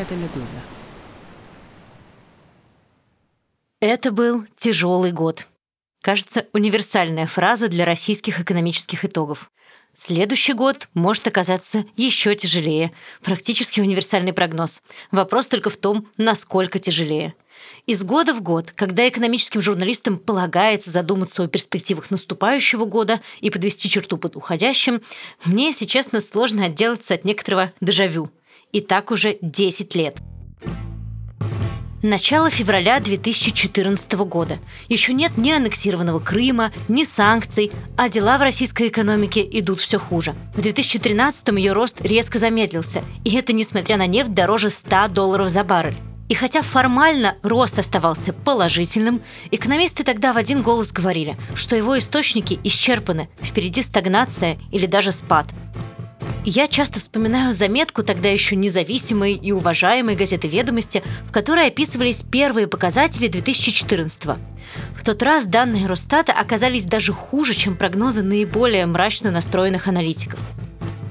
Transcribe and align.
это 0.00 0.14
«Медуза». 0.14 0.46
Это 3.80 4.12
был 4.12 4.46
тяжелый 4.56 5.12
год. 5.12 5.46
Кажется, 6.02 6.46
универсальная 6.52 7.26
фраза 7.26 7.68
для 7.68 7.84
российских 7.84 8.40
экономических 8.40 9.04
итогов. 9.04 9.50
Следующий 9.96 10.54
год 10.54 10.88
может 10.94 11.26
оказаться 11.26 11.84
еще 11.96 12.34
тяжелее. 12.34 12.92
Практически 13.22 13.80
универсальный 13.80 14.32
прогноз. 14.32 14.82
Вопрос 15.10 15.48
только 15.48 15.68
в 15.68 15.76
том, 15.76 16.08
насколько 16.16 16.78
тяжелее. 16.78 17.34
Из 17.86 18.02
года 18.04 18.32
в 18.32 18.40
год, 18.40 18.72
когда 18.72 19.06
экономическим 19.08 19.60
журналистам 19.60 20.16
полагается 20.16 20.90
задуматься 20.90 21.42
о 21.42 21.48
перспективах 21.48 22.10
наступающего 22.10 22.86
года 22.86 23.20
и 23.40 23.50
подвести 23.50 23.90
черту 23.90 24.16
под 24.16 24.36
уходящим, 24.36 25.02
мне, 25.44 25.66
если 25.66 25.84
честно, 25.84 26.20
сложно 26.20 26.66
отделаться 26.66 27.14
от 27.14 27.24
некоторого 27.24 27.72
дежавю. 27.80 28.30
И 28.72 28.80
так 28.80 29.10
уже 29.10 29.38
10 29.42 29.94
лет– 29.94 30.18
Начало 32.02 32.48
февраля 32.48 32.98
2014 32.98 34.12
года. 34.24 34.58
Еще 34.88 35.12
нет 35.12 35.36
ни 35.36 35.50
аннексированного 35.50 36.18
Крыма, 36.18 36.72
ни 36.88 37.04
санкций, 37.04 37.70
а 37.98 38.08
дела 38.08 38.38
в 38.38 38.40
российской 38.40 38.88
экономике 38.88 39.46
идут 39.52 39.80
все 39.80 39.98
хуже. 39.98 40.34
В 40.54 40.62
2013 40.62 41.48
ее 41.58 41.72
рост 41.72 42.00
резко 42.00 42.38
замедлился, 42.38 43.04
и 43.24 43.36
это 43.36 43.52
несмотря 43.52 43.98
на 43.98 44.06
нефть 44.06 44.32
дороже 44.32 44.70
100 44.70 45.08
долларов 45.08 45.50
за 45.50 45.62
баррель. 45.62 45.98
И 46.30 46.34
хотя 46.34 46.62
формально 46.62 47.36
рост 47.42 47.78
оставался 47.78 48.32
положительным, 48.32 49.20
экономисты 49.50 50.02
тогда 50.02 50.32
в 50.32 50.38
один 50.38 50.62
голос 50.62 50.92
говорили, 50.92 51.36
что 51.54 51.76
его 51.76 51.98
источники 51.98 52.58
исчерпаны, 52.64 53.28
впереди 53.42 53.82
стагнация 53.82 54.56
или 54.70 54.86
даже 54.86 55.12
спад– 55.12 55.48
я 56.44 56.68
часто 56.68 57.00
вспоминаю 57.00 57.52
заметку 57.52 58.02
тогда 58.02 58.28
еще 58.28 58.56
независимой 58.56 59.34
и 59.34 59.52
уважаемой 59.52 60.16
газеты 60.16 60.48
«Ведомости», 60.48 61.02
в 61.26 61.32
которой 61.32 61.66
описывались 61.66 62.22
первые 62.22 62.66
показатели 62.66 63.28
2014 63.28 64.24
-го. 64.24 64.38
В 64.94 65.04
тот 65.04 65.22
раз 65.22 65.44
данные 65.44 65.86
Росстата 65.86 66.32
оказались 66.32 66.84
даже 66.84 67.12
хуже, 67.12 67.54
чем 67.54 67.76
прогнозы 67.76 68.22
наиболее 68.22 68.86
мрачно 68.86 69.30
настроенных 69.30 69.88
аналитиков. 69.88 70.40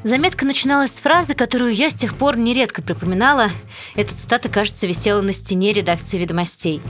Заметка 0.04 0.46
начиналась 0.46 0.92
с 0.92 1.00
фразы, 1.00 1.36
которую 1.36 1.74
я 1.74 1.90
с 1.90 1.96
тех 1.96 2.16
пор 2.16 2.38
нередко 2.38 2.82
припоминала. 2.82 3.50
Эта 3.96 4.16
цитата, 4.16 4.48
кажется, 4.48 4.88
висела 4.88 5.22
на 5.22 5.34
стене 5.34 5.74
редакции 5.74 6.18
«Ведомостей». 6.18 6.82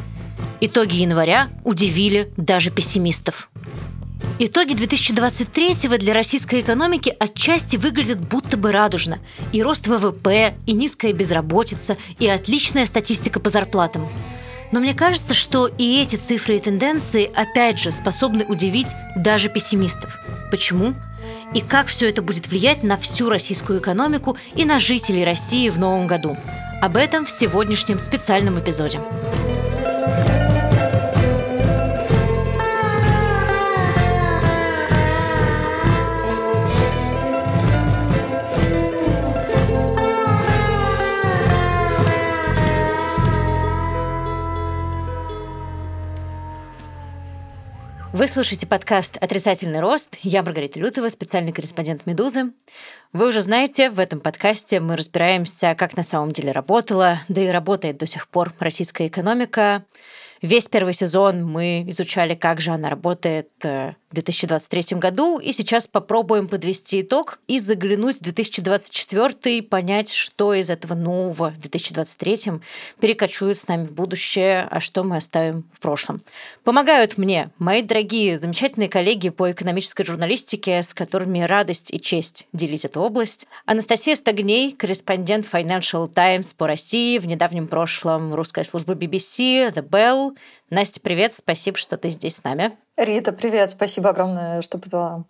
Итоги 0.62 0.98
января 0.98 1.50
удивили 1.64 2.32
даже 2.38 2.70
пессимистов. 2.70 3.50
Итоги 4.40 4.74
2023 4.74 5.98
для 5.98 6.14
российской 6.14 6.62
экономики 6.62 7.16
отчасти 7.20 7.76
выглядят 7.76 8.20
будто 8.20 8.58
бы 8.58 8.72
радужно. 8.72 9.20
И 9.52 9.62
рост 9.62 9.88
ВВП, 9.88 10.56
и 10.66 10.72
низкая 10.72 11.14
безработица, 11.14 11.98
и 12.20 12.28
отличная 12.28 12.86
статистика 12.86 13.40
по 13.40 13.50
зарплатам. 13.50 14.10
Но 14.72 14.80
мне 14.80 14.94
кажется, 14.94 15.34
что 15.34 15.68
и 15.68 16.00
эти 16.02 16.16
цифры 16.16 16.58
и 16.58 16.60
тенденции, 16.60 17.30
опять 17.34 17.80
же, 17.80 17.92
способны 17.92 18.46
удивить 18.46 18.94
даже 19.16 19.50
пессимистов. 19.50 20.18
Почему? 20.52 20.94
И 21.54 21.62
как 21.62 21.88
все 21.88 22.08
это 22.08 22.22
будет 22.22 22.48
влиять 22.48 22.84
на 22.84 22.98
всю 22.98 23.30
российскую 23.30 23.80
экономику 23.80 24.38
и 24.56 24.66
на 24.66 24.80
жителей 24.80 25.24
России 25.24 25.70
в 25.70 25.80
новом 25.80 26.08
году? 26.08 26.38
Об 26.82 26.96
этом 26.96 27.26
в 27.26 27.32
сегодняшнем 27.32 28.00
специальном 28.00 28.60
эпизоде. 28.60 29.02
Вы 48.20 48.28
слушаете 48.28 48.68
подкаст 48.68 49.16
«Отрицательный 49.22 49.80
рост». 49.80 50.18
Я 50.24 50.44
Маргарита 50.44 50.78
Лютова, 50.78 51.08
специальный 51.08 51.54
корреспондент 51.54 52.06
«Медузы». 52.06 52.52
Вы 53.14 53.30
уже 53.30 53.40
знаете, 53.40 53.90
в 53.90 53.98
этом 53.98 54.20
подкасте 54.20 54.82
мы 54.82 54.98
разбираемся, 54.98 55.74
как 55.74 55.96
на 55.96 56.04
самом 56.04 56.34
деле 56.34 56.52
работала, 56.52 57.22
да 57.30 57.40
и 57.40 57.48
работает 57.48 57.96
до 57.98 58.08
сих 58.08 58.28
пор 58.28 58.52
российская 58.60 59.08
экономика. 59.08 59.86
Весь 60.42 60.70
первый 60.70 60.94
сезон 60.94 61.46
мы 61.46 61.84
изучали, 61.90 62.34
как 62.34 62.62
же 62.62 62.72
она 62.72 62.90
работает 62.90 63.50
э, 63.64 63.94
в 64.10 64.14
2023 64.14 64.98
году, 64.98 65.38
и 65.38 65.52
сейчас 65.52 65.86
попробуем 65.86 66.48
подвести 66.48 67.02
итог 67.02 67.40
и 67.48 67.60
заглянуть 67.60 68.18
в 68.18 68.22
2024 68.22 69.58
и 69.58 69.62
понять, 69.62 70.12
что 70.12 70.54
из 70.54 70.70
этого 70.70 70.96
нового 70.96 71.52
в 71.52 71.60
2023 71.60 72.54
перекочует 73.02 73.58
с 73.58 73.68
нами 73.68 73.86
в 73.86 73.92
будущее, 73.92 74.68
а 74.72 74.80
что 74.80 75.04
мы 75.04 75.18
оставим 75.18 75.66
в 75.74 75.80
прошлом. 75.80 76.22
Помогают 76.64 77.18
мне 77.18 77.50
мои 77.60 77.82
дорогие, 77.82 78.40
замечательные 78.40 78.88
коллеги 78.88 79.30
по 79.30 79.52
экономической 79.52 80.06
журналистике, 80.06 80.82
с 80.82 80.94
которыми 80.94 81.42
радость 81.42 81.94
и 81.94 82.00
честь 82.00 82.48
делить 82.54 82.86
эту 82.86 83.02
область. 83.02 83.46
Анастасия 83.66 84.16
Стагней, 84.16 84.72
корреспондент 84.72 85.46
Financial 85.52 86.08
Times 86.08 86.54
по 86.54 86.66
России, 86.66 87.18
в 87.18 87.28
недавнем 87.28 87.68
прошлом 87.68 88.34
русская 88.34 88.64
служба 88.64 88.94
BBC, 88.94 89.74
The 89.74 89.88
Bell. 89.88 90.29
Настя, 90.70 91.00
привет, 91.02 91.36
спасибо, 91.36 91.78
что 91.78 91.98
ты 91.98 92.10
здесь 92.10 92.38
с 92.38 92.44
нами. 92.44 92.78
Рита, 92.98 93.32
привет, 93.32 93.72
спасибо 93.72 94.10
огромное, 94.10 94.62
что 94.62 94.78
позвала. 94.78 95.26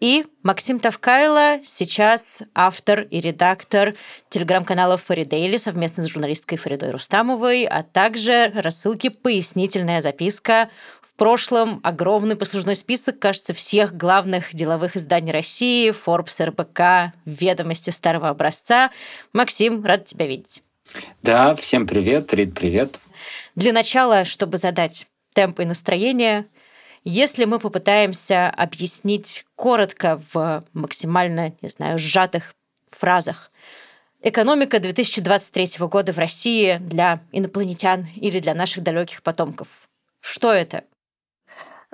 И 0.00 0.24
Максим 0.42 0.80
Тавкайло, 0.80 1.60
сейчас 1.62 2.42
автор 2.54 3.02
и 3.02 3.20
редактор 3.20 3.94
телеграм-канала 4.30 4.96
Фаридейли 4.96 5.58
совместно 5.58 6.02
с 6.02 6.06
журналисткой 6.06 6.56
Фаридой 6.56 6.90
Рустамовой, 6.90 7.64
а 7.64 7.82
также 7.82 8.50
рассылки 8.54 9.10
«Пояснительная 9.10 10.00
записка». 10.00 10.70
В 11.02 11.12
прошлом 11.20 11.80
огромный 11.82 12.34
послужной 12.34 12.76
список, 12.76 13.18
кажется, 13.18 13.52
всех 13.52 13.94
главных 13.94 14.54
деловых 14.54 14.96
изданий 14.96 15.32
России, 15.32 15.90
Forbes, 15.90 16.42
РБК, 16.46 17.14
«Ведомости 17.26 17.90
старого 17.90 18.30
образца». 18.30 18.90
Максим, 19.34 19.84
рад 19.84 20.06
тебя 20.06 20.26
видеть. 20.26 20.62
Да, 21.22 21.54
всем 21.54 21.86
привет, 21.86 22.32
Рид, 22.32 22.54
привет. 22.54 22.98
Для 23.54 23.72
начала, 23.72 24.24
чтобы 24.24 24.58
задать 24.58 25.06
темп 25.34 25.60
и 25.60 25.64
настроение. 25.64 26.46
Если 27.04 27.44
мы 27.44 27.58
попытаемся 27.58 28.48
объяснить 28.50 29.44
коротко 29.56 30.20
в 30.32 30.62
максимально, 30.72 31.54
не 31.62 31.68
знаю, 31.68 31.98
сжатых 31.98 32.54
фразах, 32.90 33.50
экономика 34.22 34.80
2023 34.80 35.86
года 35.86 36.12
в 36.12 36.18
России 36.18 36.78
для 36.80 37.20
инопланетян 37.32 38.06
или 38.16 38.38
для 38.38 38.54
наших 38.54 38.82
далеких 38.82 39.22
потомков. 39.22 39.68
Что 40.20 40.52
это? 40.52 40.84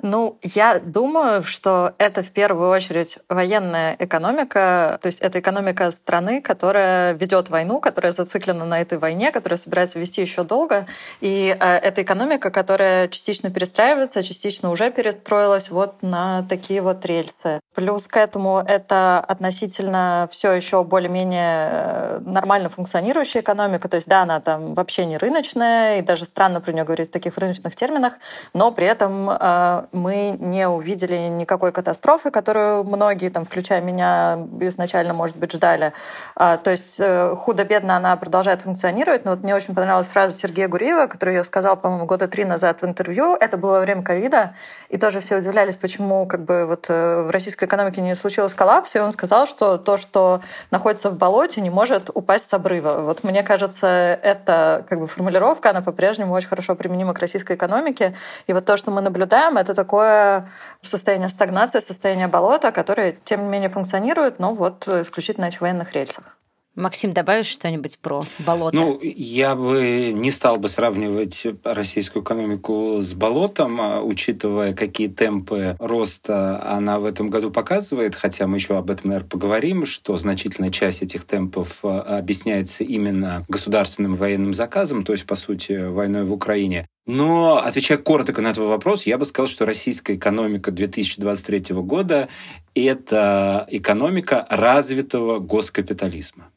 Ну, 0.03 0.37
я 0.43 0.79
думаю, 0.79 1.41
что 1.41 1.93
это 1.97 2.21
в 2.21 2.29
первую 2.29 2.69
очередь 2.69 3.17
военная 3.29 3.95
экономика, 3.97 4.99
то 5.01 5.07
есть 5.07 5.21
это 5.21 5.39
экономика 5.39 5.89
страны, 5.89 6.39
которая 6.39 7.13
ведет 7.13 7.49
войну, 7.49 7.79
которая 7.79 8.11
зациклена 8.11 8.63
на 8.63 8.79
этой 8.79 8.99
войне, 8.99 9.31
которая 9.31 9.57
собирается 9.57 9.97
вести 9.97 10.21
еще 10.21 10.43
долго. 10.43 10.85
И 11.19 11.55
э, 11.59 11.77
это 11.77 12.03
экономика, 12.03 12.51
которая 12.51 13.07
частично 13.07 13.49
перестраивается, 13.49 14.21
частично 14.21 14.69
уже 14.69 14.91
перестроилась 14.91 15.71
вот 15.71 16.03
на 16.03 16.45
такие 16.47 16.81
вот 16.81 17.03
рельсы. 17.05 17.59
Плюс 17.73 18.07
к 18.07 18.17
этому 18.17 18.59
это 18.59 19.19
относительно 19.19 20.29
все 20.31 20.51
еще 20.51 20.83
более-менее 20.83 21.69
э, 21.71 22.19
нормально 22.23 22.69
функционирующая 22.69 23.41
экономика. 23.41 23.89
То 23.89 23.95
есть, 23.95 24.07
да, 24.07 24.21
она 24.21 24.41
там 24.41 24.75
вообще 24.75 25.05
не 25.05 25.17
рыночная, 25.17 25.97
и 25.97 26.01
даже 26.03 26.25
странно 26.25 26.61
про 26.61 26.71
нее 26.71 26.83
говорить 26.83 27.09
в 27.09 27.11
таких 27.11 27.35
рыночных 27.37 27.75
терминах, 27.75 28.13
но 28.53 28.71
при 28.71 28.85
этом 28.85 29.27
э, 29.31 29.86
мы 29.91 30.35
не 30.39 30.67
увидели 30.67 31.15
никакой 31.27 31.71
катастрофы, 31.71 32.31
которую 32.31 32.83
многие, 32.83 33.29
там, 33.29 33.45
включая 33.45 33.81
меня, 33.81 34.39
изначально, 34.61 35.13
может 35.13 35.37
быть, 35.37 35.51
ждали. 35.51 35.93
А, 36.35 36.57
то 36.57 36.71
есть 36.71 36.99
э, 36.99 37.35
худо-бедно 37.35 37.97
она 37.97 38.15
продолжает 38.17 38.61
функционировать. 38.61 39.25
Но 39.25 39.31
вот 39.31 39.43
мне 39.43 39.55
очень 39.55 39.73
понравилась 39.75 40.07
фраза 40.07 40.37
Сергея 40.37 40.67
Гуриева, 40.67 41.07
которую 41.07 41.35
я 41.35 41.43
сказал, 41.43 41.77
по-моему, 41.77 42.05
года 42.05 42.27
три 42.27 42.45
назад 42.45 42.81
в 42.81 42.85
интервью. 42.85 43.35
Это 43.35 43.57
было 43.57 43.73
во 43.73 43.79
время 43.81 44.03
ковида. 44.03 44.53
И 44.89 44.97
тоже 44.97 45.19
все 45.19 45.37
удивлялись, 45.37 45.77
почему 45.77 46.25
как 46.25 46.43
бы 46.43 46.65
вот 46.65 46.87
э, 46.89 47.23
в 47.23 47.29
российской 47.29 47.65
экономике 47.65 48.01
не 48.01 48.15
случилось 48.15 48.53
коллапса. 48.53 48.99
И 48.99 49.01
он 49.01 49.11
сказал, 49.11 49.47
что 49.47 49.77
то, 49.77 49.97
что 49.97 50.41
находится 50.71 51.09
в 51.09 51.17
болоте, 51.17 51.61
не 51.61 51.69
может 51.69 52.09
упасть 52.13 52.49
с 52.49 52.53
обрыва. 52.53 53.01
Вот 53.01 53.23
мне 53.23 53.43
кажется, 53.43 53.87
эта 54.21 54.85
как 54.89 54.99
бы 54.99 55.07
формулировка, 55.07 55.69
она 55.69 55.81
по-прежнему 55.81 56.33
очень 56.33 56.49
хорошо 56.49 56.75
применима 56.75 57.13
к 57.13 57.19
российской 57.19 57.55
экономике. 57.55 58.15
И 58.47 58.53
вот 58.53 58.65
то, 58.65 58.77
что 58.77 58.91
мы 58.91 59.01
наблюдаем, 59.01 59.57
это 59.57 59.73
такое 59.77 60.49
состояние 60.81 61.29
стагнации, 61.29 61.79
состояние 61.79 62.27
болота, 62.27 62.71
которое, 62.71 63.15
тем 63.23 63.43
не 63.43 63.49
менее, 63.49 63.69
функционирует, 63.69 64.39
но 64.39 64.53
вот 64.53 64.87
исключительно 64.87 65.45
на 65.45 65.49
этих 65.49 65.61
военных 65.61 65.93
рельсах. 65.93 66.37
Максим, 66.77 67.11
добавишь 67.11 67.47
что-нибудь 67.47 67.97
про 67.97 68.23
болото? 68.45 68.77
Ну, 68.77 68.99
я 69.01 69.55
бы 69.55 70.11
не 70.13 70.29
стал 70.29 70.57
бы 70.57 70.67
сравнивать 70.67 71.47
российскую 71.63 72.21
экономику 72.21 72.99
с 73.01 73.15
болотом, 73.15 73.81
а, 73.81 74.01
учитывая, 74.03 74.73
какие 74.73 75.07
темпы 75.07 75.75
роста 75.79 76.63
она 76.63 76.99
в 76.99 77.05
этом 77.05 77.31
году 77.31 77.49
показывает, 77.49 78.13
хотя 78.13 78.45
мы 78.45 78.57
еще 78.57 78.77
об 78.77 78.91
этом, 78.91 79.09
наверное, 79.09 79.27
поговорим, 79.27 79.87
что 79.87 80.19
значительная 80.19 80.69
часть 80.69 81.01
этих 81.01 81.23
темпов 81.23 81.79
а, 81.81 82.19
объясняется 82.19 82.83
именно 82.83 83.43
государственным 83.47 84.15
военным 84.15 84.53
заказом, 84.53 85.03
то 85.03 85.13
есть, 85.13 85.25
по 85.25 85.33
сути, 85.33 85.87
войной 85.87 86.25
в 86.25 86.31
Украине. 86.31 86.85
Но, 87.07 87.57
отвечая 87.57 87.97
коротко 87.97 88.41
на 88.41 88.49
этот 88.49 88.67
вопрос, 88.67 89.05
я 89.05 89.17
бы 89.17 89.23
сказал, 89.23 89.47
что 89.47 89.65
российская 89.65 90.15
экономика 90.15 90.71
2023 90.71 91.73
года– 91.77 92.27
это 92.75 93.65
экономика 93.69 94.45
развитого 94.49 95.39
госкапитализма. 95.39 96.51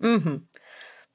Угу. 0.00 0.40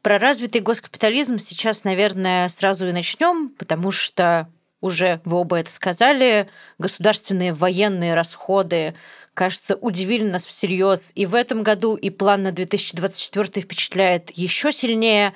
Про 0.03 0.19
развитый 0.19 0.61
госкапитализм 0.61 1.39
сейчас, 1.39 1.83
наверное, 1.83 2.47
сразу 2.47 2.87
и 2.87 2.91
начнем, 2.91 3.49
потому 3.49 3.89
что 3.89 4.47
уже 4.81 5.19
вы 5.25 5.37
оба 5.37 5.57
это 5.57 5.71
сказали, 5.71 6.47
государственные 6.77 7.53
военные 7.53 8.13
расходы, 8.13 8.93
кажется, 9.33 9.77
удивили 9.77 10.29
нас 10.29 10.45
всерьез 10.45 11.11
и 11.15 11.25
в 11.25 11.33
этом 11.33 11.63
году, 11.63 11.95
и 11.95 12.11
план 12.11 12.43
на 12.43 12.51
2024 12.51 13.63
впечатляет 13.63 14.29
еще 14.29 14.71
сильнее. 14.71 15.33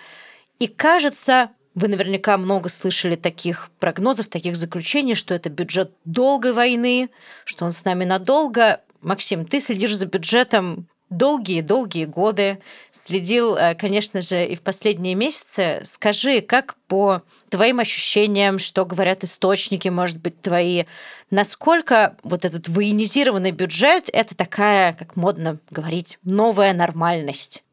И 0.59 0.67
кажется, 0.67 1.49
вы 1.75 1.87
наверняка 1.87 2.37
много 2.37 2.69
слышали 2.69 3.15
таких 3.15 3.69
прогнозов, 3.79 4.27
таких 4.27 4.55
заключений, 4.55 5.15
что 5.15 5.33
это 5.33 5.49
бюджет 5.49 5.91
долгой 6.05 6.53
войны, 6.53 7.09
что 7.45 7.65
он 7.65 7.71
с 7.71 7.85
нами 7.85 8.05
надолго. 8.05 8.81
Максим, 9.01 9.45
ты 9.45 9.59
следишь 9.59 9.95
за 9.95 10.05
бюджетом 10.07 10.87
долгие-долгие 11.09 12.05
годы, 12.05 12.59
следил, 12.91 13.55
э, 13.55 13.73
конечно 13.75 14.21
же, 14.21 14.45
и 14.45 14.55
в 14.55 14.61
последние 14.61 15.15
месяцы. 15.15 15.81
Скажи, 15.83 16.41
как 16.41 16.75
по 16.87 17.23
твоим 17.49 17.79
ощущениям, 17.79 18.59
что 18.59 18.85
говорят 18.85 19.23
источники, 19.23 19.87
может 19.87 20.17
быть, 20.17 20.39
твои, 20.41 20.83
насколько 21.31 22.15
вот 22.23 22.45
этот 22.45 22.67
военизированный 22.67 23.51
бюджет— 23.51 24.09
это 24.13 24.35
такая, 24.35 24.93
как 24.93 25.15
модно 25.15 25.57
говорить, 25.71 26.19
новая 26.23 26.73
нормальность? 26.73 27.63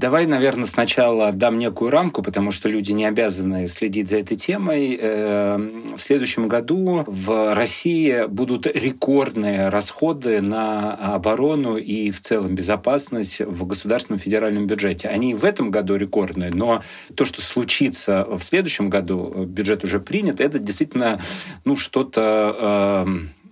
Давай, 0.00 0.24
наверное, 0.24 0.64
сначала 0.64 1.30
дам 1.30 1.58
некую 1.58 1.90
рамку, 1.90 2.22
потому 2.22 2.52
что 2.52 2.70
люди 2.70 2.90
не 2.90 3.04
обязаны 3.04 3.68
следить 3.68 4.08
за 4.08 4.16
этой 4.16 4.34
темой. 4.34 4.98
Эм, 4.98 5.94
в 5.94 6.00
следующем 6.00 6.48
году 6.48 7.04
в 7.06 7.52
России 7.52 8.24
будут 8.26 8.66
рекордные 8.66 9.68
расходы 9.68 10.40
на 10.40 10.94
оборону 10.94 11.76
и 11.76 12.10
в 12.10 12.20
целом 12.22 12.54
безопасность 12.54 13.40
в 13.40 13.66
государственном 13.66 14.18
федеральном 14.18 14.66
бюджете. 14.66 15.08
Они 15.08 15.34
в 15.34 15.44
этом 15.44 15.70
году 15.70 15.96
рекордные, 15.96 16.50
но 16.50 16.80
то, 17.14 17.26
что 17.26 17.42
случится 17.42 18.24
в 18.24 18.40
следующем 18.40 18.88
году, 18.88 19.44
бюджет 19.44 19.84
уже 19.84 20.00
принят, 20.00 20.40
это 20.40 20.58
действительно 20.58 21.20
ну, 21.66 21.76
что-то 21.76 23.04
э, 23.06 23.06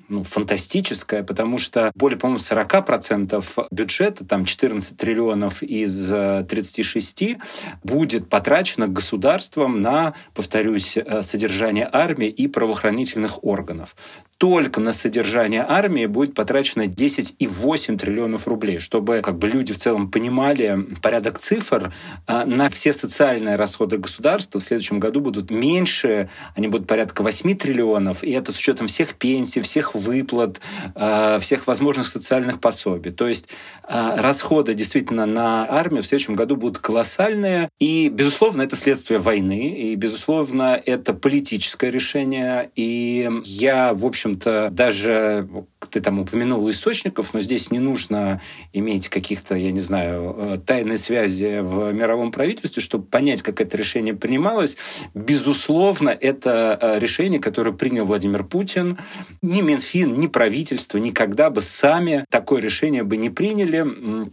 ну, 0.09 0.23
фантастическая, 0.23 1.23
потому 1.23 1.59
что 1.59 1.93
более, 1.95 2.19
по-моему, 2.19 2.39
40% 2.39 3.69
бюджета, 3.71 4.25
там 4.25 4.45
14 4.45 4.97
триллионов 4.97 5.63
из 5.63 6.09
36, 6.09 7.23
э, 7.23 7.39
будет 7.83 8.29
потрачено 8.29 8.89
государством 8.89 9.81
на, 9.81 10.15
повторюсь, 10.35 10.97
э, 10.97 11.23
содержание 11.23 11.89
армии 11.91 12.29
и 12.29 12.49
правоохранительных 12.49 13.45
органов 13.45 13.95
только 14.39 14.81
на 14.81 14.93
содержание 14.93 15.65
армии 15.69 16.07
будет 16.07 16.35
потрачено 16.35 16.87
10,8 16.87 17.99
триллионов 17.99 18.47
рублей, 18.47 18.79
чтобы 18.79 19.21
как 19.21 19.37
бы 19.37 19.49
люди 19.49 19.73
в 19.73 19.77
целом 19.77 20.11
понимали 20.11 20.87
порядок 21.03 21.41
цифр. 21.41 21.93
А, 22.27 22.47
на 22.47 22.71
все 22.71 22.93
социальные 22.93 23.57
расходы 23.57 23.99
государства 23.99 24.61
в 24.61 24.63
следующем 24.63 25.01
году 25.01 25.21
будут 25.21 25.51
меньше, 25.51 26.31
они 26.55 26.69
будут 26.69 26.87
порядка 26.87 27.23
8 27.23 27.57
триллионов, 27.57 28.23
и 28.23 28.31
это 28.31 28.53
с 28.53 28.59
учетом 28.59 28.87
всех 28.87 29.15
пенсий, 29.15 29.61
всех 29.61 29.97
выплат, 29.99 30.61
а, 30.95 31.39
всех 31.39 31.67
возможных 31.67 32.07
социальных 32.07 32.61
пособий. 32.61 33.11
То 33.11 33.27
есть 33.27 33.49
а, 33.83 34.17
расходы 34.17 34.75
действительно 34.75 35.27
на 35.27 35.67
армию 35.69 36.03
в 36.03 36.07
следующем 36.07 36.35
году 36.35 36.57
будут 36.57 36.79
колоссальные, 36.79 37.71
и, 37.79 38.09
безусловно, 38.09 38.63
это 38.63 38.77
следствие 38.77 39.19
войны, 39.19 39.71
и, 39.71 39.95
безусловно, 39.97 40.81
это 40.85 41.15
политическое 41.15 41.91
решение, 41.91 42.71
и 42.77 43.29
я, 43.45 43.95
в 43.95 44.05
общем, 44.07 44.29
общем-то, 44.29 44.69
даже 44.71 45.49
ты 45.91 46.01
там 46.01 46.19
упомянул 46.19 46.69
источников, 46.71 47.35
но 47.35 47.41
здесь 47.41 47.71
не 47.71 47.79
нужно 47.79 48.41
иметь 48.73 49.09
каких-то, 49.09 49.55
я 49.55 49.71
не 49.71 49.81
знаю, 49.81 50.35
э, 50.37 50.59
тайной 50.65 50.99
связи 50.99 51.61
в 51.61 51.93
мировом 51.93 52.33
правительстве, 52.33 52.83
чтобы 52.83 53.05
понять, 53.05 53.43
как 53.43 53.61
это 53.61 53.77
решение 53.77 54.15
принималось. 54.15 54.77
Безусловно, 55.15 56.11
это 56.11 56.79
э, 56.81 56.99
решение, 56.99 57.41
которое 57.41 57.73
принял 57.73 58.05
Владимир 58.05 58.45
Путин. 58.45 58.99
Ни 59.43 59.61
Минфин, 59.61 60.19
ни 60.19 60.27
правительство 60.27 60.99
никогда 60.99 61.51
бы 61.51 61.61
сами 61.61 62.25
такое 62.31 62.61
решение 62.61 63.03
бы 63.03 63.17
не 63.17 63.31
приняли. 63.31 63.87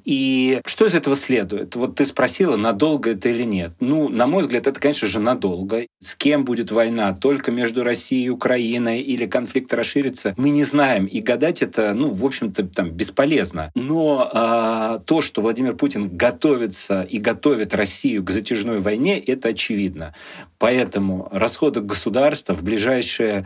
И 0.03 0.61
что 0.65 0.85
из 0.85 0.95
этого 0.95 1.15
следует? 1.15 1.75
Вот 1.75 1.95
ты 1.95 2.05
спросила, 2.05 2.55
надолго 2.55 3.11
это 3.11 3.29
или 3.29 3.43
нет. 3.43 3.73
Ну, 3.79 4.09
на 4.09 4.27
мой 4.27 4.43
взгляд, 4.43 4.67
это, 4.67 4.79
конечно 4.79 5.07
же, 5.07 5.19
надолго. 5.19 5.85
С 5.99 6.15
кем 6.15 6.45
будет 6.45 6.71
война? 6.71 7.13
Только 7.13 7.51
между 7.51 7.83
Россией 7.83 8.25
и 8.25 8.29
Украиной 8.29 9.01
или 9.01 9.25
конфликт 9.25 9.73
расширится? 9.73 10.33
Мы 10.37 10.49
не 10.49 10.63
знаем. 10.63 11.05
И 11.05 11.21
гадать 11.35 11.61
это, 11.61 11.93
ну, 11.93 12.11
в 12.11 12.25
общем-то, 12.25 12.63
там 12.67 12.91
бесполезно. 12.91 13.69
Но 13.75 14.29
а, 14.33 14.99
то, 14.99 15.19
что 15.19 15.41
Владимир 15.41 15.75
Путин 15.75 16.15
готовится 16.15 17.01
и 17.01 17.17
готовит 17.17 17.73
Россию 17.73 18.23
к 18.23 18.31
затяжной 18.31 18.79
войне, 18.79 19.19
это 19.19 19.49
очевидно. 19.49 20.13
Поэтому 20.59 21.27
расходы 21.31 21.81
государства 21.81 22.53
в 22.53 22.63
ближайшие 22.63 23.45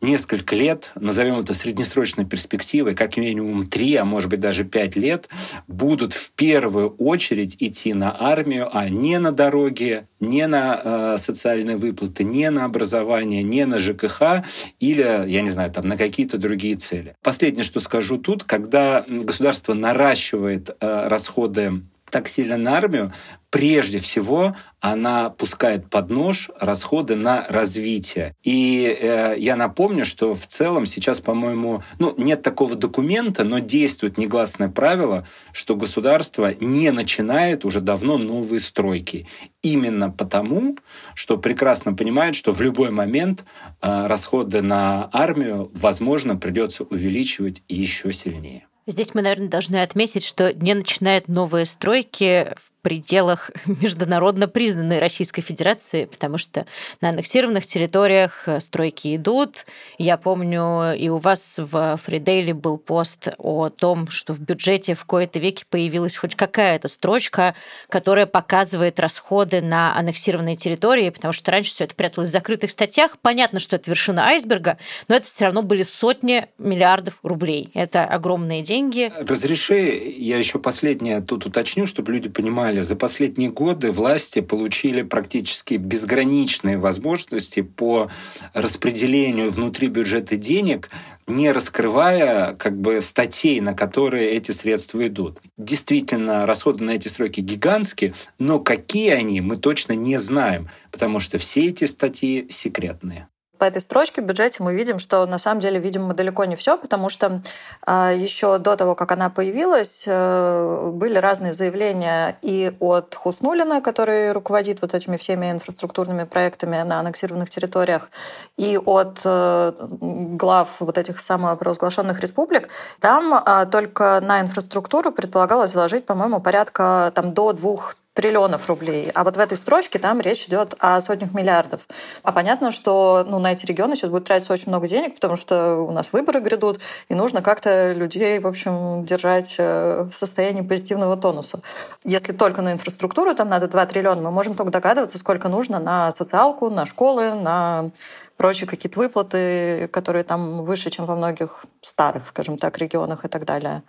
несколько 0.00 0.56
лет, 0.56 0.92
назовем 0.94 1.40
это 1.40 1.54
среднесрочной 1.54 2.24
перспективой, 2.24 2.94
как 2.94 3.16
минимум 3.16 3.66
три, 3.66 3.94
а 3.96 4.04
может 4.04 4.30
быть 4.30 4.40
даже 4.40 4.64
пять 4.64 4.96
лет, 4.96 5.28
будут 5.68 6.12
в 6.12 6.30
первую 6.32 6.90
очередь 6.96 7.56
идти 7.58 7.94
на 7.94 8.16
армию, 8.18 8.68
а 8.72 8.88
не 8.88 9.18
на 9.18 9.32
дороги, 9.32 10.06
не 10.20 10.46
на 10.46 10.80
э, 10.82 11.16
социальные 11.18 11.76
выплаты, 11.76 12.24
не 12.24 12.50
на 12.50 12.64
образование, 12.64 13.42
не 13.42 13.64
на 13.66 13.78
ЖКХ 13.78 14.44
или, 14.78 15.28
я 15.28 15.42
не 15.42 15.50
знаю, 15.50 15.70
там 15.70 15.88
на 15.88 15.96
какие-то 15.96 16.38
другие 16.38 16.76
цели. 16.76 17.16
Последнее, 17.22 17.64
что 17.64 17.80
скажу 17.80 18.18
тут, 18.18 18.44
когда 18.44 19.04
государство 19.08 19.74
наращивает 19.74 20.70
э, 20.80 21.08
расходы 21.08 21.82
так 22.10 22.28
сильно 22.28 22.56
на 22.56 22.76
армию, 22.76 23.12
прежде 23.50 23.98
всего 23.98 24.56
она 24.80 25.28
пускает 25.30 25.90
под 25.90 26.10
нож 26.10 26.50
расходы 26.58 27.16
на 27.16 27.46
развитие. 27.48 28.34
И 28.42 28.96
э, 28.98 29.34
я 29.38 29.56
напомню, 29.56 30.04
что 30.04 30.32
в 30.32 30.46
целом 30.46 30.86
сейчас, 30.86 31.20
по-моему, 31.20 31.82
ну, 31.98 32.14
нет 32.16 32.42
такого 32.42 32.76
документа, 32.76 33.44
но 33.44 33.58
действует 33.58 34.16
негласное 34.16 34.68
правило, 34.68 35.26
что 35.52 35.76
государство 35.76 36.54
не 36.60 36.90
начинает 36.92 37.64
уже 37.64 37.80
давно 37.80 38.16
новые 38.18 38.60
стройки. 38.60 39.26
Именно 39.62 40.10
потому, 40.10 40.76
что 41.14 41.36
прекрасно 41.36 41.92
понимает, 41.92 42.34
что 42.34 42.52
в 42.52 42.60
любой 42.60 42.90
момент 42.90 43.44
э, 43.82 44.06
расходы 44.06 44.62
на 44.62 45.10
армию, 45.12 45.70
возможно, 45.74 46.36
придется 46.36 46.84
увеличивать 46.84 47.62
еще 47.68 48.12
сильнее. 48.12 48.69
Здесь 48.90 49.14
мы, 49.14 49.22
наверное, 49.22 49.48
должны 49.48 49.82
отметить, 49.82 50.24
что 50.24 50.52
не 50.52 50.74
начинают 50.74 51.28
новые 51.28 51.64
стройки 51.64 52.54
пределах 52.82 53.50
международно 53.66 54.48
признанной 54.48 54.98
Российской 54.98 55.42
Федерации, 55.42 56.04
потому 56.04 56.38
что 56.38 56.66
на 57.00 57.10
аннексированных 57.10 57.66
территориях 57.66 58.44
э, 58.46 58.60
стройки 58.60 59.16
идут. 59.16 59.66
Я 59.98 60.16
помню, 60.16 60.94
и 60.94 61.08
у 61.08 61.18
вас 61.18 61.58
в 61.58 61.98
Фридейле 62.04 62.54
был 62.54 62.78
пост 62.78 63.28
о 63.38 63.68
том, 63.68 64.08
что 64.10 64.32
в 64.32 64.40
бюджете 64.40 64.94
в 64.94 65.04
кои-то 65.04 65.38
веке 65.38 65.64
появилась 65.68 66.16
хоть 66.16 66.34
какая-то 66.34 66.88
строчка, 66.88 67.54
которая 67.88 68.26
показывает 68.26 69.00
расходы 69.00 69.60
на 69.60 69.96
аннексированные 69.96 70.56
территории, 70.56 71.10
потому 71.10 71.32
что 71.32 71.50
раньше 71.50 71.72
все 71.72 71.84
это 71.84 71.94
пряталось 71.94 72.28
в 72.28 72.32
закрытых 72.32 72.70
статьях. 72.70 73.18
Понятно, 73.20 73.58
что 73.58 73.76
это 73.76 73.90
вершина 73.90 74.26
айсберга, 74.26 74.78
но 75.08 75.16
это 75.16 75.26
все 75.26 75.46
равно 75.46 75.62
были 75.62 75.82
сотни 75.82 76.46
миллиардов 76.58 77.18
рублей. 77.22 77.70
Это 77.74 78.04
огромные 78.04 78.62
деньги. 78.62 79.12
Разреши, 79.18 80.12
я 80.16 80.38
еще 80.38 80.58
последнее 80.58 81.20
тут 81.20 81.46
уточню, 81.46 81.86
чтобы 81.86 82.12
люди 82.12 82.28
понимали, 82.28 82.69
понимали, 82.70 82.80
за 82.80 82.96
последние 82.96 83.50
годы 83.50 83.90
власти 83.90 84.40
получили 84.40 85.02
практически 85.02 85.74
безграничные 85.74 86.78
возможности 86.78 87.62
по 87.62 88.08
распределению 88.54 89.50
внутри 89.50 89.88
бюджета 89.88 90.36
денег, 90.36 90.90
не 91.26 91.52
раскрывая 91.52 92.54
как 92.54 92.80
бы 92.80 93.00
статей, 93.00 93.60
на 93.60 93.74
которые 93.74 94.30
эти 94.32 94.52
средства 94.52 95.06
идут. 95.06 95.40
Действительно, 95.58 96.46
расходы 96.46 96.84
на 96.84 96.92
эти 96.92 97.08
сроки 97.08 97.40
гигантские, 97.40 98.12
но 98.38 98.60
какие 98.60 99.10
они, 99.10 99.40
мы 99.40 99.56
точно 99.56 99.94
не 99.94 100.18
знаем, 100.18 100.68
потому 100.92 101.20
что 101.20 101.38
все 101.38 101.68
эти 101.68 101.86
статьи 101.86 102.46
секретные. 102.48 103.26
По 103.60 103.64
этой 103.64 103.82
строчке 103.82 104.22
в 104.22 104.24
бюджете 104.24 104.62
мы 104.62 104.74
видим, 104.74 104.98
что 104.98 105.26
на 105.26 105.36
самом 105.36 105.60
деле, 105.60 105.78
видимо, 105.78 106.14
далеко 106.14 106.46
не 106.46 106.56
все, 106.56 106.78
потому 106.78 107.10
что 107.10 107.42
э, 107.86 108.14
еще 108.16 108.58
до 108.58 108.74
того, 108.74 108.94
как 108.94 109.12
она 109.12 109.28
появилась, 109.28 110.04
э, 110.06 110.90
были 110.94 111.18
разные 111.18 111.52
заявления 111.52 112.38
и 112.40 112.72
от 112.80 113.14
Хуснулина, 113.14 113.82
который 113.82 114.32
руководит 114.32 114.80
вот 114.80 114.94
этими 114.94 115.18
всеми 115.18 115.50
инфраструктурными 115.50 116.24
проектами 116.24 116.82
на 116.82 117.00
аннексированных 117.00 117.50
территориях, 117.50 118.10
и 118.56 118.78
от 118.78 119.20
э, 119.26 119.72
глав 120.00 120.76
вот 120.80 120.96
этих 120.96 121.18
самопровозглашенных 121.18 122.18
республик. 122.20 122.70
Там 122.98 123.34
э, 123.34 123.66
только 123.70 124.20
на 124.22 124.40
инфраструктуру 124.40 125.12
предполагалось 125.12 125.74
вложить, 125.74 126.06
по-моему, 126.06 126.40
порядка 126.40 127.12
там, 127.14 127.34
до 127.34 127.52
двух 127.52 127.96
триллионов 128.12 128.68
рублей. 128.68 129.10
А 129.14 129.22
вот 129.22 129.36
в 129.36 129.40
этой 129.40 129.56
строчке 129.56 129.98
там 129.98 130.20
речь 130.20 130.46
идет 130.46 130.74
о 130.80 131.00
сотнях 131.00 131.32
миллиардов. 131.32 131.86
А 132.22 132.32
понятно, 132.32 132.72
что 132.72 133.24
ну, 133.26 133.38
на 133.38 133.52
эти 133.52 133.64
регионы 133.66 133.94
сейчас 133.94 134.10
будет 134.10 134.24
тратиться 134.24 134.52
очень 134.52 134.68
много 134.68 134.88
денег, 134.88 135.14
потому 135.14 135.36
что 135.36 135.76
у 135.76 135.92
нас 135.92 136.12
выборы 136.12 136.40
грядут, 136.40 136.80
и 137.08 137.14
нужно 137.14 137.40
как-то 137.40 137.92
людей, 137.92 138.38
в 138.40 138.46
общем, 138.46 139.04
держать 139.04 139.54
э, 139.58 140.08
в 140.10 140.12
состоянии 140.12 140.62
позитивного 140.62 141.16
тонуса. 141.16 141.60
Если 142.04 142.32
только 142.32 142.62
на 142.62 142.72
инфраструктуру 142.72 143.34
там 143.34 143.48
надо 143.48 143.68
2 143.68 143.86
триллиона, 143.86 144.22
мы 144.22 144.30
можем 144.30 144.54
только 144.54 144.72
догадываться, 144.72 145.16
сколько 145.16 145.48
нужно 145.48 145.78
на 145.78 146.10
социалку, 146.10 146.68
на 146.68 146.86
школы, 146.86 147.34
на 147.34 147.90
прочие 148.36 148.66
какие-то 148.66 148.98
выплаты, 148.98 149.88
которые 149.92 150.24
там 150.24 150.62
выше, 150.62 150.90
чем 150.90 151.04
во 151.06 151.14
многих 151.14 151.66
старых, 151.82 152.26
скажем 152.26 152.56
так, 152.56 152.78
регионах 152.78 153.24
и 153.24 153.28
так 153.28 153.44
далее. 153.44 153.82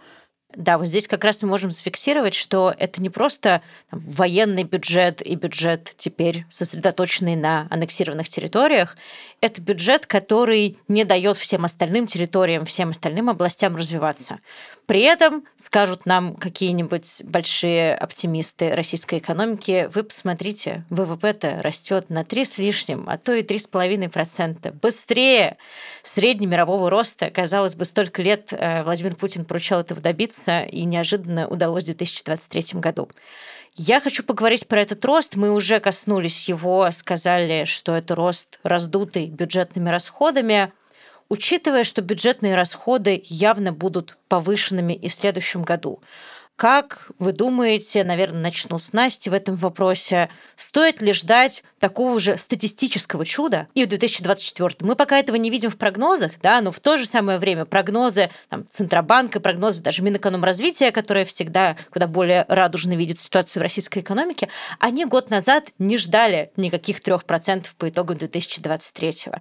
Да, 0.56 0.78
вот 0.78 0.88
здесь 0.88 1.08
как 1.08 1.24
раз 1.24 1.42
мы 1.42 1.50
можем 1.50 1.72
зафиксировать, 1.72 2.34
что 2.34 2.74
это 2.78 3.02
не 3.02 3.10
просто 3.10 3.62
там, 3.90 4.02
военный 4.06 4.64
бюджет 4.64 5.26
и 5.26 5.36
бюджет 5.36 5.94
теперь 5.98 6.46
сосредоточенный 6.50 7.36
на 7.36 7.68
аннексированных 7.70 8.30
территориях, 8.30 8.98
это 9.42 9.62
бюджет, 9.62 10.06
который 10.06 10.78
не 10.88 11.04
дает 11.04 11.38
всем 11.38 11.66
остальным 11.66 12.08
территориям, 12.08 12.66
всем 12.66 12.90
остальным 12.90 13.30
областям 13.30 13.76
развиваться. 13.76 14.40
При 14.86 15.02
этом 15.04 15.46
скажут 15.56 16.06
нам 16.06 16.36
какие-нибудь 16.36 17.24
большие 17.24 17.96
оптимисты 17.96 18.76
российской 18.76 19.20
экономики, 19.20 19.90
вы 19.94 20.04
посмотрите, 20.04 20.84
ВВП-то 20.90 21.62
растет 21.62 22.10
на 22.10 22.26
3 22.26 22.44
с 22.44 22.58
лишним, 22.58 23.06
а 23.08 23.18
то 23.18 23.34
и 23.34 23.42
3,5%. 23.42 24.74
Быстрее 24.82 25.58
среднемирового 26.04 26.90
роста. 26.90 27.30
Казалось 27.30 27.76
бы, 27.76 27.86
столько 27.86 28.22
лет 28.22 28.52
э, 28.52 28.84
Владимир 28.84 29.16
Путин 29.16 29.46
поручал 29.46 29.80
этого 29.80 30.02
добиться, 30.02 30.41
и 30.48 30.84
неожиданно 30.84 31.48
удалось 31.48 31.84
в 31.84 31.88
2023 31.88 32.80
году. 32.80 33.10
Я 33.76 34.02
хочу 34.02 34.24
поговорить 34.24 34.68
про 34.68 34.82
этот 34.82 35.04
рост. 35.06 35.36
Мы 35.36 35.52
уже 35.52 35.80
коснулись 35.80 36.50
его, 36.50 36.90
сказали, 36.92 37.64
что 37.66 37.96
это 37.96 38.16
рост 38.16 38.60
раздутый 38.64 39.28
бюджетными 39.28 39.90
расходами. 39.90 40.72
Учитывая, 41.30 41.84
что 41.84 42.02
бюджетные 42.02 42.56
расходы 42.56 43.22
явно 43.26 43.72
будут 43.72 44.18
повышенными 44.28 44.94
и 44.94 45.08
в 45.08 45.16
следующем 45.16 45.64
году, 45.64 46.02
как 46.62 47.10
вы 47.18 47.32
думаете, 47.32 48.04
наверное, 48.04 48.44
начну 48.44 48.78
с 48.78 48.94
Насти 48.94 49.32
в 49.32 49.34
этом 49.34 49.56
вопросе, 49.56 50.30
стоит 50.56 51.02
ли 51.02 51.12
ждать 51.12 51.64
такого 51.80 52.20
же 52.20 52.38
статистического 52.38 53.26
чуда 53.26 53.66
и 53.74 53.84
в 53.84 53.88
2024? 53.88 54.76
Мы 54.82 54.96
пока 54.96 55.18
этого 55.18 55.38
не 55.38 55.50
видим 55.50 55.72
в 55.72 55.78
прогнозах, 55.78 56.34
да, 56.44 56.62
но 56.62 56.72
в 56.72 56.80
то 56.80 56.98
же 56.98 57.08
самое 57.08 57.40
время 57.40 57.66
прогнозы 57.66 58.30
там, 58.50 58.68
Центробанка, 58.68 59.40
прогнозы 59.40 59.82
даже 59.82 60.04
Минэкономразвития, 60.04 60.92
которое 60.92 61.26
всегда 61.26 61.78
куда 61.90 62.06
более 62.06 62.46
радужно 62.48 62.96
видит 62.96 63.20
ситуацию 63.20 63.62
в 63.62 63.64
российской 63.64 64.02
экономике, 64.02 64.48
они 64.78 65.06
год 65.06 65.32
назад 65.32 65.70
не 65.80 65.98
ждали 65.98 66.52
никаких 66.58 67.00
3% 67.00 67.66
по 67.76 67.90
итогам 67.90 68.18
2023. 68.18 69.32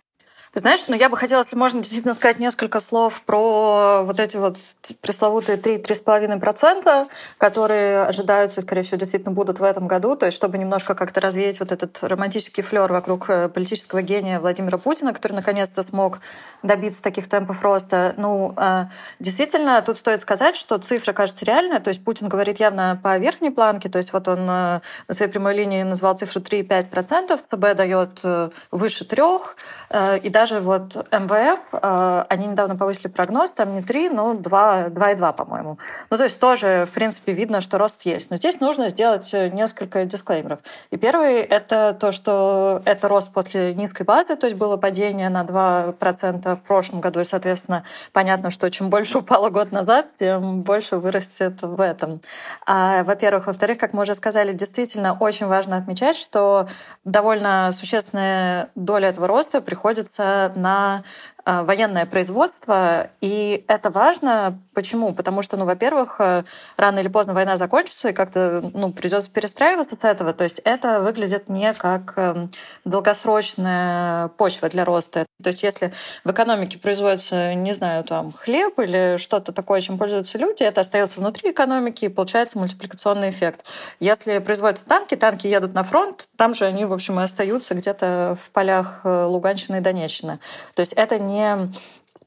Знаешь, 0.53 0.81
ну 0.89 0.97
я 0.97 1.09
бы 1.09 1.17
хотела, 1.17 1.43
если 1.43 1.55
можно, 1.55 1.81
действительно 1.81 2.13
сказать 2.13 2.41
несколько 2.41 2.81
слов 2.81 3.23
про 3.23 4.03
вот 4.03 4.19
эти 4.19 4.37
вот 4.37 4.57
пресловутые 5.01 5.57
3-3,5%, 5.59 7.09
которые 7.39 8.03
ожидаются, 8.03 8.61
скорее 8.61 8.83
всего, 8.83 8.97
действительно 8.97 9.31
будут 9.31 9.61
в 9.61 9.63
этом 9.63 9.87
году. 9.87 10.17
То 10.17 10.27
есть, 10.27 10.35
чтобы 10.35 10.59
немножко 10.59 10.97
как-то 10.97 11.21
развеять 11.21 11.61
вот 11.61 11.71
этот 11.71 11.97
романтический 12.03 12.65
флер 12.65 12.93
вокруг 12.93 13.31
э, 13.31 13.49
политического 13.49 14.03
гения 14.03 14.41
Владимира 14.41 14.77
Путина, 14.77 15.13
который 15.13 15.35
наконец-то 15.35 15.85
смог 15.85 16.19
добиться 16.65 17.01
таких 17.01 17.29
темпов 17.29 17.63
роста. 17.63 18.15
Ну, 18.17 18.53
э, 18.57 18.87
действительно, 19.21 19.81
тут 19.83 19.99
стоит 19.99 20.21
сказать, 20.21 20.57
что 20.57 20.79
цифра 20.79 21.13
кажется 21.13 21.45
реальная. 21.45 21.79
То 21.79 21.91
есть 21.91 22.03
Путин 22.03 22.27
говорит 22.29 22.59
явно 22.59 22.99
по 23.01 23.17
верхней 23.19 23.51
планке. 23.51 23.89
То 23.89 23.99
есть 23.99 24.13
вот 24.13 24.27
он 24.27 24.41
э, 24.41 24.81
на 25.07 25.15
своей 25.15 25.31
прямой 25.31 25.55
линии 25.55 25.85
назвал 25.85 26.17
цифру 26.17 26.41
3,5%, 26.41 27.39
ЦБ 27.41 27.77
дает 27.77 28.25
выше 28.73 29.05
трех, 29.05 29.57
и 29.95 30.29
даже 30.41 30.61
вот 30.61 30.97
МВФ, 31.13 31.61
э, 31.73 32.25
они 32.31 32.47
недавно 32.47 32.75
повысили 32.75 33.09
прогноз, 33.09 33.53
там 33.53 33.75
не 33.75 33.83
3, 33.83 34.09
но 34.09 34.33
2, 34.33 34.89
2,2, 34.89 35.33
по-моему. 35.35 35.79
Ну, 36.09 36.17
то 36.17 36.25
есть 36.25 36.41
тоже, 36.41 36.87
в 36.91 36.95
принципе, 36.95 37.33
видно, 37.33 37.61
что 37.61 37.77
рост 37.77 38.07
есть. 38.07 38.31
Но 38.31 38.39
здесь 38.39 38.59
нужно 38.59 38.89
сделать 38.89 39.31
несколько 39.35 40.07
дисклеймеров. 40.07 40.61
И 40.91 40.97
первый— 40.97 41.35
это 41.57 41.95
то, 42.01 42.11
что 42.11 42.81
это 42.87 43.09
рост 43.09 43.31
после 43.33 43.75
низкой 43.75 44.05
базы, 44.05 44.35
то 44.37 44.47
есть 44.47 44.57
было 44.57 44.79
падение 44.79 45.29
на 45.29 45.45
2% 45.45 46.57
в 46.57 46.63
прошлом 46.63 47.03
году, 47.03 47.21
и, 47.21 47.25
соответственно, 47.25 47.85
понятно, 48.15 48.49
что 48.51 48.71
чем 48.71 48.89
больше 48.89 49.19
упало 49.19 49.51
год 49.51 49.73
назад, 49.73 50.07
тем 50.19 50.63
больше 50.63 50.97
вырастет 50.97 51.61
в 51.61 51.81
этом. 51.83 52.23
А, 52.67 53.05
во-первых. 53.05 53.47
Во-вторых, 53.47 53.77
как 53.77 53.93
мы 53.93 54.05
уже 54.05 54.15
сказали, 54.15 54.55
действительно 54.55 55.13
очень 55.13 55.47
важно 55.47 55.77
отмечать, 55.77 56.17
что 56.17 56.67
довольно 57.05 57.73
существенная 57.73 58.71
доля 58.75 59.11
этого 59.11 59.27
роста 59.27 59.61
приходится 59.61 60.30
на 60.57 61.03
Э, 61.39 61.40
военное 61.45 62.07
производство, 62.07 63.11
и 63.21 63.65
это 63.69 63.91
важно. 63.91 64.59
Почему? 64.75 65.13
Потому 65.13 65.43
что, 65.43 65.57
ну, 65.57 65.65
во-первых, 65.65 66.17
э, 66.21 66.45
рано 66.77 67.01
или 67.01 67.09
поздно 67.09 67.35
война 67.35 67.57
закончится, 67.57 68.11
и 68.11 68.13
как-то 68.13 68.63
ну, 68.75 68.93
придется 68.93 69.31
перестраиваться 69.31 69.97
с 69.97 70.05
этого. 70.05 70.33
То 70.33 70.45
есть 70.45 70.61
это 70.65 71.01
выглядит 71.01 71.49
не 71.49 71.73
как 71.75 72.15
эм, 72.17 72.51
долгосрочная 72.85 74.29
почва 74.29 74.69
для 74.69 74.85
роста. 74.85 75.27
То 75.43 75.49
есть 75.49 75.63
если 75.63 75.93
в 76.25 76.31
экономике 76.31 76.79
производится, 76.79 77.55
не 77.55 77.73
знаю, 77.73 78.05
там 78.05 78.33
хлеб 78.33 78.79
или 78.79 79.17
что-то 79.19 79.53
такое, 79.53 79.81
чем 79.81 79.99
пользуются 79.99 80.39
люди, 80.39 80.63
это 80.63 80.83
остается 80.83 81.21
внутри 81.21 81.51
экономики, 81.51 82.05
и 82.05 82.09
получается 82.09 82.59
мультипликационный 82.59 83.31
эффект. 83.31 83.65
Если 83.99 84.39
производятся 84.39 84.87
танки, 84.87 85.15
танки 85.15 85.47
едут 85.47 85.73
на 85.75 85.85
фронт, 85.85 86.29
там 86.37 86.55
же 86.55 86.65
они, 86.65 86.85
в 86.85 86.93
общем, 86.93 87.19
и 87.21 87.23
остаются 87.23 87.75
где-то 87.75 88.37
в 88.43 88.51
полях 88.51 89.01
э, 89.05 89.25
Луганщины 89.25 89.77
и 89.77 89.81
Донеччины. 89.81 90.39
То 90.75 90.81
есть 90.81 90.93
это 90.93 91.19
не 91.19 91.30
не 91.31 91.71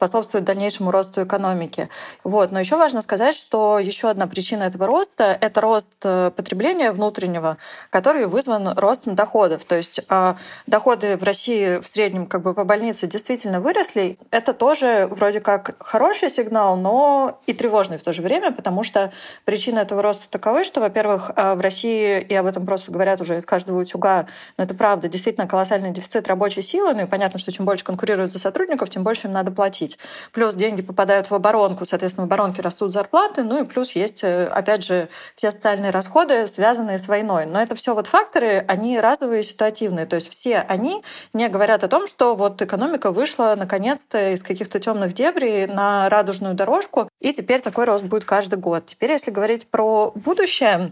способствует 0.03 0.43
дальнейшему 0.43 0.91
росту 0.91 1.23
экономики. 1.23 1.87
Вот. 2.25 2.51
Но 2.51 2.59
еще 2.59 2.75
важно 2.75 3.01
сказать, 3.01 3.35
что 3.37 3.79
еще 3.79 4.09
одна 4.09 4.27
причина 4.27 4.63
этого 4.63 4.85
роста— 4.85 5.37
это 5.41 5.61
рост 5.61 5.93
э, 6.03 6.29
потребления 6.35 6.91
внутреннего, 6.91 7.57
который 7.89 8.25
вызван 8.25 8.77
ростом 8.77 9.15
доходов. 9.15 9.63
То 9.63 9.75
есть 9.75 10.01
э, 10.09 10.35
доходы 10.67 11.15
в 11.15 11.23
России 11.23 11.79
в 11.79 11.87
среднем 11.87 12.25
как 12.25 12.41
бы 12.41 12.53
по 12.53 12.65
больнице 12.65 13.07
действительно 13.07 13.61
выросли. 13.61 14.17
Это 14.29 14.53
тоже 14.53 15.07
вроде 15.09 15.39
как 15.39 15.75
хороший 15.79 16.29
сигнал, 16.29 16.75
но 16.75 17.39
и 17.45 17.53
тревожный 17.53 17.97
в 17.97 18.03
то 18.03 18.11
же 18.11 18.21
время, 18.21 18.51
потому 18.51 18.83
что 18.83 19.13
причина 19.45 19.79
этого 19.79 20.01
роста 20.01 20.29
таковы, 20.29 20.65
что, 20.65 20.81
во-первых, 20.81 21.31
э, 21.33 21.53
в 21.53 21.61
России, 21.61 22.19
и 22.19 22.35
об 22.35 22.45
этом 22.45 22.65
просто 22.65 22.91
говорят 22.91 23.21
уже 23.21 23.37
из 23.37 23.45
каждого 23.45 23.79
утюга, 23.79 24.27
но 24.57 24.65
это 24.65 24.73
правда, 24.73 25.07
действительно 25.07 25.47
колоссальный 25.47 25.91
дефицит 25.91 26.27
рабочей 26.27 26.61
силы, 26.61 26.93
ну 26.93 27.03
и 27.03 27.05
понятно, 27.05 27.39
что 27.39 27.53
чем 27.53 27.65
больше 27.65 27.85
конкурируют 27.85 28.31
за 28.31 28.39
сотрудников, 28.39 28.89
тем 28.89 29.03
больше 29.03 29.27
им 29.27 29.33
надо 29.33 29.51
платить 29.51 29.92
платить. 29.93 29.97
Плюс 30.31 30.53
деньги 30.55 30.81
попадают 30.81 31.29
в 31.29 31.33
оборонку, 31.33 31.85
соответственно, 31.85 32.27
в 32.27 32.29
оборонке 32.29 32.61
растут 32.61 32.93
зарплаты, 32.93 33.43
ну 33.43 33.63
и 33.63 33.65
плюс 33.65 33.91
есть, 33.91 34.23
э, 34.23 34.45
опять 34.45 34.83
же, 34.83 35.09
все 35.35 35.51
социальные 35.51 35.91
расходы, 35.91 36.47
связанные 36.47 36.97
с 36.97 37.07
войной. 37.07 37.45
Но 37.45 37.61
это 37.61 37.75
все 37.75 37.93
вот 37.93 38.07
факторы, 38.07 38.65
они 38.67 38.99
разовые, 38.99 39.43
ситуативные. 39.43 40.05
То 40.05 40.15
есть 40.15 40.29
все 40.29 40.59
они 40.59 41.03
не 41.33 41.49
говорят 41.49 41.83
о 41.83 41.87
том, 41.87 42.07
что 42.07 42.35
вот 42.35 42.61
экономика 42.61 43.11
вышла 43.11 43.55
наконец-то 43.57 44.31
из 44.31 44.43
каких-то 44.43 44.79
темных 44.79 45.13
дебрей 45.13 45.67
на 45.67 46.09
радужную 46.09 46.53
дорожку, 46.53 47.09
и 47.21 47.33
теперь 47.33 47.61
такой 47.61 47.85
рост 47.85 48.03
будет 48.03 48.25
каждый 48.25 48.59
год. 48.59 48.85
Теперь, 48.85 49.11
если 49.11 49.31
говорить 49.31 49.67
про 49.67 50.11
будущее, 50.15 50.91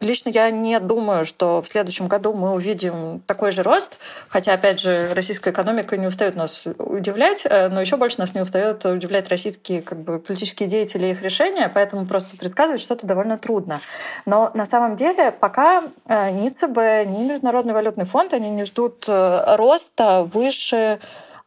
лично 0.00 0.30
я 0.30 0.50
не 0.50 0.80
думаю, 0.80 1.24
что 1.24 1.62
в 1.62 1.68
следующем 1.68 2.08
году 2.08 2.32
мы 2.32 2.52
увидим 2.52 3.22
такой 3.26 3.52
же 3.52 3.62
рост, 3.62 3.98
хотя, 4.28 4.54
опять 4.54 4.80
же, 4.80 5.12
российская 5.14 5.50
экономика 5.50 5.96
не 5.96 6.06
устает 6.06 6.34
нас 6.34 6.64
удивлять, 6.78 7.42
э, 7.44 7.68
но 7.68 7.80
еще 7.80 7.96
больше 7.96 8.18
нас 8.18 8.34
не 8.34 8.40
устает 8.40 8.84
удивлять 8.84 9.28
российские 9.28 9.82
как 9.82 9.98
бы, 9.98 10.18
политические 10.18 10.68
деятели 10.68 11.06
и 11.06 11.10
их 11.10 11.22
решения, 11.22 11.70
поэтому 11.72 12.06
просто 12.06 12.36
предсказывать 12.36 12.80
что-то 12.80 13.06
довольно 13.06 13.38
трудно. 13.38 13.80
Но 14.24 14.50
на 14.54 14.66
самом 14.66 14.96
деле 14.96 15.30
пока 15.30 15.84
э, 16.06 16.30
ни 16.30 16.48
ЦБ, 16.48 17.08
ни 17.08 17.24
Международный 17.24 17.74
валютный 17.74 18.04
фонд, 18.04 18.32
они 18.34 18.50
не 18.50 18.64
ждут 18.64 19.04
э, 19.06 19.56
роста 19.56 20.28
выше 20.32 20.98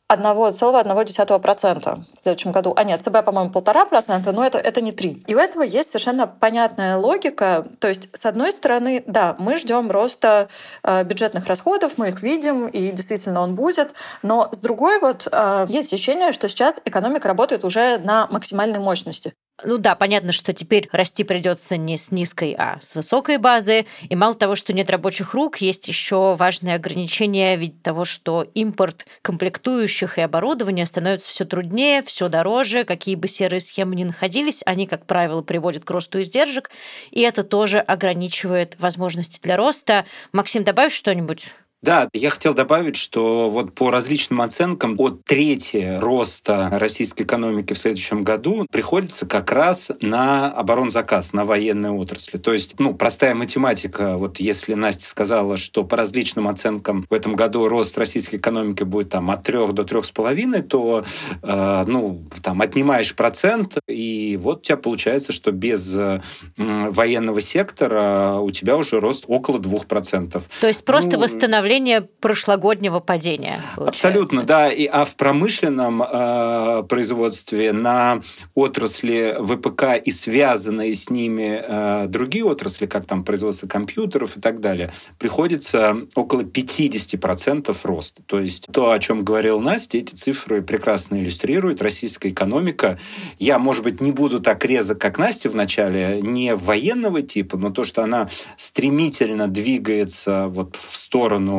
1,1% 0.09 1.99
в 2.15 2.21
следующем 2.21 2.51
году. 2.51 2.73
А 2.75 2.83
нет, 2.83 3.01
ЦБ, 3.01 3.23
по-моему, 3.23 3.51
1,5%, 3.51 4.31
но 4.31 4.43
это, 4.43 4.57
это 4.57 4.81
не 4.81 4.91
3. 4.91 5.23
И 5.27 5.35
у 5.35 5.37
этого 5.37 5.63
есть 5.63 5.91
совершенно 5.91 6.27
понятная 6.27 6.97
логика. 6.97 7.65
То 7.79 7.87
есть, 7.87 8.09
с 8.17 8.25
одной 8.25 8.51
стороны, 8.51 9.03
да, 9.05 9.35
мы 9.37 9.57
ждем 9.57 9.91
роста 9.91 10.49
э, 10.83 11.03
бюджетных 11.03 11.45
расходов, 11.45 11.97
мы 11.97 12.09
их 12.09 12.21
видим, 12.23 12.67
и 12.67 12.91
действительно 12.91 13.41
он 13.41 13.55
будет. 13.55 13.91
Но 14.23 14.49
с 14.51 14.57
другой 14.57 14.99
вот 14.99 15.27
э, 15.31 15.65
есть 15.69 15.93
ощущение, 15.93 16.31
что 16.31 16.49
сейчас 16.49 16.81
экономика 16.85 17.27
работает 17.27 17.63
уже 17.63 17.99
на 17.99 18.27
максимальной 18.31 18.79
мощности. 18.79 19.33
Ну 19.63 19.77
да, 19.77 19.95
понятно, 19.95 20.31
что 20.31 20.53
теперь 20.53 20.87
расти 20.91 21.23
придется 21.23 21.75
не 21.75 21.97
с 21.97 22.11
низкой, 22.11 22.55
а 22.57 22.79
с 22.81 22.95
высокой 22.95 23.37
базы. 23.37 23.85
И 24.07 24.15
мало 24.15 24.35
того, 24.35 24.55
что 24.55 24.73
нет 24.73 24.89
рабочих 24.89 25.33
рук, 25.33 25.57
есть 25.57 25.87
еще 25.87 26.35
важные 26.35 26.75
ограничения 26.75 27.57
в 27.57 27.59
виде 27.59 27.75
того, 27.81 28.05
что 28.05 28.43
импорт 28.53 29.05
комплектующих 29.21 30.17
и 30.17 30.21
оборудования 30.21 30.85
становится 30.85 31.29
все 31.29 31.45
труднее, 31.45 32.03
все 32.03 32.29
дороже. 32.29 32.85
Какие 32.85 33.15
бы 33.15 33.27
серые 33.27 33.59
схемы 33.59 33.95
ни 33.95 34.05
находились, 34.05 34.61
они, 34.65 34.87
как 34.87 35.05
правило, 35.05 35.41
приводят 35.41 35.83
к 35.83 35.91
росту 35.91 36.21
издержек. 36.21 36.71
И 37.11 37.21
это 37.21 37.43
тоже 37.43 37.79
ограничивает 37.79 38.75
возможности 38.79 39.41
для 39.41 39.57
роста. 39.57 40.05
Максим, 40.31 40.63
добавишь 40.63 40.93
что-нибудь? 40.93 41.51
Да, 41.81 42.09
я 42.11 42.29
хотел 42.29 42.53
добавить, 42.53 42.97
что 42.97 43.47
вот 43.47 43.73
по 43.73 43.89
различным 43.89 44.41
оценкам 44.41 44.95
от 44.97 45.23
трети 45.23 45.97
роста 46.01 46.67
российской 46.73 47.23
экономики 47.23 47.71
в 47.71 47.77
следующем 47.77 48.25
году 48.25 48.67
приходится 48.69 49.25
как 49.25 49.49
раз 49.53 49.89
на 50.01 50.51
оборонзаказ, 50.51 51.31
на 51.31 51.45
военные 51.45 51.93
отрасли. 51.93 52.37
То 52.37 52.51
есть, 52.51 52.77
ну, 52.79 52.93
простая 52.93 53.33
математика, 53.33 54.17
вот 54.17 54.41
если 54.41 54.73
Настя 54.73 55.07
сказала, 55.07 55.55
что 55.55 55.85
по 55.85 55.95
различным 55.95 56.49
оценкам 56.49 57.05
в 57.09 57.13
этом 57.13 57.37
году 57.37 57.69
рост 57.69 57.97
российской 57.97 58.35
экономики 58.35 58.83
будет 58.83 59.11
там 59.11 59.31
от 59.31 59.43
трех 59.43 59.71
до 59.73 59.85
трех 59.85 60.03
с 60.03 60.11
половиной, 60.11 60.63
то, 60.63 61.05
э, 61.41 61.83
ну, 61.87 62.25
там, 62.43 62.59
отнимаешь 62.59 63.15
процент, 63.15 63.77
и 63.87 64.37
вот 64.41 64.59
у 64.59 64.61
тебя 64.63 64.77
получается, 64.77 65.31
что 65.31 65.53
без 65.53 65.95
э, 65.95 66.21
военного 66.57 67.39
сектора 67.39 68.39
у 68.41 68.51
тебя 68.51 68.75
уже 68.75 68.99
рост 68.99 69.23
около 69.29 69.59
двух 69.59 69.85
процентов. 69.85 70.43
То 70.59 70.67
есть 70.67 70.83
просто 70.83 71.15
ну, 71.15 71.23
восстановление 71.23 71.68
восстановление 71.69 72.01
прошлогоднего 72.01 72.99
падения. 72.99 73.61
Получается. 73.75 74.07
Абсолютно, 74.07 74.43
да. 74.43 74.69
И, 74.69 74.85
а 74.85 75.05
в 75.05 75.15
промышленном 75.15 76.01
э, 76.01 76.83
производстве 76.89 77.71
на 77.71 78.21
отрасли 78.55 79.37
ВПК 79.39 80.03
и 80.03 80.09
связанные 80.09 80.95
с 80.95 81.09
ними 81.09 81.61
э, 81.63 82.07
другие 82.07 82.43
отрасли, 82.43 82.87
как 82.87 83.05
там 83.05 83.23
производство 83.23 83.67
компьютеров 83.67 84.37
и 84.37 84.41
так 84.41 84.59
далее, 84.61 84.91
приходится 85.19 85.95
около 86.15 86.41
50% 86.41 87.77
роста. 87.83 88.23
То 88.25 88.39
есть 88.39 88.65
то, 88.71 88.91
о 88.91 88.99
чем 88.99 89.23
говорил 89.23 89.59
Настя, 89.59 89.99
эти 89.99 90.15
цифры 90.15 90.63
прекрасно 90.63 91.21
иллюстрируют. 91.21 91.81
Российская 91.81 92.29
экономика, 92.29 92.97
я, 93.37 93.59
может 93.59 93.83
быть, 93.83 94.01
не 94.01 94.11
буду 94.11 94.39
так 94.39 94.65
резок, 94.65 94.99
как 94.99 95.19
Настя 95.19 95.49
в 95.49 95.55
начале, 95.55 96.19
не 96.21 96.55
военного 96.55 97.21
типа, 97.21 97.57
но 97.57 97.69
то, 97.69 97.83
что 97.83 98.01
она 98.01 98.27
стремительно 98.57 99.47
двигается 99.47 100.47
вот 100.47 100.75
в 100.75 100.95
сторону 100.95 101.58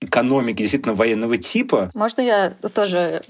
экономики 0.00 0.58
действительно 0.58 0.94
военного 0.94 1.36
типа. 1.38 1.90
Можно 1.94 2.20
я 2.22 2.50
тоже 2.74 3.22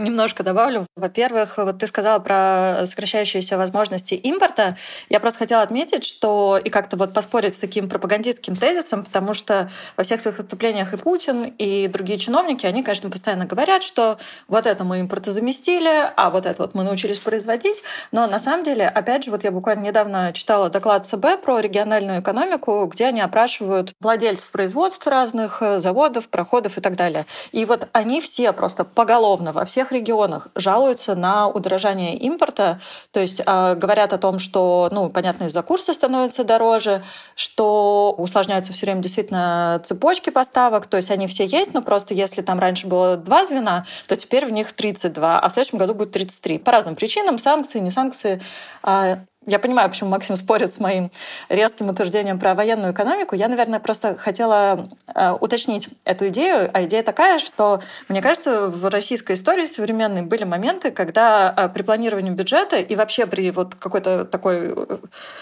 немножко 0.00 0.42
добавлю. 0.42 0.86
Во-первых, 0.96 1.58
вот 1.58 1.78
ты 1.78 1.86
сказала 1.86 2.18
про 2.18 2.84
сокращающиеся 2.86 3.56
возможности 3.56 4.14
импорта. 4.14 4.76
Я 5.08 5.20
просто 5.20 5.40
хотела 5.40 5.62
отметить, 5.62 6.04
что 6.04 6.58
и 6.62 6.70
как-то 6.70 6.96
вот 6.96 7.12
поспорить 7.12 7.54
с 7.54 7.58
таким 7.58 7.88
пропагандистским 7.88 8.56
тезисом, 8.56 9.04
потому 9.04 9.34
что 9.34 9.70
во 9.96 10.04
всех 10.04 10.20
своих 10.20 10.38
выступлениях 10.38 10.92
и 10.92 10.96
Путин, 10.96 11.54
и 11.58 11.88
другие 11.88 12.18
чиновники, 12.18 12.66
они, 12.66 12.82
конечно, 12.82 13.10
постоянно 13.10 13.46
говорят, 13.46 13.82
что 13.82 14.18
вот 14.48 14.66
это 14.66 14.84
мы 14.84 15.00
импортозаместили, 15.00 16.10
а 16.16 16.30
вот 16.30 16.46
это 16.46 16.62
вот 16.62 16.74
мы 16.74 16.82
научились 16.82 17.18
производить. 17.18 17.82
Но 18.12 18.26
на 18.26 18.38
самом 18.38 18.64
деле, 18.64 18.88
опять 18.88 19.24
же, 19.24 19.30
вот 19.30 19.44
я 19.44 19.50
буквально 19.50 19.84
недавно 19.84 20.32
читала 20.32 20.70
доклад 20.70 21.06
ЦБ 21.06 21.42
про 21.42 21.60
региональную 21.60 22.20
экономику, 22.20 22.84
где 22.86 23.06
они 23.06 23.20
опрашивают 23.20 23.92
владельцев 24.00 24.50
производств 24.50 25.06
разных, 25.06 25.62
заводов, 25.76 26.28
проходов 26.28 26.78
и 26.78 26.80
так 26.80 26.96
далее. 26.96 27.26
И 27.52 27.64
вот 27.64 27.88
они 27.92 28.20
все 28.20 28.52
просто 28.52 28.84
поголовно 28.84 29.52
во 29.52 29.64
всех 29.64 29.89
регионах 29.92 30.48
жалуются 30.54 31.14
на 31.14 31.48
удорожание 31.48 32.16
импорта, 32.16 32.80
то 33.12 33.20
есть 33.20 33.40
э, 33.44 33.74
говорят 33.74 34.12
о 34.12 34.18
том, 34.18 34.38
что, 34.38 34.88
ну, 34.92 35.08
понятно, 35.10 35.44
из-за 35.44 35.62
курса 35.62 35.92
становится 35.92 36.44
дороже, 36.44 37.02
что 37.34 38.14
усложняются 38.16 38.72
все 38.72 38.86
время 38.86 39.00
действительно 39.00 39.80
цепочки 39.84 40.30
поставок, 40.30 40.86
то 40.86 40.96
есть 40.96 41.10
они 41.10 41.26
все 41.26 41.44
есть, 41.44 41.74
но 41.74 41.82
просто 41.82 42.14
если 42.14 42.42
там 42.42 42.58
раньше 42.58 42.86
было 42.86 43.16
два 43.16 43.44
звена, 43.44 43.84
то 44.06 44.16
теперь 44.16 44.46
в 44.46 44.52
них 44.52 44.72
32, 44.72 45.38
а 45.38 45.48
в 45.48 45.52
следующем 45.52 45.78
году 45.78 45.94
будет 45.94 46.12
33. 46.12 46.58
По 46.58 46.72
разным 46.72 46.96
причинам, 46.96 47.38
санкции, 47.38 47.78
не 47.78 47.90
санкции. 47.90 48.42
А, 48.82 49.18
я 49.46 49.58
понимаю, 49.58 49.88
почему 49.88 50.10
Максим 50.10 50.36
спорит 50.36 50.70
с 50.70 50.78
моим 50.80 51.10
резким 51.48 51.88
утверждением 51.88 52.38
про 52.38 52.54
военную 52.54 52.92
экономику. 52.92 53.34
Я, 53.34 53.48
наверное, 53.48 53.80
просто 53.80 54.14
хотела 54.18 54.86
э, 55.14 55.32
уточнить 55.40 55.88
эту 56.04 56.28
идею. 56.28 56.70
А 56.74 56.84
идея 56.84 57.02
такая, 57.02 57.38
что, 57.38 57.80
мне 58.10 58.20
кажется, 58.20 58.68
в 58.68 58.90
российской 58.90 59.32
истории 59.32 59.64
современной 59.64 60.20
были 60.20 60.44
моменты, 60.44 60.90
когда 60.90 61.54
э, 61.56 61.70
при 61.70 61.82
планировании 61.82 62.30
бюджета 62.30 62.76
и 62.80 62.94
вообще 62.94 63.24
при 63.24 63.50
вот 63.50 63.74
какой-то 63.76 64.26
такой 64.26 64.74
э, 64.76 64.98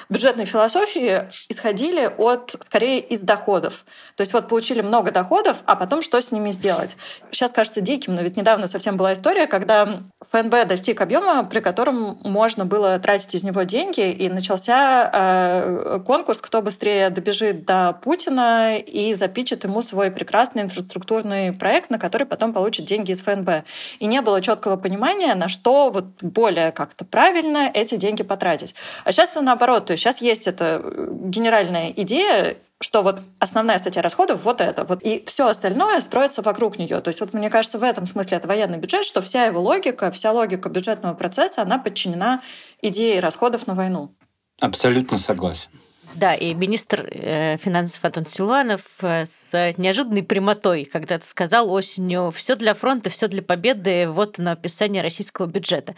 бюджетной 0.09 0.45
философии 0.45 1.29
исходили 1.49 2.09
от, 2.19 2.55
скорее, 2.63 3.01
из 3.01 3.23
доходов. 3.23 3.85
То 4.15 4.21
есть 4.21 4.33
вот 4.33 4.47
получили 4.47 4.81
много 4.81 5.11
доходов, 5.11 5.57
а 5.67 5.75
потом 5.75 6.03
что 6.03 6.23
с 6.23 6.31
ними 6.31 6.53
сделать? 6.53 6.97
Сейчас 7.33 7.51
кажется 7.51 7.81
диким, 7.81 8.15
но 8.15 8.23
ведь 8.23 8.37
недавно 8.37 8.69
совсем 8.69 8.97
была 8.97 9.15
история, 9.15 9.49
когда 9.49 10.03
ФНБ 10.31 10.69
достиг 10.69 11.01
объема, 11.01 11.43
при 11.43 11.59
котором 11.59 12.19
можно 12.23 12.65
было 12.65 12.97
тратить 13.01 13.35
из 13.35 13.43
него 13.43 13.65
деньги, 13.65 13.88
деньги, 13.93 14.13
и 14.13 14.29
начался 14.29 15.11
э, 15.13 16.01
конкурс, 16.07 16.41
кто 16.41 16.63
быстрее 16.63 17.11
добежит 17.11 17.65
до 17.65 17.99
Путина 18.03 18.79
и 18.79 19.15
запичит 19.15 19.65
ему 19.65 19.83
свой 19.83 20.11
прекрасный 20.11 20.63
инфраструктурный 20.63 21.53
проект, 21.53 21.91
на 21.91 21.99
который 21.99 22.27
потом 22.27 22.53
получит 22.53 22.85
деньги 22.85 23.13
из 23.13 23.21
ФНБ. 23.23 23.65
И 23.99 24.07
не 24.07 24.21
было 24.21 24.41
четкого 24.41 24.77
понимания, 24.77 25.35
на 25.35 25.49
что 25.49 25.91
вот 25.91 26.05
более 26.21 26.73
как-то 26.73 27.05
правильно 27.05 27.71
эти 27.73 27.97
деньги 27.97 28.23
потратить. 28.23 28.75
А 29.05 29.13
сейчас 29.13 29.31
все 29.31 29.41
наоборот. 29.41 29.87
То 29.87 29.93
есть 29.93 30.03
сейчас 30.03 30.21
есть 30.21 30.47
эта 30.47 30.83
генеральная 31.11 31.93
идея, 31.97 32.57
что 32.81 33.03
вот 33.03 33.21
основная 33.41 33.79
статья 33.79 34.03
расходов 34.03 34.41
вот 34.45 34.61
это. 34.61 34.85
Вот, 34.85 35.03
и 35.03 35.25
все 35.27 35.49
остальное 35.49 36.01
строится 36.01 36.43
вокруг 36.43 36.79
нее. 36.79 37.01
То 37.01 37.09
есть 37.09 37.21
вот 37.21 37.35
мне 37.35 37.51
кажется, 37.51 37.79
в 37.79 37.83
этом 37.83 38.07
смысле 38.07 38.37
это 38.37 38.47
военный 38.47 38.79
бюджет, 38.79 39.05
что 39.05 39.21
вся 39.21 39.47
его 39.47 39.61
логика, 39.61 40.11
вся 40.13 40.31
логика 40.33 40.69
бюджетного 40.69 41.15
процесса, 41.15 41.63
она 41.63 41.79
подчинена 41.79 42.41
идее 42.83 43.21
расходов 43.21 43.67
на 43.67 43.75
войну. 43.75 44.15
Абсолютно 44.61 45.19
согласен. 45.19 45.71
Да, 46.15 46.35
и 46.35 46.55
министр 46.55 47.07
э, 47.11 47.59
финансов 47.59 48.05
Антон 48.05 48.27
Силуанов 48.27 48.81
э, 49.03 49.25
с 49.27 49.75
неожиданной 49.77 50.23
прямотой 50.23 50.85
когда-то 50.85 51.27
сказал 51.27 51.71
осенью 51.71 52.31
«все 52.31 52.57
для 52.57 52.75
фронта, 52.75 53.11
все 53.11 53.29
для 53.29 53.43
победы, 53.43 54.09
вот 54.09 54.39
на 54.39 54.53
описание 54.53 55.03
российского 55.03 55.47
бюджета». 55.47 55.95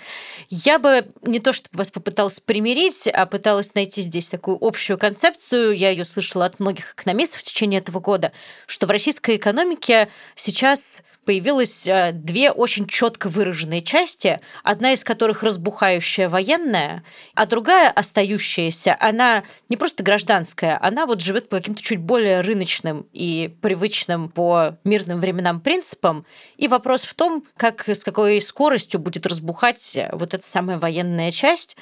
Я 0.49 0.79
бы 0.79 1.07
не 1.23 1.39
то 1.39 1.53
чтобы 1.53 1.79
вас 1.79 1.91
попыталась 1.91 2.41
примирить, 2.41 3.09
а 3.09 3.25
пыталась 3.25 3.75
найти 3.75 4.03
здесь 4.03 4.31
такую 4.31 4.59
общую 4.61 4.99
концепцию, 4.99 5.77
я 5.77 5.91
ее 5.91 6.05
слышала 6.05 6.45
от 6.45 6.59
многих 6.59 6.95
экономистов 6.95 7.41
в 7.41 7.45
течение 7.45 7.81
этого 7.81 8.01
года, 8.01 8.33
что 8.67 8.87
в 8.87 8.91
российской 8.91 9.37
экономике 9.37 10.09
сейчас 10.35 11.03
появилось 11.31 11.87
э, 11.87 12.11
две 12.13 12.51
очень 12.51 12.89
четко 12.89 13.29
выраженные 13.29 13.83
части, 13.83 14.41
одна 14.65 14.95
из 14.95 15.05
которых 15.05 15.45
разбухающая 15.45 16.29
военная, 16.29 17.05
а 17.37 17.47
другая 17.47 17.89
остающаяся, 17.89 18.97
она 18.99 19.45
не 19.69 19.77
просто 19.77 20.03
гражданская, 20.03 20.77
она 20.83 21.07
вот 21.07 21.21
живет 21.21 21.49
по 21.49 21.59
каким-то 21.59 21.81
чуть 21.83 22.01
более 22.01 22.41
рыночным 22.41 23.07
и 23.13 23.55
привычным 23.63 24.29
по 24.29 24.77
мирным 24.83 25.21
временам 25.21 25.61
принципам. 25.61 26.27
И 26.57 26.67
вопрос 26.67 27.03
в 27.03 27.15
том, 27.15 27.45
как 27.57 27.89
с 27.89 28.03
какой 28.03 28.41
скоростью 28.41 28.99
будет 28.99 29.25
разбухать 29.25 29.97
вот 30.11 30.35
эта 30.35 30.45
самая 30.45 30.81
военная 30.81 31.31
часть. 31.31 31.77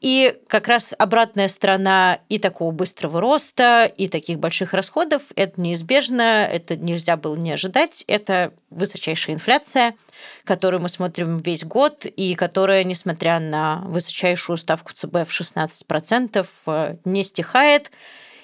И 0.00 0.34
как 0.46 0.66
раз 0.66 0.94
обратная 0.96 1.46
сторона 1.48 2.20
и 2.30 2.38
такого 2.38 2.72
быстрого 2.72 3.20
роста, 3.20 3.84
и 3.84 4.08
таких 4.08 4.38
больших 4.38 4.72
расходов– 4.72 5.24
это 5.36 5.60
неизбежно, 5.60 6.46
это 6.50 6.74
нельзя 6.74 7.18
было 7.18 7.36
не 7.36 7.52
ожидать. 7.52 8.04
Это 8.06 8.54
высочайшая 8.70 9.36
инфляция, 9.36 9.94
которую 10.44 10.80
мы 10.80 10.88
смотрим 10.88 11.38
весь 11.38 11.64
год, 11.64 12.06
и 12.06 12.34
которая, 12.34 12.82
несмотря 12.84 13.40
на 13.40 13.82
высочайшую 13.84 14.56
ставку 14.56 14.92
ЦБ 14.94 15.28
в 15.28 15.38
16%, 15.38 16.46
э, 16.66 16.96
не 17.04 17.22
стихает. 17.22 17.90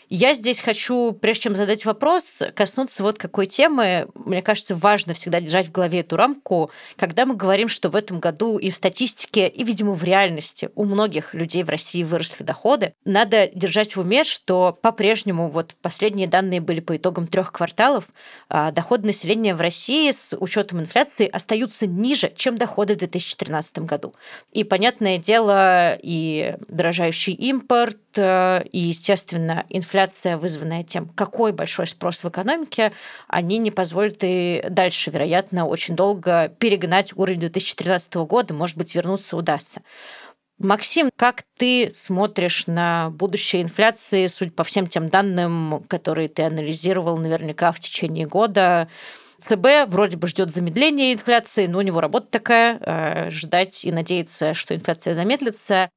Я 0.08 0.34
здесь 0.34 0.60
хочу, 0.60 1.12
прежде 1.12 1.42
чем 1.42 1.56
задать 1.56 1.84
вопрос, 1.84 2.40
коснуться 2.54 3.02
вот 3.02 3.18
какой 3.18 3.46
темы. 3.46 4.06
Мне 4.14 4.40
кажется, 4.40 4.76
важно 4.76 5.14
всегда 5.14 5.40
держать 5.40 5.66
в 5.66 5.72
голове 5.72 6.00
эту 6.00 6.16
рамку, 6.16 6.70
когда 6.96 7.26
мы 7.26 7.34
говорим, 7.34 7.68
что 7.68 7.88
в 7.88 7.96
этом 7.96 8.20
году 8.20 8.56
и 8.56 8.70
в 8.70 8.76
статистике, 8.76 9.48
и, 9.48 9.64
видимо, 9.64 9.94
в 9.94 10.04
реальности 10.04 10.70
у 10.76 10.84
многих 10.84 11.34
людей 11.34 11.64
в 11.64 11.70
России 11.70 12.04
выросли 12.04 12.44
доходы. 12.44 12.92
Надо 13.04 13.48
держать 13.52 13.96
в 13.96 14.00
уме, 14.00 14.22
что 14.22 14.78
по-прежнему 14.80 15.48
вот 15.48 15.74
последние 15.82 16.28
данные 16.28 16.60
были 16.60 16.78
по 16.78 16.96
итогам 16.96 17.26
трех 17.26 17.50
кварталов. 17.50 18.04
А 18.48 18.70
доходы 18.70 19.08
населения 19.08 19.56
в 19.56 19.60
России 19.60 20.12
с 20.12 20.36
учетом 20.38 20.80
инфляции 20.80 21.28
остаются 21.28 21.88
ниже, 21.88 22.32
чем 22.36 22.58
доходы 22.58 22.94
в 22.94 22.98
2013 22.98 23.80
году. 23.80 24.14
И, 24.52 24.62
понятное 24.62 25.18
дело, 25.18 25.98
и 26.00 26.54
дорожающий 26.68 27.32
импорт, 27.32 27.98
э, 28.16 28.62
и, 28.70 28.78
естественно, 28.78 29.66
инфляция, 29.68 29.95
вызванная 30.36 30.84
тем, 30.84 31.08
какой 31.08 31.52
большой 31.52 31.86
спрос 31.86 32.22
в 32.22 32.28
экономике, 32.28 32.92
они 33.28 33.58
не 33.58 33.70
позволят 33.70 34.18
и 34.22 34.64
дальше, 34.68 35.10
вероятно, 35.10 35.66
очень 35.66 35.96
долго 35.96 36.48
перегнать 36.58 37.12
уровень 37.16 37.40
2013 37.40 38.14
года, 38.14 38.54
может 38.54 38.76
быть, 38.76 38.94
вернуться 38.94 39.36
удастся. 39.36 39.82
Максим, 40.58 41.10
как 41.16 41.42
ты 41.58 41.90
смотришь 41.94 42.66
на 42.66 43.10
будущее 43.10 43.62
инфляции, 43.62 44.26
судя 44.26 44.52
по 44.52 44.64
всем 44.64 44.86
тем 44.86 45.08
данным, 45.08 45.84
которые 45.86 46.28
ты 46.28 46.44
анализировал 46.44 47.18
наверняка 47.18 47.72
в 47.72 47.80
течение 47.80 48.26
года? 48.26 48.88
ЦБ 49.46 49.88
вроде 49.88 50.16
бы 50.16 50.26
ждет 50.26 50.50
замедления 50.50 51.12
инфляции, 51.12 51.68
но 51.68 51.78
у 51.78 51.82
него 51.82 52.00
работа 52.00 52.26
такая, 52.30 52.80
э, 52.80 53.30
ждать 53.30 53.84
и 53.84 53.92
надеяться, 53.92 54.54
что 54.54 54.74
инфляция 54.74 55.14
замедлится. 55.14 55.88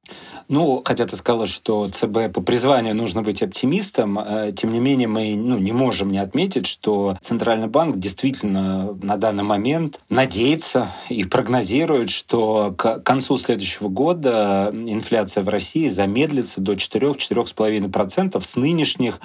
Ну, 0.46 0.82
хотя 0.84 1.04
ты 1.04 1.16
сказала, 1.16 1.48
что 1.48 1.88
ЦБ 1.88 2.32
по 2.32 2.42
призванию 2.42 2.94
нужно 2.94 3.22
быть 3.22 3.42
оптимистом, 3.42 4.20
э, 4.20 4.52
тем 4.52 4.72
не 4.72 4.78
менее 4.78 5.08
мы 5.08 5.34
ну, 5.34 5.58
не 5.58 5.72
можем 5.72 6.12
не 6.12 6.18
отметить, 6.18 6.66
что 6.66 7.16
Центральный 7.20 7.66
банк 7.66 7.96
действительно 7.98 8.92
на 9.02 9.16
данный 9.16 9.42
момент 9.42 9.98
надеется 10.08 10.86
и 11.08 11.24
прогнозирует, 11.24 12.08
что 12.10 12.72
к 12.78 13.00
концу 13.00 13.36
следующего 13.36 13.88
года 13.88 14.70
инфляция 14.72 15.42
в 15.42 15.48
России 15.48 15.88
замедлится 15.88 16.60
до 16.60 16.74
4-4,5% 16.74 18.40
с 18.40 18.54
нынешних 18.54 19.18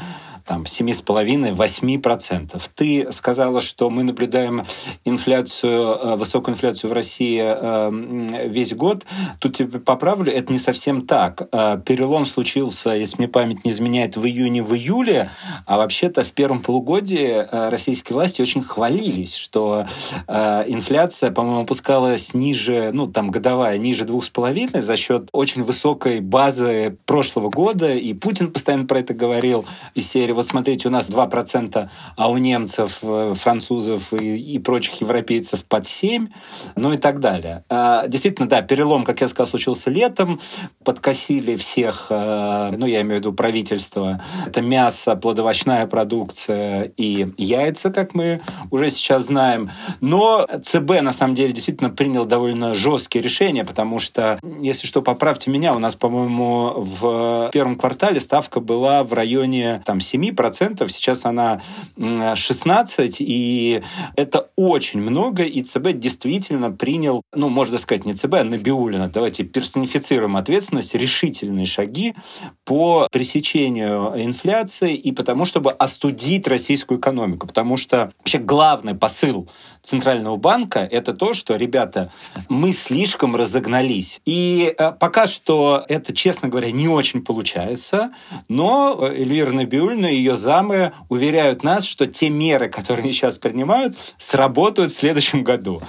там, 0.45 0.63
7,5-8%. 0.63 2.61
Ты 2.75 3.11
сказала, 3.11 3.61
что 3.61 3.89
мы 3.89 4.03
наблюдаем 4.15 4.63
инфляцию, 5.03 5.97
э, 5.97 6.15
высокую 6.15 6.53
инфляцию 6.55 6.89
в 6.89 6.93
России 6.93 7.41
э, 7.43 8.47
весь 8.47 8.73
год. 8.73 9.05
Тут 9.39 9.57
тебе 9.57 9.79
поправлю, 9.79 10.31
это 10.31 10.53
не 10.53 10.59
совсем 10.59 11.05
так. 11.05 11.49
Э, 11.51 11.77
перелом 11.85 12.25
случился, 12.25 12.91
если 12.91 13.17
мне 13.17 13.27
память 13.27 13.65
не 13.65 13.71
изменяет, 13.71 14.15
в 14.15 14.25
июне, 14.25 14.63
в 14.63 14.73
июле, 14.73 15.29
а 15.65 15.77
вообще-то 15.77 16.23
в 16.23 16.31
первом 16.31 16.61
полугодии 16.61 17.45
российские 17.69 18.15
власти 18.15 18.41
очень 18.41 18.63
хвалились, 18.63 19.35
что 19.35 19.85
инфляция, 20.27 21.31
по-моему, 21.31 21.61
опускалась 21.61 22.33
ниже, 22.33 22.91
ну, 22.93 23.07
там, 23.07 23.31
годовая, 23.31 23.77
ниже 23.77 24.05
двух 24.05 24.23
с 24.23 24.29
половиной 24.29 24.81
за 24.81 24.95
счет 24.95 25.27
очень 25.31 25.63
высокой 25.63 26.21
базы 26.21 26.97
прошлого 27.05 27.49
года, 27.49 27.93
и 27.93 28.13
Путин 28.13 28.51
постоянно 28.51 28.85
про 28.85 28.99
это 28.99 29.13
говорил, 29.13 29.65
из 29.93 30.09
серии, 30.09 30.31
вот 30.31 30.45
смотрите, 30.45 30.87
у 30.87 30.91
нас 30.91 31.09
2%, 31.09 31.89
а 32.15 32.29
у 32.29 32.37
немцев, 32.37 33.01
французов 33.01 33.94
французов 33.95 34.13
и, 34.13 34.55
и 34.55 34.59
прочих 34.59 35.01
европейцев 35.01 35.65
под 35.65 35.85
7, 35.85 36.29
ну 36.75 36.93
и 36.93 36.97
так 36.97 37.19
далее. 37.19 37.63
А, 37.69 38.07
действительно, 38.07 38.47
да, 38.47 38.61
перелом, 38.61 39.03
как 39.03 39.21
я 39.21 39.27
сказал, 39.27 39.47
случился 39.47 39.89
летом, 39.89 40.39
подкосили 40.83 41.55
всех, 41.55 42.07
а, 42.09 42.71
ну, 42.71 42.85
я 42.85 43.01
имею 43.01 43.17
в 43.17 43.19
виду 43.19 43.33
правительство, 43.33 44.21
это 44.45 44.61
мясо, 44.61 45.15
плодовочная 45.15 45.85
продукция 45.87 46.91
и 46.97 47.27
яйца, 47.37 47.91
как 47.91 48.13
мы 48.13 48.41
уже 48.71 48.89
сейчас 48.89 49.25
знаем. 49.25 49.69
Но 50.01 50.47
ЦБ, 50.61 51.01
на 51.01 51.11
самом 51.11 51.35
деле, 51.35 51.53
действительно 51.53 51.89
принял 51.89 52.25
довольно 52.25 52.73
жесткие 52.73 53.23
решения, 53.23 53.63
потому 53.63 53.99
что, 53.99 54.39
если 54.59 54.87
что, 54.87 55.01
поправьте 55.01 55.49
меня, 55.51 55.73
у 55.73 55.79
нас, 55.79 55.95
по-моему, 55.95 56.73
в 56.77 57.49
первом 57.51 57.75
квартале 57.75 58.19
ставка 58.19 58.59
была 58.59 59.03
в 59.03 59.13
районе 59.13 59.81
там, 59.85 59.97
7%, 59.97 60.87
сейчас 60.89 61.25
она 61.25 61.61
16%, 61.97 63.15
и 63.19 63.83
это 64.15 64.49
очень 64.55 65.01
много, 65.01 65.43
и 65.43 65.61
ЦБ 65.61 65.93
действительно 65.93 66.71
принял, 66.71 67.21
ну, 67.33 67.49
можно 67.49 67.77
сказать, 67.77 68.05
не 68.05 68.13
ЦБ, 68.13 68.33
а 68.35 68.43
Набиулина, 68.43 69.09
давайте 69.09 69.43
персонифицируем 69.43 70.37
ответственность, 70.37 70.93
решительные 70.95 71.65
шаги 71.65 72.15
по 72.63 73.07
пресечению 73.11 74.13
инфляции 74.15 74.95
и 74.95 75.11
потому, 75.11 75.45
чтобы 75.45 75.71
остудить 75.71 76.47
российскую 76.47 76.99
экономику. 76.99 77.47
Потому 77.47 77.77
что 77.77 78.11
вообще 78.19 78.37
главный 78.37 78.95
посыл 78.95 79.47
Центрального 79.85 80.35
банка– 80.35 80.79
это 80.91 81.13
то, 81.13 81.33
что, 81.33 81.55
ребята, 81.55 82.11
мы 82.49 82.73
слишком 82.73 83.35
разогнались. 83.35 84.19
И 84.25 84.73
э, 84.77 84.91
пока 84.93 85.27
что 85.27 85.85
это, 85.87 86.13
честно 86.13 86.49
говоря, 86.49 86.71
не 86.71 86.87
очень 86.87 87.23
получается, 87.23 88.11
но 88.49 89.07
Эльвира 89.07 89.51
Набиулина 89.51 90.07
и 90.07 90.15
ее 90.15 90.35
замы 90.35 90.91
уверяют 91.09 91.63
нас, 91.63 91.85
что 91.85 92.07
те 92.07 92.29
меры, 92.29 92.67
которые 92.67 93.03
они 93.03 93.13
сейчас 93.13 93.37
принимают, 93.37 93.95
сработают 94.17 94.91
в 94.91 94.95
следующем 94.95 95.43
году. 95.43 95.81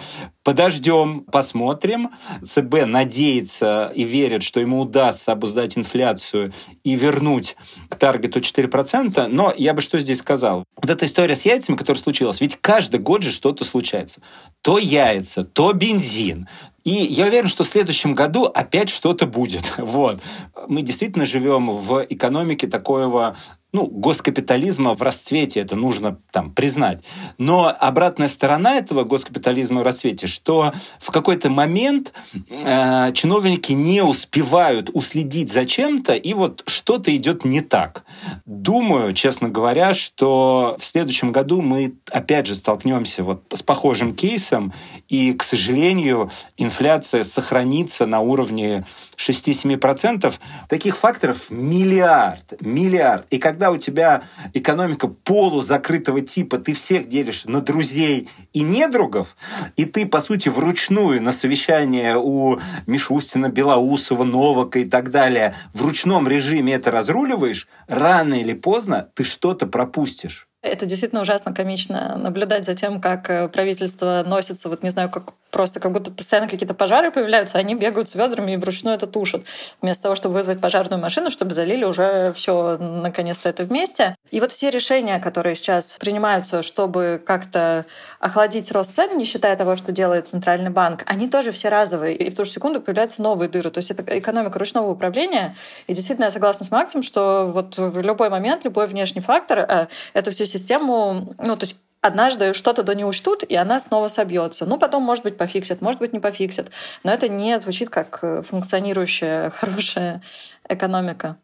Подождем, 0.47 1.23
посмотрим. 1.23 2.11
ЦБ 2.45 2.87
надеется 2.87 3.91
и 3.93 4.05
верит, 4.05 4.45
что 4.45 4.61
ему 4.61 4.81
удастся 4.81 5.33
обуздать 5.33 5.77
инфляцию 5.77 6.53
и 6.85 6.95
вернуть 6.95 7.57
к 7.89 7.97
таргету 7.97 8.39
4%. 8.39 9.27
Но 9.27 9.53
я 9.57 9.75
бы 9.75 9.81
что 9.81 9.99
здесь 9.99 10.19
сказал? 10.19 10.63
Вот 10.77 10.89
эта 10.89 11.05
история 11.05 11.35
с 11.35 11.45
яйцами, 11.45 11.77
которая 11.77 12.01
случилась, 12.01 12.41
ведь 12.41 12.59
каждый 12.61 13.01
год 13.01 13.23
же 13.23 13.33
что-то 13.33 13.65
случается. 13.87 14.21
То 14.63 14.79
яйца, 14.79 15.45
то 15.45 15.73
бензин, 15.73 16.49
и 16.85 16.91
я 16.91 17.27
уверен, 17.27 17.49
что 17.49 17.65
в 17.65 17.69
следующем 17.69 18.15
году 18.15 18.45
опять 18.45 18.89
что-то 18.89 19.27
будет. 19.27 19.75
Вот. 19.79 20.21
Мы 20.69 20.83
действительно 20.83 21.25
живем 21.25 21.71
в 21.71 22.05
экономике 22.09 22.67
такого 22.67 23.37
ну, 23.77 23.87
госкапитализма 23.87 24.95
в 24.95 25.03
расцвете, 25.03 25.61
это 25.61 25.77
нужно 25.77 26.19
там 26.33 26.51
признать. 26.51 27.05
Но 27.37 27.69
обратная 27.79 28.27
сторона 28.27 28.77
этого 28.77 29.05
госкапитализма 29.05 29.83
в 29.83 29.85
расцвете, 29.85 30.27
что 30.27 30.73
в 30.99 31.11
какой-то 31.11 31.51
момент 31.51 32.15
э, 32.49 33.13
чиновники 33.13 33.73
не 33.73 34.01
успевают 34.01 34.89
уследить 34.95 35.53
за 35.53 35.67
чем-то, 35.67 36.15
и 36.15 36.33
вот 36.33 36.63
что-то 36.67 37.15
идет 37.15 37.45
не 37.45 37.61
так. 37.61 38.05
Думаю, 38.47 39.13
честно 39.13 39.51
говоря, 39.51 39.93
что 39.93 40.79
в 40.81 40.85
следующем 40.87 41.31
году 41.31 41.61
мы 41.61 41.97
опять 42.11 42.47
же 42.47 42.55
столкнемся 42.55 43.25
вот 43.25 43.43
с 43.53 43.63
похожим 43.63 44.15
кейсом, 44.15 44.73
и, 45.09 45.35
к 45.35 45.43
сожалению, 45.43 46.31
инфляция 46.57 47.25
сохранится 47.25 48.07
на 48.07 48.21
уровне 48.21 48.87
6-7%. 49.19 50.33
Таких 50.67 50.97
факторов 50.97 51.51
миллиард, 51.51 52.59
миллиард. 52.63 53.27
И 53.29 53.37
когда 53.37 53.66
у 53.71 53.77
тебя 53.77 54.23
экономика 54.55 55.09
полузакрытого 55.09 56.21
типа, 56.21 56.59
ты 56.59 56.75
всех 56.75 57.09
делишь 57.09 57.45
на 57.45 57.61
друзей 57.61 58.29
и 58.53 58.63
недругов, 58.63 59.37
и 59.77 59.85
ты, 59.85 60.07
по 60.07 60.21
сути, 60.21 60.49
вручную 60.49 61.23
на 61.23 61.33
совещание 61.33 62.17
у 62.17 62.59
Мишустина, 62.87 63.49
Белоусова, 63.49 64.25
Новака 64.25 64.79
и 64.79 64.85
так 64.85 65.11
далее 65.11 65.55
в 65.73 65.83
ручном 65.83 66.29
режиме 66.29 66.75
это 66.75 66.91
разруливаешь, 66.91 67.69
рано 67.89 68.35
или 68.35 68.53
поздно 68.53 69.09
ты 69.15 69.25
что-то 69.25 69.67
пропустишь. 69.67 70.46
Это 70.67 70.87
действительно 70.87 71.23
ужасно 71.23 71.55
комично 71.55 72.17
наблюдать 72.17 72.65
за 72.65 72.75
тем, 72.75 73.01
как 73.01 73.31
э, 73.31 73.49
правительство 73.49 74.23
носится, 74.27 74.69
вот 74.69 74.83
не 74.83 74.91
знаю, 74.91 75.11
как 75.11 75.33
просто 75.51 75.81
как 75.81 75.93
будто 75.93 76.11
постоянно 76.11 76.49
какие-то 76.49 76.75
пожары 76.75 77.11
появляются, 77.11 77.59
они 77.59 77.75
бегают 77.75 78.09
с 78.09 78.15
ведрами 78.15 78.53
и 78.53 78.57
вручную 78.57 78.97
это 78.97 79.07
тушат. 79.07 79.43
Вместо 79.81 80.03
того, 80.03 80.15
чтобы 80.15 80.35
вызвать 80.35 80.61
пожарную 80.61 81.01
машину, 81.01 81.31
чтобы 81.31 81.53
залили 81.53 81.85
уже 81.85 82.33
все 82.35 82.77
наконец-то 82.77 83.49
это 83.49 83.65
вместе. 83.65 84.15
И 84.31 84.41
вот 84.41 84.53
все 84.53 84.71
решения, 84.71 85.19
которые 85.19 85.55
сейчас 85.55 85.97
принимаются, 85.99 86.63
чтобы 86.63 87.23
как-то 87.25 87.87
охладить 88.21 88.71
рост 88.73 88.93
цен, 88.93 89.17
не 89.17 89.25
считая 89.25 89.57
того, 89.57 89.77
что 89.77 89.93
делает 89.93 90.29
Центральный 90.29 90.71
банк, 90.71 91.05
они 91.07 91.29
тоже 91.29 91.53
все 91.53 91.69
разовые. 91.69 92.17
И 92.17 92.31
в 92.31 92.35
ту 92.35 92.45
же 92.45 92.51
секунду 92.51 92.81
появляются 92.81 93.23
новые 93.23 93.49
дыры. 93.49 93.71
То 93.71 93.79
есть 93.79 93.91
это 93.91 94.03
экономика 94.19 94.59
ручного 94.59 94.91
управления. 94.91 95.57
И 95.87 95.95
действительно 95.95 96.27
я 96.27 96.31
согласна 96.31 96.67
с 96.67 96.71
Максом, 96.71 97.03
что 97.03 97.49
вот 97.53 97.79
в 97.79 98.01
любой 98.01 98.29
момент, 98.29 98.65
любой 98.65 98.89
внешний 98.89 99.23
фактор 99.23 99.61
э, 99.61 99.87
эту 100.13 100.33
всю 100.33 100.45
систему, 100.59 101.35
ну, 101.39 101.57
то 101.57 101.65
есть 101.65 101.77
однажды 102.01 102.55
что-то 102.55 102.83
да 102.83 102.95
не 102.95 103.05
учтут, 103.05 103.43
и 103.43 103.55
она 103.55 103.81
снова 103.81 104.09
собьется. 104.09 104.67
Ну, 104.67 104.79
потом, 104.79 105.03
может 105.03 105.25
быть, 105.25 105.37
пофиксят, 105.37 105.81
может 105.81 106.01
быть, 106.01 106.13
не 106.13 106.21
пофиксят. 106.21 106.71
Но 107.03 107.13
это 107.13 107.29
не 107.29 107.59
звучит 107.59 107.91
как 107.91 108.21
э, 108.23 108.43
функционирующая, 108.43 109.51
хорошая 109.55 110.23
экономика. 110.69 111.37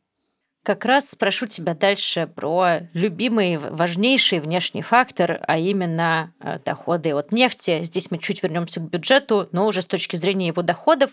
Как 0.65 0.85
раз 0.85 1.11
спрошу 1.11 1.47
тебя 1.47 1.75
дальше 1.75 2.29
про 2.33 2.83
любимый, 2.95 3.57
важнейший 3.57 4.39
внешний 4.39 4.83
фактор, 4.83 5.41
а 5.49 5.59
именно 5.59 6.33
э, 6.39 6.61
доходы 6.65 7.13
от 7.15 7.33
нефти. 7.33 7.83
Здесь 7.83 8.13
мы 8.13 8.19
чуть 8.19 8.45
вернемся 8.45 8.79
к 8.79 8.89
бюджету, 8.89 9.49
но 9.51 9.67
уже 9.67 9.83
с 9.83 9.87
точки 9.87 10.15
зрения 10.15 10.47
его 10.47 10.63
доходов. 10.63 11.11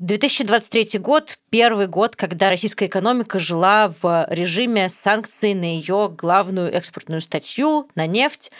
2023 0.00 0.98
год– 0.98 1.38
первый 1.50 1.86
год, 1.86 2.16
когда 2.16 2.48
российская 2.48 2.86
экономика 2.86 3.38
жила 3.38 3.92
в 4.00 4.26
режиме 4.30 4.88
санкций 4.88 5.52
на 5.52 5.64
ее 5.64 6.08
главную 6.08 6.72
экспортную 6.72 7.20
статью, 7.20 7.86
на 7.94 8.06
нефть. 8.06 8.50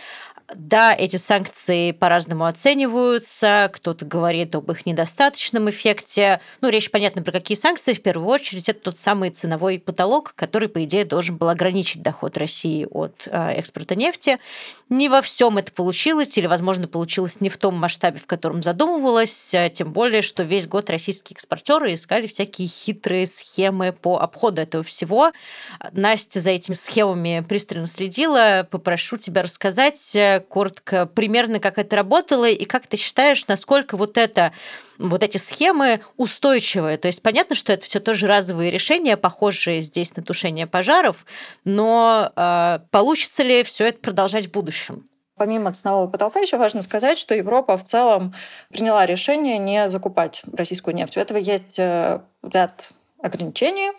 Да, 0.55 0.92
эти 0.92 1.16
санкции 1.16 1.92
по-разному 1.92 2.44
оцениваются, 2.44 3.70
кто-то 3.72 4.05
говорит 4.05 4.55
об 4.55 4.70
их 4.70 4.85
недостаточном 4.85 5.70
эффекте. 5.70 6.40
Ну, 6.61 6.68
речь, 6.68 6.90
понятно, 6.90 7.22
про 7.22 7.33
какие 7.33 7.57
санкции. 7.57 7.92
В 7.92 8.03
первую 8.03 8.29
очередь, 8.29 8.68
это 8.68 8.81
тот 8.81 8.98
самый 8.98 9.31
ценовой 9.31 9.79
потолок, 9.79 10.33
который, 10.35 10.68
по 10.68 10.83
идее, 10.83 11.05
должен 11.05 11.37
был 11.37 11.48
ограничить 11.48 12.03
доход 12.03 12.37
России 12.37 12.87
от 12.90 13.29
а, 13.31 13.53
экспорта 13.53 13.94
нефти. 13.94 14.38
Не 14.88 15.09
во 15.09 15.20
всем 15.20 15.59
это 15.59 15.70
получилось, 15.70 16.37
или, 16.37 16.46
возможно, 16.46 16.88
получилось 16.88 17.40
не 17.40 17.48
в 17.48 17.57
том 17.57 17.76
масштабе, 17.76 18.18
в 18.18 18.26
котором 18.26 18.62
задумывалось, 18.62 19.55
а, 19.55 19.68
тем 19.68 19.92
более, 19.92 20.22
что 20.22 20.42
весь 20.42 20.66
год 20.66 20.90
российские 21.30 21.34
экспортеры 21.34 21.94
искали 21.94 22.26
всякие 22.26 22.68
хитрые 22.68 23.26
схемы 23.26 23.92
по 23.92 24.18
обходу 24.18 24.60
этого 24.60 24.84
всего. 24.84 25.32
Настя 25.92 26.40
за 26.40 26.50
этими 26.50 26.74
схемами 26.74 27.44
пристально 27.48 27.86
следила. 27.86 28.66
Попрошу 28.70 29.16
тебя 29.16 29.42
рассказать, 29.42 30.16
коротко 30.48 31.06
примерно, 31.06 31.60
как 31.60 31.78
это 31.78 31.96
работало, 31.96 32.48
и 32.48 32.64
как 32.64 32.86
ты 32.86 32.96
считаешь, 32.96 33.46
насколько 33.46 33.96
вот 33.96 34.18
это 34.18 34.52
вот 34.98 35.22
эти 35.22 35.38
схемы 35.38 36.00
устойчивые. 36.16 36.98
То 36.98 37.08
есть 37.08 37.22
понятно, 37.22 37.54
что 37.54 37.72
это 37.72 37.86
все 37.86 38.00
тоже 38.00 38.26
разовые 38.26 38.70
решения, 38.70 39.16
похожие 39.16 39.80
здесь 39.80 40.14
на 40.16 40.22
тушение 40.22 40.66
пожаров, 40.66 41.24
но 41.64 42.32
э, 42.36 42.80
получится 42.90 43.42
ли 43.42 43.62
все 43.62 43.86
это 43.88 43.98
продолжать 43.98 44.46
в 44.46 44.50
будущем? 44.50 45.04
Помимо 45.40 45.72
ценового 45.72 46.07
потолка, 46.07 46.38
еще 46.40 46.59
важно 46.59 46.83
сказать, 46.83 47.18
что 47.18 47.35
Европа 47.35 47.79
в 47.79 47.83
целом 47.83 48.35
приняла 48.68 49.07
решение 49.07 49.57
не 49.57 49.88
закупать 49.88 50.42
российскую 50.53 50.94
нефть. 50.94 51.16
У 51.16 51.20
этого 51.20 51.38
есть 51.38 51.79
э, 51.79 52.20
ряд 52.42 52.90
ограничений, 53.22 53.90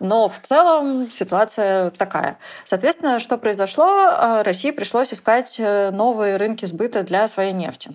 но 0.00 0.30
в 0.30 0.38
целом 0.38 1.10
ситуация 1.10 1.90
такая. 1.90 2.38
Соответственно, 2.64 3.18
что 3.18 3.36
произошло? 3.36 3.84
А, 3.86 4.42
России 4.42 4.70
пришлось 4.70 5.12
искать 5.12 5.56
э, 5.58 5.90
новые 5.90 6.38
рынки 6.38 6.64
сбыта 6.64 7.02
для 7.02 7.28
своей 7.28 7.52
нефти 7.52 7.90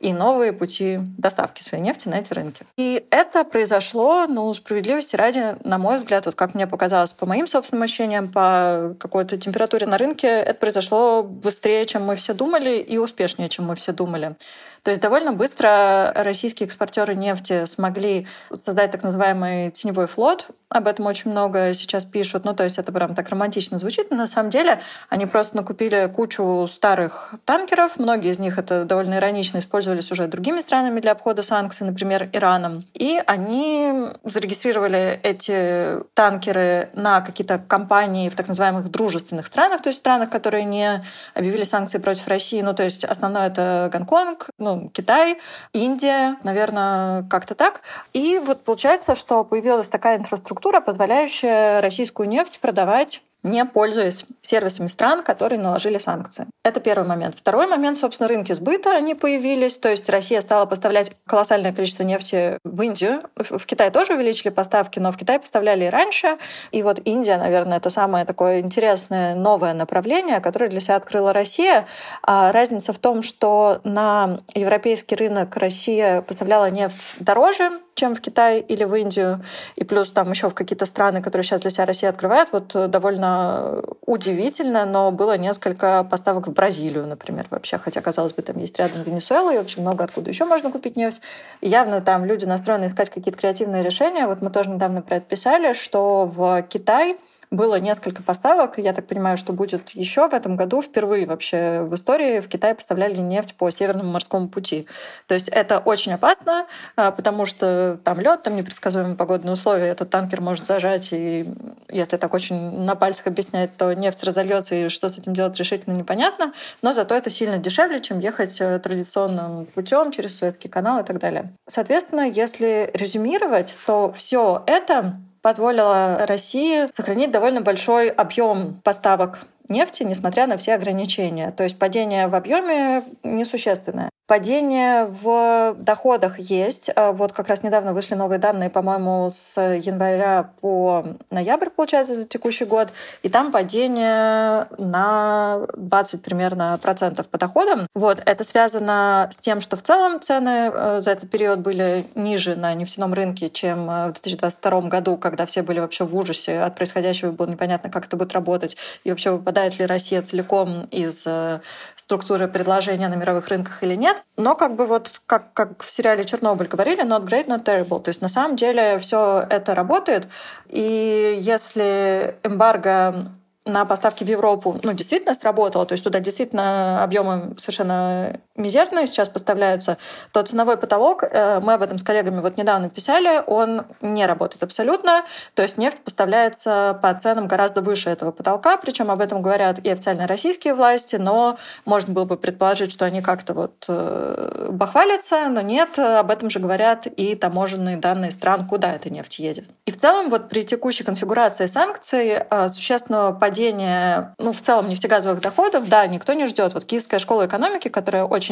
и 0.00 0.12
новые 0.12 0.52
пути 0.52 0.98
доставки 1.18 1.62
своей 1.62 1.82
нефти 1.82 2.08
на 2.08 2.16
эти 2.16 2.32
рынки. 2.32 2.64
И 2.76 3.04
это 3.10 3.44
произошло, 3.44 4.26
ну, 4.26 4.52
справедливости 4.54 5.16
ради, 5.16 5.56
на 5.64 5.78
мой 5.78 5.96
взгляд, 5.96 6.26
вот 6.26 6.34
как 6.34 6.54
мне 6.54 6.66
показалось, 6.66 7.12
по 7.12 7.26
моим 7.26 7.46
собственным 7.46 7.82
ощущениям, 7.82 8.28
по 8.28 8.94
какой-то 8.98 9.36
температуре 9.36 9.86
на 9.86 9.98
рынке, 9.98 10.28
это 10.28 10.54
произошло 10.54 11.22
быстрее, 11.22 11.86
чем 11.86 12.04
мы 12.04 12.16
все 12.16 12.34
думали, 12.34 12.78
и 12.78 12.98
успешнее, 12.98 13.48
чем 13.48 13.66
мы 13.66 13.74
все 13.74 13.92
думали. 13.92 14.36
То 14.82 14.90
есть 14.90 15.02
довольно 15.02 15.32
быстро 15.32 16.12
российские 16.14 16.66
экспортеры 16.66 17.14
нефти 17.14 17.64
смогли 17.66 18.26
создать 18.52 18.90
так 18.90 19.02
называемый 19.02 19.70
теневой 19.70 20.06
флот. 20.06 20.48
Об 20.70 20.86
этом 20.86 21.06
очень 21.06 21.30
много 21.30 21.72
сейчас 21.72 22.04
пишут. 22.04 22.44
Ну, 22.44 22.54
то 22.54 22.62
есть 22.62 22.76
это 22.76 22.92
прям 22.92 23.14
так 23.14 23.30
романтично 23.30 23.78
звучит, 23.78 24.10
но 24.10 24.16
на 24.18 24.26
самом 24.26 24.50
деле 24.50 24.80
они 25.08 25.24
просто 25.24 25.56
накупили 25.56 26.12
кучу 26.14 26.66
старых 26.68 27.34
танкеров. 27.46 27.98
Многие 27.98 28.32
из 28.32 28.38
них 28.38 28.58
это 28.58 28.84
довольно 28.84 29.14
иронично 29.14 29.58
использовались 29.58 30.12
уже 30.12 30.26
другими 30.26 30.60
странами 30.60 31.00
для 31.00 31.12
обхода 31.12 31.42
санкций, 31.42 31.86
например, 31.86 32.28
Ираном. 32.34 32.84
И 32.92 33.18
они 33.26 34.08
зарегистрировали 34.24 35.18
эти 35.22 36.02
танкеры 36.12 36.90
на 36.92 37.22
какие-то 37.22 37.58
компании 37.58 38.28
в 38.28 38.36
так 38.36 38.48
называемых 38.48 38.90
дружественных 38.90 39.46
странах, 39.46 39.80
то 39.80 39.88
есть 39.88 40.00
странах, 40.00 40.28
которые 40.28 40.64
не 40.64 41.02
объявили 41.34 41.64
санкции 41.64 41.98
против 41.98 42.28
России. 42.28 42.60
Ну, 42.60 42.74
то 42.74 42.82
есть 42.82 43.04
основное 43.04 43.48
это 43.48 43.88
Гонконг, 43.90 44.50
ну, 44.76 44.90
Китай, 44.90 45.38
Индия, 45.72 46.36
наверное, 46.42 47.22
как-то 47.28 47.54
так. 47.54 47.82
И 48.12 48.38
вот 48.38 48.64
получается, 48.64 49.14
что 49.14 49.44
появилась 49.44 49.88
такая 49.88 50.18
инфраструктура, 50.18 50.80
позволяющая 50.80 51.80
российскую 51.80 52.28
нефть 52.28 52.58
продавать 52.60 53.22
не 53.42 53.64
пользуясь 53.64 54.26
сервисами 54.42 54.88
стран, 54.88 55.22
которые 55.22 55.60
наложили 55.60 55.98
санкции. 55.98 56.46
Это 56.64 56.80
первый 56.80 57.06
момент. 57.06 57.36
Второй 57.38 57.66
момент, 57.66 57.96
собственно, 57.96 58.28
рынки 58.28 58.52
сбыта, 58.52 58.96
они 58.96 59.14
появились. 59.14 59.78
То 59.78 59.88
есть 59.88 60.08
Россия 60.08 60.40
стала 60.40 60.66
поставлять 60.66 61.12
колоссальное 61.26 61.72
количество 61.72 62.02
нефти 62.02 62.58
в 62.64 62.82
Индию. 62.82 63.22
В 63.36 63.64
Китай 63.64 63.90
тоже 63.90 64.14
увеличили 64.14 64.48
поставки, 64.50 64.98
но 64.98 65.12
в 65.12 65.16
Китай 65.16 65.38
поставляли 65.38 65.84
и 65.84 65.88
раньше. 65.88 66.36
И 66.72 66.82
вот 66.82 67.00
Индия, 67.04 67.36
наверное, 67.36 67.78
это 67.78 67.90
самое 67.90 68.24
такое 68.24 68.60
интересное 68.60 69.34
новое 69.34 69.72
направление, 69.72 70.40
которое 70.40 70.68
для 70.68 70.80
себя 70.80 70.96
открыла 70.96 71.32
Россия. 71.32 71.86
А 72.22 72.52
разница 72.52 72.92
в 72.92 72.98
том, 72.98 73.22
что 73.22 73.80
на 73.84 74.40
европейский 74.54 75.14
рынок 75.14 75.56
Россия 75.56 76.22
поставляла 76.22 76.70
нефть 76.70 77.12
дороже, 77.20 77.70
чем 77.98 78.14
в 78.14 78.20
Китай 78.20 78.60
или 78.60 78.84
в 78.84 78.94
Индию, 78.94 79.42
и 79.76 79.84
плюс 79.84 80.10
там 80.10 80.30
еще 80.30 80.48
в 80.48 80.54
какие-то 80.54 80.86
страны, 80.86 81.20
которые 81.20 81.44
сейчас 81.44 81.60
для 81.60 81.70
себя 81.70 81.84
Россия 81.84 82.10
открывает, 82.10 82.48
вот 82.52 82.74
э, 82.76 82.86
довольно 82.86 83.82
удивительно, 84.06 84.86
но 84.86 85.10
было 85.10 85.36
несколько 85.36 86.04
поставок 86.04 86.46
в 86.46 86.52
Бразилию, 86.52 87.06
например, 87.06 87.46
вообще, 87.50 87.78
хотя, 87.78 88.00
казалось 88.00 88.32
бы, 88.32 88.42
там 88.42 88.58
есть 88.58 88.78
рядом 88.78 89.02
Венесуэла, 89.02 89.52
и 89.54 89.58
вообще 89.58 89.80
много 89.80 90.04
откуда 90.04 90.30
еще 90.30 90.44
можно 90.44 90.70
купить 90.70 90.96
нефть. 90.96 91.20
Явно 91.60 92.00
там 92.00 92.24
люди 92.24 92.44
настроены 92.44 92.86
искать 92.86 93.10
какие-то 93.10 93.38
креативные 93.38 93.82
решения. 93.82 94.26
Вот 94.26 94.40
мы 94.42 94.50
тоже 94.50 94.70
недавно 94.70 95.02
про 95.02 95.16
это 95.16 95.26
писали, 95.26 95.72
что 95.72 96.24
в 96.24 96.62
Китай 96.62 97.16
было 97.50 97.78
несколько 97.78 98.22
поставок. 98.22 98.78
Я 98.78 98.92
так 98.92 99.06
понимаю, 99.06 99.36
что 99.36 99.52
будет 99.52 99.90
еще 99.90 100.28
в 100.28 100.34
этом 100.34 100.56
году. 100.56 100.82
Впервые 100.82 101.26
вообще 101.26 101.82
в 101.82 101.94
истории 101.94 102.40
в 102.40 102.48
Китай 102.48 102.74
поставляли 102.74 103.16
нефть 103.16 103.54
по 103.54 103.70
Северному 103.70 104.10
морскому 104.10 104.48
пути. 104.48 104.86
То 105.26 105.34
есть 105.34 105.48
это 105.48 105.78
очень 105.78 106.12
опасно, 106.12 106.66
а, 106.96 107.10
потому 107.10 107.46
что 107.46 107.98
там 108.04 108.20
лед, 108.20 108.42
там 108.42 108.56
непредсказуемые 108.56 109.16
погодные 109.16 109.52
условия. 109.52 109.88
Этот 109.88 110.10
танкер 110.10 110.40
может 110.40 110.66
зажать, 110.66 111.08
и 111.12 111.46
если 111.88 112.16
так 112.16 112.34
очень 112.34 112.56
на 112.84 112.94
пальцах 112.94 113.26
объяснять, 113.26 113.76
то 113.76 113.92
нефть 113.92 114.22
разольется, 114.24 114.74
и 114.74 114.88
что 114.88 115.08
с 115.08 115.18
этим 115.18 115.34
делать 115.34 115.56
решительно 115.58 115.94
непонятно. 115.94 116.52
Но 116.82 116.92
зато 116.92 117.14
это 117.14 117.30
сильно 117.30 117.58
дешевле, 117.58 118.00
чем 118.00 118.18
ехать 118.18 118.60
э, 118.60 118.78
традиционным 118.78 119.66
путем 119.66 120.10
через 120.10 120.36
Суэцкий 120.36 120.68
канал 120.68 121.00
и 121.00 121.04
так 121.04 121.18
далее. 121.18 121.52
Соответственно, 121.66 122.28
если 122.28 122.90
резюмировать, 122.94 123.76
то 123.86 124.12
все 124.12 124.62
это 124.66 125.18
позволило 125.42 126.26
России 126.26 126.88
сохранить 126.90 127.30
довольно 127.30 127.60
большой 127.60 128.08
объем 128.08 128.80
поставок 128.82 129.38
нефти, 129.68 130.02
несмотря 130.02 130.46
на 130.46 130.56
все 130.56 130.74
ограничения. 130.74 131.50
То 131.50 131.62
есть 131.64 131.78
падение 131.78 132.28
в 132.28 132.34
объеме 132.34 133.02
несущественное. 133.22 134.10
Падение 134.28 135.06
в 135.06 135.74
доходах 135.78 136.38
есть. 136.38 136.90
А 136.94 137.12
вот 137.12 137.32
как 137.32 137.48
раз 137.48 137.62
недавно 137.62 137.94
вышли 137.94 138.14
новые 138.14 138.38
данные, 138.38 138.68
по-моему, 138.68 139.30
с 139.30 139.58
января 139.58 140.50
по 140.60 141.06
ноябрь, 141.30 141.70
получается, 141.70 142.14
за 142.14 142.28
текущий 142.28 142.66
год. 142.66 142.88
И 143.22 143.30
там 143.30 143.50
падение 143.50 144.66
на 144.76 145.66
20 145.74 146.22
примерно 146.22 146.78
процентов 146.82 147.26
по 147.28 147.38
доходам. 147.38 147.86
Вот. 147.94 148.22
Это 148.26 148.44
связано 148.44 149.30
с 149.32 149.38
тем, 149.38 149.62
что 149.62 149.78
в 149.78 149.82
целом 149.82 150.20
цены 150.20 150.70
э, 150.74 151.00
за 151.00 151.12
этот 151.12 151.30
период 151.30 151.60
были 151.60 152.04
ниже 152.14 152.54
на 152.54 152.74
нефтяном 152.74 153.14
рынке, 153.14 153.48
чем 153.48 153.90
э, 153.90 154.08
в 154.08 154.12
2022 154.12 154.80
году, 154.82 155.16
когда 155.16 155.46
все 155.46 155.62
были 155.62 155.80
вообще 155.80 156.04
в 156.04 156.14
ужасе 156.14 156.60
от 156.60 156.76
происходящего, 156.76 157.30
было 157.30 157.46
непонятно, 157.46 157.90
как 157.90 158.04
это 158.04 158.18
будет 158.18 158.34
работать, 158.34 158.76
и 159.04 159.10
вообще 159.10 159.30
выпадает 159.30 159.57
ли 159.66 159.86
Россия 159.86 160.22
целиком 160.22 160.84
из 160.90 161.24
э, 161.26 161.60
структуры 161.96 162.48
предложения 162.48 163.08
на 163.08 163.14
мировых 163.14 163.48
рынках 163.48 163.82
или 163.82 163.94
нет. 163.94 164.22
Но 164.36 164.54
как 164.54 164.76
бы 164.76 164.86
вот 164.86 165.20
как, 165.26 165.52
как 165.52 165.82
в 165.82 165.90
сериале 165.90 166.24
«Чернобыль» 166.24 166.68
говорили, 166.68 167.02
not 167.04 167.26
great, 167.26 167.46
not 167.46 167.64
terrible. 167.64 168.00
То 168.00 168.08
есть 168.10 168.22
на 168.22 168.28
самом 168.28 168.56
деле 168.56 168.98
все 168.98 169.46
это 169.50 169.74
работает. 169.74 170.28
И 170.68 171.38
если 171.40 172.36
эмбарго 172.44 173.26
на 173.68 173.84
поставки 173.84 174.24
в 174.24 174.28
Европу, 174.28 174.78
ну, 174.82 174.92
действительно 174.92 175.34
сработало, 175.34 175.86
то 175.86 175.92
есть 175.92 176.04
туда 176.04 176.20
действительно 176.20 177.02
объемы 177.02 177.54
совершенно 177.56 178.40
мизерные 178.58 179.06
сейчас 179.06 179.28
поставляются, 179.28 179.96
то 180.32 180.42
ценовой 180.42 180.76
потолок, 180.76 181.22
э, 181.22 181.60
мы 181.60 181.74
об 181.74 181.82
этом 181.82 181.98
с 181.98 182.02
коллегами 182.02 182.40
вот 182.40 182.56
недавно 182.56 182.90
писали, 182.90 183.42
он 183.46 183.82
не 184.00 184.26
работает 184.26 184.62
абсолютно, 184.62 185.24
то 185.54 185.62
есть 185.62 185.78
нефть 185.78 185.98
поставляется 185.98 186.98
по 187.00 187.14
ценам 187.14 187.48
гораздо 187.48 187.80
выше 187.80 188.10
этого 188.10 188.32
потолка, 188.32 188.76
причем 188.76 189.10
об 189.10 189.20
этом 189.20 189.40
говорят 189.42 189.78
и 189.78 189.90
официально 189.90 190.26
российские 190.26 190.74
власти, 190.74 191.16
но 191.16 191.58
можно 191.84 192.12
было 192.12 192.24
бы 192.24 192.36
предположить, 192.36 192.92
что 192.92 193.04
они 193.04 193.22
как-то 193.22 193.54
вот 193.54 193.84
э, 193.88 194.68
бахвалятся, 194.72 195.48
но 195.48 195.60
нет, 195.60 195.98
об 195.98 196.30
этом 196.30 196.50
же 196.50 196.58
говорят 196.58 197.06
и 197.06 197.34
таможенные 197.34 197.96
данные 197.96 198.30
стран, 198.30 198.66
куда 198.66 198.92
эта 198.92 199.10
нефть 199.10 199.38
едет. 199.38 199.64
И 199.86 199.90
в 199.90 199.96
целом 199.96 200.30
вот 200.30 200.48
при 200.48 200.64
текущей 200.64 201.04
конфигурации 201.04 201.66
санкций 201.66 202.38
э, 202.38 202.68
существенного 202.68 203.32
падения 203.32 204.34
ну, 204.38 204.52
в 204.52 204.60
целом 204.60 204.88
нефтегазовых 204.88 205.40
доходов, 205.40 205.88
да, 205.88 206.06
никто 206.06 206.32
не 206.32 206.46
ждет. 206.46 206.74
Вот 206.74 206.84
Киевская 206.84 207.20
школа 207.20 207.46
экономики, 207.46 207.88
которая 207.88 208.24
очень 208.24 208.47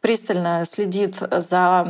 пристально 0.00 0.64
следит 0.64 1.16
за 1.30 1.86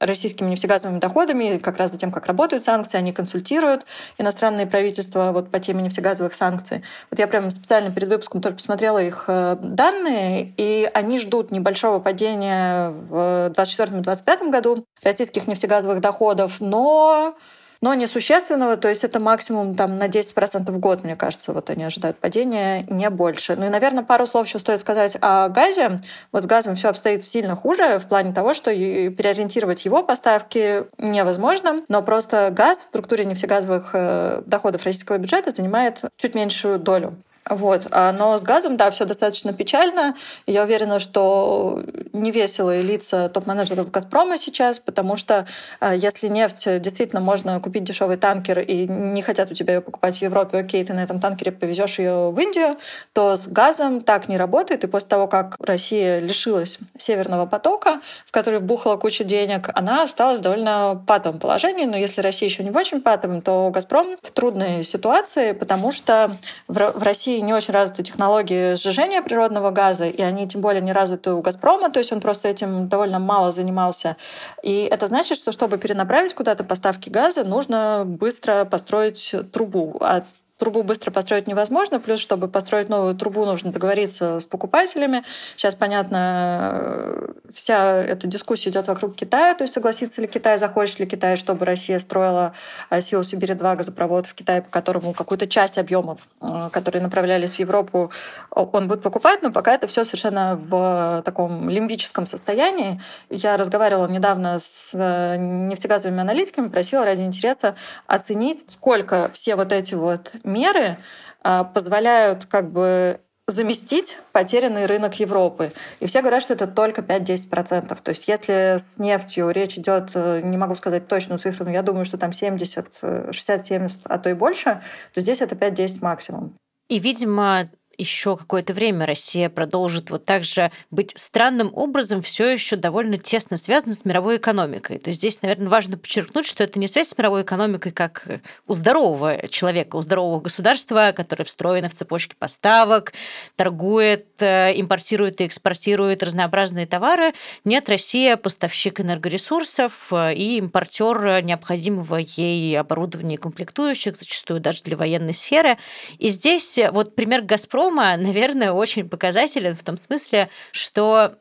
российскими 0.00 0.50
нефтегазовыми 0.50 0.98
доходами, 0.98 1.58
как 1.58 1.78
раз 1.78 1.92
за 1.92 1.98
тем, 1.98 2.10
как 2.10 2.26
работают 2.26 2.64
санкции, 2.64 2.98
они 2.98 3.12
консультируют 3.12 3.84
иностранные 4.18 4.66
правительства 4.66 5.30
вот 5.32 5.50
по 5.50 5.58
теме 5.58 5.82
нефтегазовых 5.82 6.34
санкций. 6.34 6.82
Вот 7.10 7.18
я 7.18 7.26
прямо 7.26 7.50
специально 7.50 7.90
перед 7.90 8.08
выпуском 8.08 8.40
тоже 8.40 8.56
посмотрела 8.56 8.98
их 9.02 9.24
э, 9.28 9.56
данные, 9.60 10.52
и 10.56 10.90
они 10.94 11.18
ждут 11.18 11.50
небольшого 11.50 12.00
падения 12.00 12.90
в 12.90 13.52
2024-2025 13.56 14.50
году 14.50 14.84
российских 15.02 15.46
нефтегазовых 15.46 16.00
доходов, 16.00 16.60
но 16.60 17.36
но 17.84 17.92
несущественного, 17.92 18.78
то 18.78 18.88
есть 18.88 19.04
это 19.04 19.20
максимум 19.20 19.74
там, 19.74 19.98
на 19.98 20.08
10% 20.08 20.72
в 20.72 20.78
год, 20.78 21.04
мне 21.04 21.16
кажется, 21.16 21.52
вот 21.52 21.68
они 21.68 21.84
ожидают 21.84 22.16
падения, 22.16 22.86
не 22.88 23.10
больше. 23.10 23.56
Ну 23.56 23.66
и, 23.66 23.68
наверное, 23.68 24.02
пару 24.02 24.24
слов 24.24 24.46
еще 24.46 24.58
стоит 24.58 24.78
сказать 24.80 25.18
о 25.20 25.50
газе. 25.50 26.00
Вот 26.32 26.44
с 26.44 26.46
газом 26.46 26.76
все 26.76 26.88
обстоит 26.88 27.22
сильно 27.22 27.54
хуже 27.54 27.98
в 27.98 28.08
плане 28.08 28.32
того, 28.32 28.54
что 28.54 28.70
переориентировать 28.70 29.84
его 29.84 30.02
поставки 30.02 30.84
невозможно, 30.96 31.82
но 31.88 32.00
просто 32.00 32.48
газ 32.50 32.78
в 32.78 32.84
структуре 32.84 33.26
нефтегазовых 33.26 33.90
э, 33.92 34.42
доходов 34.46 34.82
российского 34.86 35.18
бюджета 35.18 35.50
занимает 35.50 36.00
чуть 36.16 36.34
меньшую 36.34 36.78
долю. 36.78 37.18
Вот. 37.48 37.88
А, 37.90 38.12
но 38.12 38.38
с 38.38 38.42
газом, 38.42 38.78
да, 38.78 38.90
все 38.90 39.04
достаточно 39.04 39.52
печально. 39.52 40.14
Я 40.46 40.62
уверена, 40.62 40.98
что 40.98 41.82
невеселые 42.14 42.80
лица 42.80 43.28
топ-менеджеров 43.28 43.90
«Газпрома» 43.90 44.38
сейчас, 44.38 44.78
потому 44.78 45.16
что 45.16 45.46
а, 45.78 45.94
если 45.94 46.28
нефть 46.28 46.80
действительно 46.80 47.20
можно 47.20 47.60
купить 47.60 47.84
дешевый 47.84 48.16
танкер 48.16 48.60
и 48.60 48.86
не 48.88 49.20
хотят 49.20 49.50
у 49.50 49.54
тебя 49.54 49.74
ее 49.74 49.80
покупать 49.82 50.16
в 50.16 50.22
Европе, 50.22 50.56
окей, 50.58 50.82
ты 50.84 50.94
на 50.94 51.02
этом 51.04 51.20
танкере 51.20 51.52
повезешь 51.52 51.98
ее 51.98 52.30
в 52.30 52.40
Индию, 52.40 52.76
то 53.12 53.36
с 53.36 53.46
газом 53.46 54.00
так 54.00 54.28
не 54.28 54.38
работает. 54.38 54.84
И 54.84 54.86
после 54.86 55.10
того, 55.10 55.26
как 55.26 55.56
Россия 55.60 56.20
лишилась 56.20 56.78
Северного 56.96 57.44
потока, 57.44 58.00
в 58.24 58.32
который 58.32 58.60
вбухала 58.60 58.96
кучу 58.96 59.22
денег, 59.22 59.68
она 59.74 60.04
осталась 60.04 60.38
в 60.38 60.42
довольно 60.42 61.02
патовом 61.06 61.38
положении. 61.40 61.84
Но 61.84 61.98
если 61.98 62.22
Россия 62.22 62.48
еще 62.48 62.64
не 62.64 62.70
в 62.70 62.76
очень 62.76 63.02
патовом, 63.02 63.42
то 63.42 63.68
«Газпром» 63.68 64.16
в 64.22 64.30
трудной 64.30 64.82
ситуации, 64.82 65.52
потому 65.52 65.92
что 65.92 66.38
в 66.68 67.02
России 67.02 67.33
России 67.34 67.40
не 67.40 67.54
очень 67.54 67.74
развиты 67.74 68.02
технологии 68.02 68.74
сжижения 68.74 69.22
природного 69.22 69.70
газа, 69.70 70.06
и 70.06 70.22
они 70.22 70.46
тем 70.46 70.60
более 70.60 70.80
не 70.80 70.92
развиты 70.92 71.32
у 71.32 71.40
«Газпрома», 71.40 71.90
то 71.90 71.98
есть 71.98 72.12
он 72.12 72.20
просто 72.20 72.48
этим 72.48 72.88
довольно 72.88 73.18
мало 73.18 73.50
занимался. 73.50 74.16
И 74.62 74.88
это 74.90 75.06
значит, 75.06 75.38
что 75.38 75.52
чтобы 75.52 75.78
перенаправить 75.78 76.34
куда-то 76.34 76.64
поставки 76.64 77.08
газа, 77.08 77.44
нужно 77.44 78.04
быстро 78.06 78.64
построить 78.64 79.34
трубу. 79.52 79.96
А 80.00 80.22
трубу 80.64 80.82
быстро 80.82 81.10
построить 81.10 81.46
невозможно, 81.46 82.00
плюс, 82.00 82.20
чтобы 82.20 82.48
построить 82.48 82.88
новую 82.88 83.14
трубу, 83.14 83.44
нужно 83.44 83.70
договориться 83.70 84.40
с 84.40 84.46
покупателями. 84.46 85.22
Сейчас, 85.56 85.74
понятно, 85.74 87.34
вся 87.52 87.96
эта 87.96 88.26
дискуссия 88.26 88.70
идет 88.70 88.88
вокруг 88.88 89.14
Китая, 89.14 89.54
то 89.54 89.64
есть 89.64 89.74
согласится 89.74 90.22
ли 90.22 90.26
Китай, 90.26 90.56
захочет 90.56 91.00
ли 91.00 91.06
Китай, 91.06 91.36
чтобы 91.36 91.66
Россия 91.66 91.98
строила 91.98 92.54
а, 92.88 93.02
силу 93.02 93.22
Сибири-2 93.22 93.76
газопровод 93.76 94.26
в 94.26 94.32
Китае, 94.32 94.62
по 94.62 94.70
которому 94.70 95.12
какую-то 95.12 95.46
часть 95.46 95.76
объемов, 95.76 96.20
а, 96.40 96.70
которые 96.70 97.02
направлялись 97.02 97.56
в 97.56 97.58
Европу, 97.58 98.10
он 98.50 98.88
будет 98.88 99.02
покупать, 99.02 99.42
но 99.42 99.52
пока 99.52 99.74
это 99.74 99.86
все 99.86 100.02
совершенно 100.02 100.58
в 100.70 101.22
таком 101.26 101.68
лимбическом 101.68 102.24
состоянии. 102.24 103.02
Я 103.28 103.58
разговаривала 103.58 104.08
недавно 104.08 104.58
с 104.58 104.92
э, 104.94 105.36
нефтегазовыми 105.36 106.22
аналитиками, 106.22 106.68
просила 106.68 107.04
ради 107.04 107.20
интереса 107.20 107.74
оценить, 108.06 108.64
сколько 108.70 109.30
все 109.34 109.56
вот 109.56 109.70
эти 109.70 109.94
вот 109.94 110.32
меры 110.54 110.98
а, 111.42 111.64
позволяют 111.64 112.46
как 112.46 112.70
бы 112.70 113.20
заместить 113.46 114.16
потерянный 114.32 114.86
рынок 114.86 115.14
Европы. 115.20 115.72
И 116.00 116.06
все 116.06 116.22
говорят, 116.22 116.42
что 116.42 116.54
это 116.54 116.66
только 116.66 117.02
5-10%. 117.02 118.02
То 118.02 118.08
есть 118.08 118.26
если 118.26 118.78
с 118.78 118.98
нефтью 118.98 119.50
речь 119.50 119.76
идет, 119.76 120.12
э, 120.14 120.40
не 120.42 120.56
могу 120.56 120.74
сказать 120.76 121.08
точную 121.08 121.38
цифру, 121.38 121.66
но 121.66 121.70
я 121.70 121.82
думаю, 121.82 122.06
что 122.06 122.16
там 122.16 122.32
70, 122.32 123.00
60-70, 123.02 124.00
а 124.04 124.18
то 124.18 124.30
и 124.30 124.34
больше, 124.34 124.80
то 125.12 125.20
здесь 125.20 125.42
это 125.42 125.54
5-10 125.54 125.98
максимум. 126.00 126.54
И, 126.88 126.98
видимо, 126.98 127.68
еще 127.98 128.36
какое-то 128.36 128.74
время 128.74 129.06
Россия 129.06 129.48
продолжит 129.48 130.10
вот 130.10 130.24
так 130.24 130.44
же 130.44 130.70
быть 130.90 131.12
странным 131.16 131.70
образом 131.74 132.22
все 132.22 132.50
еще 132.50 132.76
довольно 132.76 133.18
тесно 133.18 133.56
связана 133.56 133.94
с 133.94 134.04
мировой 134.04 134.36
экономикой. 134.36 134.98
То 134.98 135.10
есть 135.10 135.20
здесь, 135.20 135.42
наверное, 135.42 135.68
важно 135.68 135.96
подчеркнуть, 135.96 136.46
что 136.46 136.64
это 136.64 136.78
не 136.78 136.88
связь 136.88 137.08
с 137.08 137.18
мировой 137.18 137.42
экономикой 137.42 137.92
как 137.92 138.26
у 138.66 138.72
здорового 138.72 139.48
человека, 139.48 139.96
у 139.96 140.02
здорового 140.02 140.40
государства, 140.40 141.12
которое 141.14 141.44
встроено 141.44 141.88
в 141.88 141.94
цепочке 141.94 142.34
поставок, 142.38 143.12
торгует, 143.56 144.26
э, 144.40 144.72
импортирует 144.80 145.40
и 145.40 145.46
экспортирует 145.46 146.22
разнообразные 146.22 146.86
товары. 146.86 147.32
Нет, 147.64 147.88
Россия 147.88 148.36
поставщик 148.36 149.00
энергоресурсов 149.00 150.08
э, 150.10 150.34
и 150.34 150.58
импортер 150.58 151.42
необходимого 151.42 152.16
ей 152.16 152.78
оборудования 152.78 153.34
и 153.34 153.38
комплектующих, 153.38 154.16
зачастую 154.16 154.60
даже 154.60 154.82
для 154.82 154.96
военной 154.96 155.34
сферы. 155.34 155.78
И 156.18 156.28
здесь 156.28 156.78
вот 156.92 157.14
пример 157.14 157.42
«Газпрома» 157.42 157.83
Рома, 157.84 158.16
наверное, 158.18 158.72
очень 158.72 159.08
показателен 159.08 159.74
в 159.74 159.82
том 159.82 159.96
смысле, 159.96 160.48
что 160.72 161.36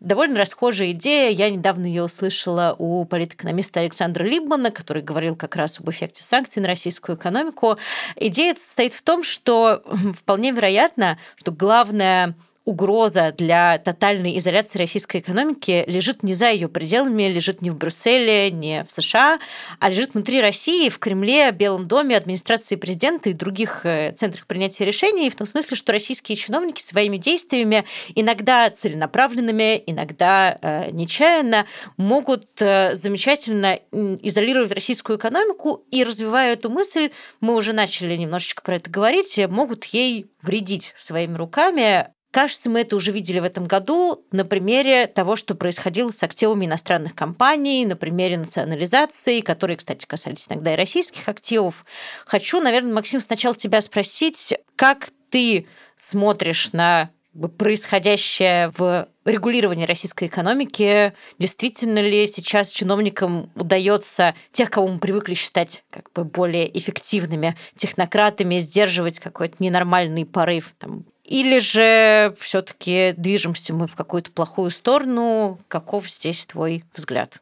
довольно 0.00 0.38
расхожая 0.38 0.92
идея. 0.92 1.30
Я 1.30 1.50
недавно 1.50 1.86
ее 1.86 2.02
услышала 2.04 2.74
у 2.78 3.04
политэкономиста 3.04 3.80
Александра 3.80 4.24
Либмана, 4.24 4.70
который 4.70 5.02
говорил 5.02 5.36
как 5.36 5.56
раз 5.56 5.78
об 5.78 5.90
эффекте 5.90 6.22
санкций 6.22 6.62
на 6.62 6.68
российскую 6.68 7.16
экономику. 7.16 7.78
Идея 8.16 8.54
состоит 8.54 8.92
в 8.92 9.02
том, 9.02 9.22
что 9.22 9.82
вполне 10.18 10.52
вероятно, 10.52 11.18
что 11.36 11.52
главное 11.52 12.34
угроза 12.70 13.34
для 13.36 13.78
тотальной 13.78 14.38
изоляции 14.38 14.78
российской 14.78 15.20
экономики 15.20 15.82
лежит 15.88 16.22
не 16.22 16.34
за 16.34 16.50
ее 16.50 16.68
пределами, 16.68 17.24
лежит 17.24 17.62
не 17.62 17.70
в 17.70 17.76
Брюсселе, 17.76 18.48
не 18.52 18.84
в 18.84 18.92
США, 18.92 19.40
а 19.80 19.90
лежит 19.90 20.14
внутри 20.14 20.40
России, 20.40 20.88
в 20.88 21.00
Кремле, 21.00 21.50
Белом 21.50 21.88
доме, 21.88 22.16
администрации 22.16 22.76
президента 22.76 23.28
и 23.28 23.32
других 23.32 23.84
э, 23.84 24.12
центрах 24.12 24.46
принятия 24.46 24.84
решений, 24.84 25.28
в 25.30 25.34
том 25.34 25.48
смысле, 25.48 25.76
что 25.76 25.90
российские 25.90 26.36
чиновники 26.36 26.80
своими 26.80 27.16
действиями, 27.16 27.84
иногда 28.14 28.70
целенаправленными, 28.70 29.82
иногда 29.86 30.56
э, 30.62 30.92
нечаянно, 30.92 31.66
могут 31.96 32.46
э, 32.60 32.94
замечательно 32.94 33.80
изолировать 33.90 34.70
российскую 34.70 35.18
экономику 35.18 35.84
и, 35.90 36.04
развивая 36.04 36.52
эту 36.52 36.70
мысль, 36.70 37.10
мы 37.40 37.56
уже 37.56 37.72
начали 37.72 38.14
немножечко 38.14 38.62
про 38.62 38.76
это 38.76 38.88
говорить, 38.88 39.40
могут 39.48 39.86
ей 39.86 40.30
вредить 40.40 40.94
своими 40.96 41.34
руками, 41.34 42.06
Кажется, 42.30 42.70
мы 42.70 42.80
это 42.82 42.94
уже 42.94 43.10
видели 43.10 43.40
в 43.40 43.44
этом 43.44 43.64
году 43.64 44.24
на 44.30 44.44
примере 44.44 45.08
того, 45.08 45.34
что 45.34 45.56
происходило 45.56 46.10
с 46.10 46.22
активами 46.22 46.66
иностранных 46.66 47.14
компаний, 47.14 47.84
на 47.84 47.96
примере 47.96 48.38
национализации, 48.38 49.40
которые, 49.40 49.76
кстати, 49.76 50.06
касались 50.06 50.46
иногда 50.48 50.72
и 50.72 50.76
российских 50.76 51.28
активов. 51.28 51.84
Хочу, 52.26 52.60
наверное, 52.60 52.94
Максим, 52.94 53.20
сначала 53.20 53.56
тебя 53.56 53.80
спросить, 53.80 54.54
как 54.76 55.08
ты 55.30 55.66
смотришь 55.96 56.72
на 56.72 57.10
происходящее 57.58 58.70
в 58.76 59.08
регулировании 59.24 59.86
российской 59.86 60.26
экономики, 60.26 61.12
действительно 61.38 62.00
ли 62.00 62.26
сейчас 62.26 62.72
чиновникам 62.72 63.50
удается 63.54 64.34
тех, 64.52 64.70
кого 64.70 64.88
мы 64.88 64.98
привыкли 64.98 65.34
считать 65.34 65.84
как 65.90 66.10
бы 66.12 66.24
более 66.24 66.76
эффективными 66.76 67.56
технократами, 67.76 68.58
сдерживать 68.58 69.20
какой-то 69.20 69.56
ненормальный 69.60 70.26
порыв 70.26 70.74
там, 70.78 71.04
или 71.30 71.60
же 71.60 72.34
все-таки 72.38 73.14
движемся 73.16 73.72
мы 73.72 73.86
в 73.86 73.94
какую-то 73.94 74.32
плохую 74.32 74.70
сторону? 74.70 75.58
Каков 75.68 76.10
здесь 76.10 76.44
твой 76.44 76.84
взгляд? 76.94 77.40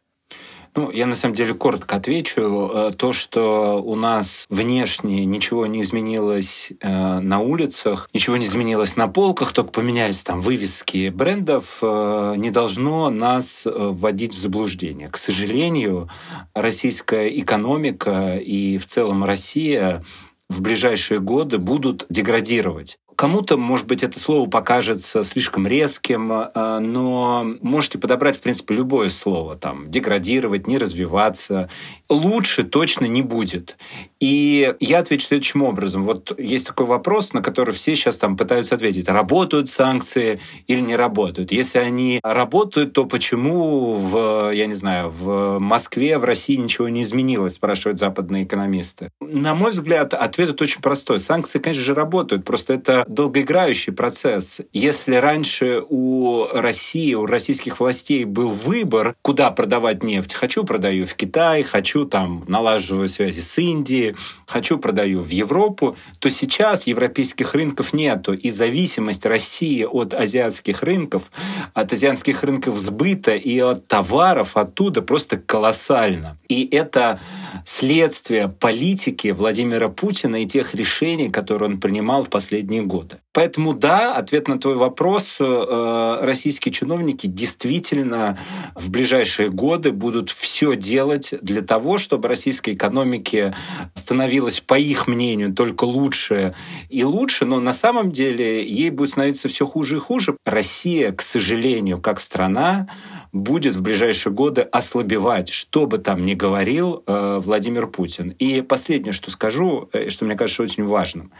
Ну, 0.74 0.90
я 0.90 1.06
на 1.06 1.14
самом 1.14 1.34
деле 1.34 1.54
коротко 1.54 1.96
отвечу. 1.96 2.70
Э, 2.72 2.90
то, 2.96 3.12
что 3.14 3.82
у 3.82 3.96
нас 3.96 4.44
внешне 4.50 5.24
ничего 5.24 5.66
не 5.66 5.80
изменилось 5.80 6.70
э, 6.80 7.20
на 7.20 7.40
улицах, 7.40 8.10
ничего 8.12 8.36
не 8.36 8.44
изменилось 8.44 8.94
на 8.94 9.08
полках, 9.08 9.52
только 9.52 9.70
поменялись 9.70 10.22
там 10.22 10.42
вывески 10.42 11.08
брендов, 11.08 11.78
э, 11.80 12.34
не 12.36 12.50
должно 12.50 13.08
нас 13.08 13.62
вводить 13.64 14.34
в 14.34 14.38
заблуждение. 14.38 15.08
К 15.08 15.16
сожалению, 15.16 16.10
российская 16.54 17.28
экономика 17.40 18.36
и 18.36 18.76
в 18.76 18.86
целом 18.86 19.24
Россия 19.24 20.04
в 20.50 20.60
ближайшие 20.60 21.20
годы 21.20 21.58
будут 21.58 22.04
деградировать. 22.10 22.98
Кому-то, 23.18 23.56
может 23.56 23.88
быть, 23.88 24.04
это 24.04 24.16
слово 24.16 24.48
покажется 24.48 25.24
слишком 25.24 25.66
резким, 25.66 26.30
а, 26.30 26.78
но 26.78 27.44
можете 27.62 27.98
подобрать, 27.98 28.36
в 28.36 28.40
принципе, 28.40 28.76
любое 28.76 29.10
слово. 29.10 29.56
Там, 29.56 29.90
деградировать, 29.90 30.68
не 30.68 30.78
развиваться. 30.78 31.68
Лучше 32.08 32.62
точно 32.62 33.06
не 33.06 33.22
будет. 33.22 33.76
И 34.20 34.72
я 34.78 35.00
отвечу 35.00 35.26
следующим 35.26 35.62
образом. 35.64 36.04
Вот 36.04 36.32
есть 36.38 36.68
такой 36.68 36.86
вопрос, 36.86 37.32
на 37.32 37.42
который 37.42 37.74
все 37.74 37.96
сейчас 37.96 38.18
там 38.18 38.36
пытаются 38.36 38.76
ответить. 38.76 39.08
Работают 39.08 39.68
санкции 39.68 40.38
или 40.68 40.80
не 40.80 40.94
работают? 40.94 41.50
Если 41.50 41.78
они 41.80 42.20
работают, 42.22 42.92
то 42.92 43.04
почему 43.04 43.94
в, 43.94 44.52
я 44.54 44.66
не 44.66 44.74
знаю, 44.74 45.10
в 45.10 45.58
Москве, 45.58 46.18
в 46.18 46.24
России 46.24 46.54
ничего 46.54 46.88
не 46.88 47.02
изменилось, 47.02 47.54
спрашивают 47.54 47.98
западные 47.98 48.44
экономисты. 48.44 49.10
На 49.20 49.56
мой 49.56 49.72
взгляд, 49.72 50.14
ответ 50.14 50.62
очень 50.62 50.82
простой. 50.82 51.18
Санкции, 51.18 51.58
конечно 51.58 51.82
же, 51.82 51.94
работают. 51.94 52.44
Просто 52.44 52.74
это 52.74 53.07
долгоиграющий 53.08 53.92
процесс. 53.92 54.60
Если 54.72 55.14
раньше 55.14 55.82
у 55.88 56.46
России, 56.52 57.14
у 57.14 57.26
российских 57.26 57.80
властей 57.80 58.24
был 58.24 58.50
выбор, 58.50 59.14
куда 59.22 59.50
продавать 59.50 60.02
нефть, 60.02 60.34
хочу 60.34 60.64
продаю 60.64 61.06
в 61.06 61.14
Китай, 61.14 61.62
хочу 61.62 62.04
там 62.04 62.44
налаживаю 62.46 63.08
связи 63.08 63.40
с 63.40 63.58
Индией, 63.58 64.14
хочу 64.46 64.78
продаю 64.78 65.20
в 65.20 65.30
Европу, 65.30 65.96
то 66.18 66.28
сейчас 66.28 66.86
европейских 66.86 67.54
рынков 67.54 67.92
нету, 67.92 68.34
и 68.34 68.50
зависимость 68.50 69.24
России 69.26 69.84
от 69.84 70.14
азиатских 70.14 70.82
рынков, 70.82 71.30
от 71.74 71.92
азиатских 71.92 72.42
рынков 72.42 72.78
сбыта 72.78 73.34
и 73.34 73.58
от 73.58 73.86
товаров 73.86 74.56
оттуда 74.56 75.02
просто 75.02 75.38
колоссально. 75.38 76.36
И 76.48 76.68
это 76.70 77.20
следствие 77.64 78.48
политики 78.48 79.28
Владимира 79.28 79.88
Путина 79.88 80.42
и 80.42 80.46
тех 80.46 80.74
решений, 80.74 81.30
которые 81.30 81.70
он 81.70 81.80
принимал 81.80 82.24
в 82.24 82.30
последние 82.30 82.82
годы. 82.82 82.97
Поэтому 83.32 83.74
да, 83.74 84.14
ответ 84.16 84.48
на 84.48 84.58
твой 84.58 84.74
вопрос. 84.74 85.36
Э, 85.38 86.18
российские 86.22 86.72
чиновники 86.72 87.26
действительно 87.26 88.38
в 88.74 88.90
ближайшие 88.90 89.50
годы 89.50 89.92
будут 89.92 90.30
все 90.30 90.76
делать 90.76 91.34
для 91.40 91.62
того, 91.62 91.98
чтобы 91.98 92.28
российской 92.28 92.74
экономике 92.74 93.54
становилось, 93.94 94.60
по 94.60 94.78
их 94.78 95.06
мнению, 95.06 95.54
только 95.54 95.84
лучше 95.84 96.54
и 96.88 97.04
лучше, 97.04 97.44
но 97.44 97.60
на 97.60 97.72
самом 97.72 98.10
деле 98.10 98.66
ей 98.66 98.90
будет 98.90 99.10
становиться 99.10 99.48
все 99.48 99.66
хуже 99.66 99.96
и 99.96 100.00
хуже. 100.00 100.36
Россия, 100.44 101.12
к 101.12 101.22
сожалению, 101.22 102.00
как 102.00 102.20
страна, 102.20 102.88
будет 103.32 103.76
в 103.76 103.82
ближайшие 103.82 104.32
годы 104.32 104.62
ослабевать, 104.62 105.48
что 105.48 105.86
бы 105.86 105.98
там 105.98 106.24
ни 106.24 106.34
говорил 106.34 107.02
э, 107.06 107.40
Владимир 107.42 107.86
Путин. 107.86 108.30
И 108.38 108.62
последнее, 108.62 109.12
что 109.12 109.30
скажу, 109.30 109.88
э, 109.92 110.08
что 110.08 110.24
мне 110.24 110.36
кажется 110.36 110.62
очень 110.62 110.84
важным. 110.84 111.32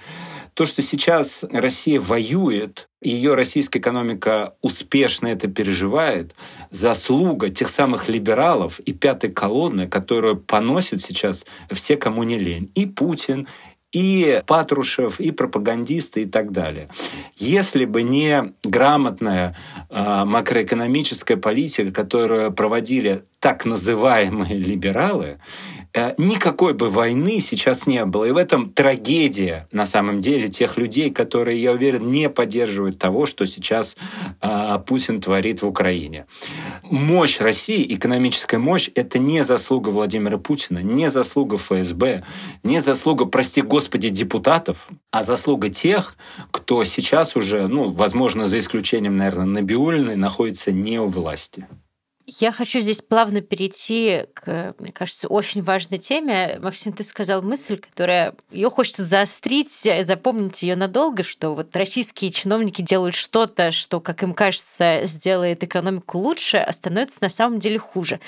То, 0.59 0.67
что 0.67 0.83
сейчас 0.83 1.45
Россия 1.53 2.01
воюет, 2.01 2.89
ее 3.01 3.37
российская 3.37 3.79
экономика 3.79 4.57
успешно 4.61 5.29
это 5.29 5.47
переживает, 5.47 6.35
заслуга 6.73 7.49
тех 7.49 7.69
самых 7.69 8.09
либералов 8.09 8.81
и 8.81 8.93
пятой 8.93 9.31
колонны, 9.31 9.87
которую 9.87 10.37
поносят 10.37 11.01
сейчас 11.01 11.47
все, 11.71 11.97
кому 11.97 12.25
не 12.25 12.41
лень. 12.41 12.73
И 12.75 12.87
Путин, 12.87 13.47
и 13.93 14.43
Патрушев, 14.49 15.21
и 15.21 15.31
пропагандисты 15.31 16.23
и 16.23 16.27
так 16.27 16.51
далее. 16.51 16.89
Если 17.37 17.85
бы 17.85 18.03
не 18.03 18.53
грамотная 18.65 19.57
э, 19.91 20.25
макроэкономическая 20.25 21.37
политика, 21.37 21.93
которую 21.93 22.53
проводили 22.53 23.23
так 23.41 23.65
называемые 23.65 24.55
либералы, 24.59 25.39
Э, 25.95 26.15
никакой 26.19 26.75
бы 26.75 26.91
войны 26.91 27.41
сейчас 27.41 27.87
не 27.87 28.05
было. 28.05 28.25
И 28.25 28.31
в 28.31 28.37
этом 28.37 28.71
трагедия, 28.71 29.67
на 29.73 29.87
самом 29.87 30.21
деле, 30.21 30.49
тех 30.49 30.77
людей, 30.77 31.11
которые, 31.11 31.61
я 31.61 31.73
уверен, 31.73 32.11
не 32.11 32.29
поддерживают 32.29 32.99
того, 32.99 33.27
что 33.27 33.47
сейчас 33.47 33.97
э, 34.41 34.79
Путин 34.87 35.21
творит 35.21 35.63
в 35.63 35.67
Украине. 35.67 36.27
Мощь 36.83 37.41
России, 37.41 37.87
экономическая 37.95 38.59
мощь, 38.59 38.91
это 38.95 39.19
не 39.19 39.43
заслуга 39.43 39.89
Владимира 39.89 40.37
Путина, 40.37 40.79
не 40.83 41.09
заслуга 41.09 41.57
ФСБ, 41.57 42.23
не 42.63 42.81
заслуга, 42.81 43.25
прости 43.25 43.63
господи, 43.63 44.11
депутатов, 44.11 44.89
а 45.11 45.23
заслуга 45.23 45.69
тех, 45.71 46.17
кто 46.51 46.85
сейчас 46.85 47.35
уже, 47.35 47.67
ну, 47.67 47.91
возможно, 47.91 48.47
за 48.47 48.59
исключением, 48.59 49.17
наверное, 49.17 49.47
Набиулиной, 49.47 50.17
находится 50.17 50.71
не 50.71 51.01
у 51.01 51.07
власти. 51.07 51.67
Я 52.31 52.53
хочу 52.53 52.81
здесь 52.81 53.01
плавно 53.01 53.41
перейти 53.41 54.27
к, 54.35 54.75
мне 54.79 54.93
кажется, 54.93 55.29
очень 55.29 55.63
важной 55.63 55.97
теме. 55.97 56.59
Максим, 56.61 56.93
ты 56.93 57.03
сказал 57.03 57.41
мысль, 57.41 57.79
которая 57.79 58.35
ее 58.51 58.69
хочется 58.69 59.07
заострить, 59.07 59.73
запомнить 60.03 60.63
ее 60.63 60.77
надолго, 60.77 61.23
что 61.23 61.55
вот 61.55 61.75
российские 61.75 62.31
чиновники 62.31 62.83
делают 62.83 63.15
что-то, 63.15 63.71
что, 63.71 64.01
как 64.01 64.23
им 64.23 64.35
кажется, 64.35 65.07
сделает 65.07 65.65
экономику 65.65 66.19
лучше, 66.19 66.59
а 66.59 66.71
становится 66.71 67.23
на 67.23 67.31
самом 67.31 67.61
деле 67.61 67.79
хуже 67.79 68.21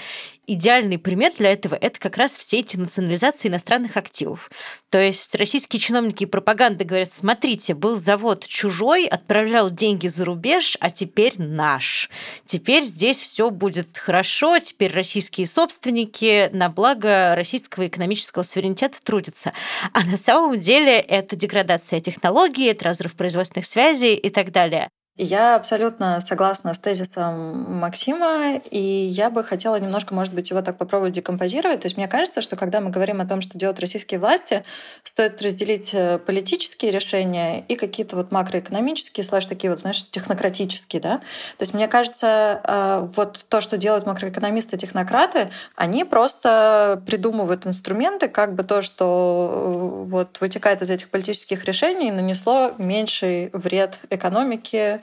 идеальный 0.52 0.98
пример 0.98 1.32
для 1.38 1.52
этого— 1.52 1.74
это 1.80 2.00
как 2.00 2.16
раз 2.16 2.36
все 2.36 2.58
эти 2.58 2.76
национализации 2.76 3.48
иностранных 3.48 3.96
активов. 3.96 4.50
То 4.90 5.00
есть 5.00 5.34
российские 5.34 5.80
чиновники 5.80 6.24
и 6.24 6.26
пропаганда 6.26 6.84
говорят, 6.84 7.12
смотрите, 7.12 7.74
был 7.74 7.96
завод 7.96 8.46
чужой, 8.46 9.06
отправлял 9.06 9.70
деньги 9.70 10.08
за 10.08 10.24
рубеж, 10.24 10.76
а 10.80 10.90
теперь 10.90 11.34
наш. 11.38 12.10
Теперь 12.46 12.82
здесь 12.82 13.18
все 13.18 13.50
будет 13.50 13.96
хорошо, 13.96 14.58
теперь 14.58 14.92
российские 14.92 15.46
собственники 15.46 16.50
на 16.52 16.68
благо 16.68 17.34
российского 17.36 17.86
экономического 17.86 18.42
суверенитета 18.42 18.98
трудятся. 19.02 19.52
А 19.92 20.04
на 20.04 20.16
самом 20.16 20.58
деле 20.58 20.98
это 20.98 21.36
деградация 21.36 22.00
технологий, 22.00 22.66
это 22.66 22.86
разрыв 22.86 23.14
производственных 23.14 23.66
связей 23.66 24.16
и 24.16 24.30
так 24.30 24.50
далее. 24.50 24.90
Я 25.22 25.54
абсолютно 25.54 26.18
согласна 26.22 26.72
с 26.72 26.78
тезисом 26.78 27.78
Максима, 27.78 28.56
и 28.70 28.78
я 28.78 29.28
бы 29.28 29.44
хотела 29.44 29.76
немножко, 29.76 30.14
может 30.14 30.32
быть, 30.32 30.48
его 30.48 30.62
так 30.62 30.78
попробовать 30.78 31.12
декомпозировать. 31.12 31.80
То 31.80 31.86
есть 31.86 31.98
мне 31.98 32.08
кажется, 32.08 32.40
что 32.40 32.56
когда 32.56 32.80
мы 32.80 32.88
говорим 32.88 33.20
о 33.20 33.26
том, 33.26 33.42
что 33.42 33.58
делают 33.58 33.78
российские 33.80 34.18
власти, 34.18 34.64
стоит 35.04 35.42
разделить 35.42 35.90
э, 35.92 36.18
политические 36.20 36.90
решения 36.90 37.66
и 37.68 37.76
какие-то 37.76 38.16
вот 38.16 38.32
макроэкономические, 38.32 39.22
слэш 39.22 39.44
такие 39.44 39.70
вот, 39.70 39.80
знаешь, 39.80 40.06
технократические, 40.10 41.02
да. 41.02 41.18
То 41.18 41.64
есть 41.64 41.74
мне 41.74 41.86
кажется, 41.86 42.62
э, 42.64 43.08
вот 43.14 43.44
то, 43.50 43.60
что 43.60 43.76
делают 43.76 44.06
макроэкономисты-технократы, 44.06 45.50
они 45.76 46.04
просто 46.04 47.02
придумывают 47.04 47.66
инструменты, 47.66 48.28
как 48.28 48.54
бы 48.54 48.62
то, 48.62 48.80
что 48.80 49.50
э, 49.52 50.08
вот 50.08 50.40
вытекает 50.40 50.80
из 50.80 50.88
этих 50.88 51.10
политических 51.10 51.62
решений, 51.66 52.10
нанесло 52.10 52.72
меньший 52.78 53.50
вред 53.52 54.00
экономике, 54.08 55.02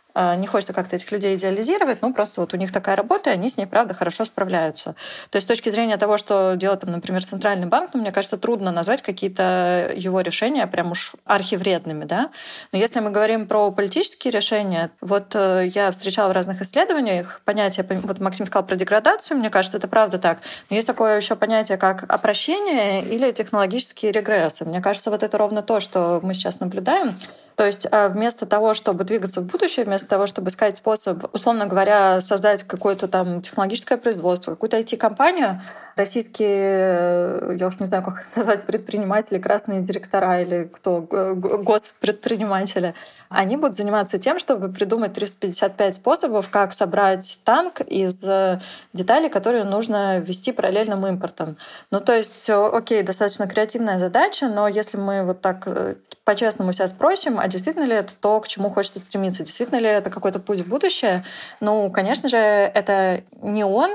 не 0.15 0.47
хочется 0.47 0.73
как-то 0.73 0.95
этих 0.95 1.11
людей 1.11 1.35
идеализировать, 1.35 2.01
ну 2.01 2.13
просто 2.13 2.41
вот 2.41 2.53
у 2.53 2.57
них 2.57 2.71
такая 2.71 2.95
работа, 2.95 3.29
и 3.29 3.33
они 3.33 3.49
с 3.49 3.57
ней, 3.57 3.65
правда, 3.65 3.93
хорошо 3.93 4.25
справляются. 4.25 4.95
То 5.29 5.37
есть 5.37 5.47
с 5.47 5.47
точки 5.47 5.69
зрения 5.69 5.97
того, 5.97 6.17
что 6.17 6.55
делает, 6.55 6.81
там, 6.81 6.91
например, 6.91 7.23
Центральный 7.23 7.67
банк, 7.67 7.91
ну, 7.93 8.01
мне 8.01 8.11
кажется, 8.11 8.37
трудно 8.37 8.71
назвать 8.71 9.01
какие-то 9.01 9.91
его 9.95 10.21
решения 10.21 10.67
прям 10.67 10.91
уж 10.91 11.13
архивредными, 11.25 12.05
да. 12.05 12.29
Но 12.71 12.79
если 12.79 12.99
мы 12.99 13.11
говорим 13.11 13.47
про 13.47 13.71
политические 13.71 14.31
решения, 14.31 14.91
вот 15.01 15.35
э, 15.35 15.69
я 15.71 15.91
встречала 15.91 16.29
в 16.29 16.31
разных 16.31 16.61
исследованиях 16.61 17.41
понятие, 17.45 17.85
вот 18.03 18.19
Максим 18.19 18.45
сказал 18.47 18.65
про 18.65 18.75
деградацию, 18.75 19.37
мне 19.37 19.49
кажется, 19.49 19.77
это 19.77 19.87
правда 19.87 20.17
так. 20.19 20.39
Но 20.69 20.75
есть 20.75 20.87
такое 20.87 21.17
еще 21.17 21.35
понятие, 21.35 21.77
как 21.77 22.03
опрощение 22.07 23.03
или 23.03 23.31
технологические 23.31 24.11
регрессы. 24.11 24.65
Мне 24.65 24.81
кажется, 24.81 25.11
вот 25.11 25.23
это 25.23 25.37
ровно 25.37 25.61
то, 25.61 25.79
что 25.79 26.19
мы 26.23 26.33
сейчас 26.33 26.59
наблюдаем. 26.59 27.17
То 27.55 27.65
есть 27.65 27.87
а, 27.91 28.09
вместо 28.09 28.45
того, 28.45 28.73
чтобы 28.73 29.03
двигаться 29.03 29.41
в 29.41 29.45
будущее, 29.45 29.85
вместо 29.85 30.00
того, 30.07 30.27
чтобы 30.27 30.49
искать 30.49 30.77
способ, 30.77 31.33
условно 31.33 31.65
говоря, 31.65 32.21
создать 32.21 32.63
какое-то 32.63 33.07
там 33.07 33.41
технологическое 33.41 33.97
производство, 33.97 34.51
какую-то 34.51 34.77
IT-компанию, 34.77 35.61
российские, 35.95 36.49
э, 36.51 37.57
я 37.59 37.67
уж 37.67 37.79
не 37.79 37.85
знаю, 37.85 38.03
как 38.03 38.25
назвать, 38.35 38.63
предприниматели, 38.63 39.39
красные 39.39 39.81
директора 39.81 40.41
или 40.41 40.69
кто, 40.71 41.01
госпредприниматели, 41.01 42.93
они 43.31 43.57
будут 43.57 43.75
заниматься 43.75 44.19
тем, 44.19 44.39
чтобы 44.39 44.69
придумать 44.69 45.13
355 45.13 45.95
способов, 45.95 46.49
как 46.49 46.73
собрать 46.73 47.39
танк 47.43 47.81
из 47.81 48.23
э, 48.27 48.59
деталей, 48.93 49.29
которые 49.29 49.63
нужно 49.63 50.19
ввести 50.19 50.51
параллельным 50.51 51.05
импортом. 51.07 51.57
Ну, 51.91 51.99
то 52.01 52.15
есть, 52.15 52.49
окей, 52.49 53.03
достаточно 53.03 53.47
креативная 53.47 53.99
задача, 53.99 54.47
но 54.47 54.67
если 54.67 54.97
мы 54.97 55.23
вот 55.23 55.41
так 55.41 55.63
э, 55.65 55.95
по-честному 56.23 56.73
себя 56.73 56.87
спросим, 56.87 57.39
а 57.39 57.47
действительно 57.47 57.85
ли 57.85 57.93
это 57.95 58.13
то, 58.15 58.39
к 58.41 58.47
чему 58.47 58.69
хочется 58.69 58.99
стремиться, 58.99 59.43
действительно 59.43 59.79
ли 59.79 59.87
это 59.87 60.09
какой-то 60.09 60.39
путь 60.39 60.59
в 60.59 60.67
будущее, 60.67 61.23
ну, 61.59 61.89
конечно 61.89 62.29
же, 62.29 62.37
это 62.37 63.23
не 63.41 63.63
он, 63.63 63.91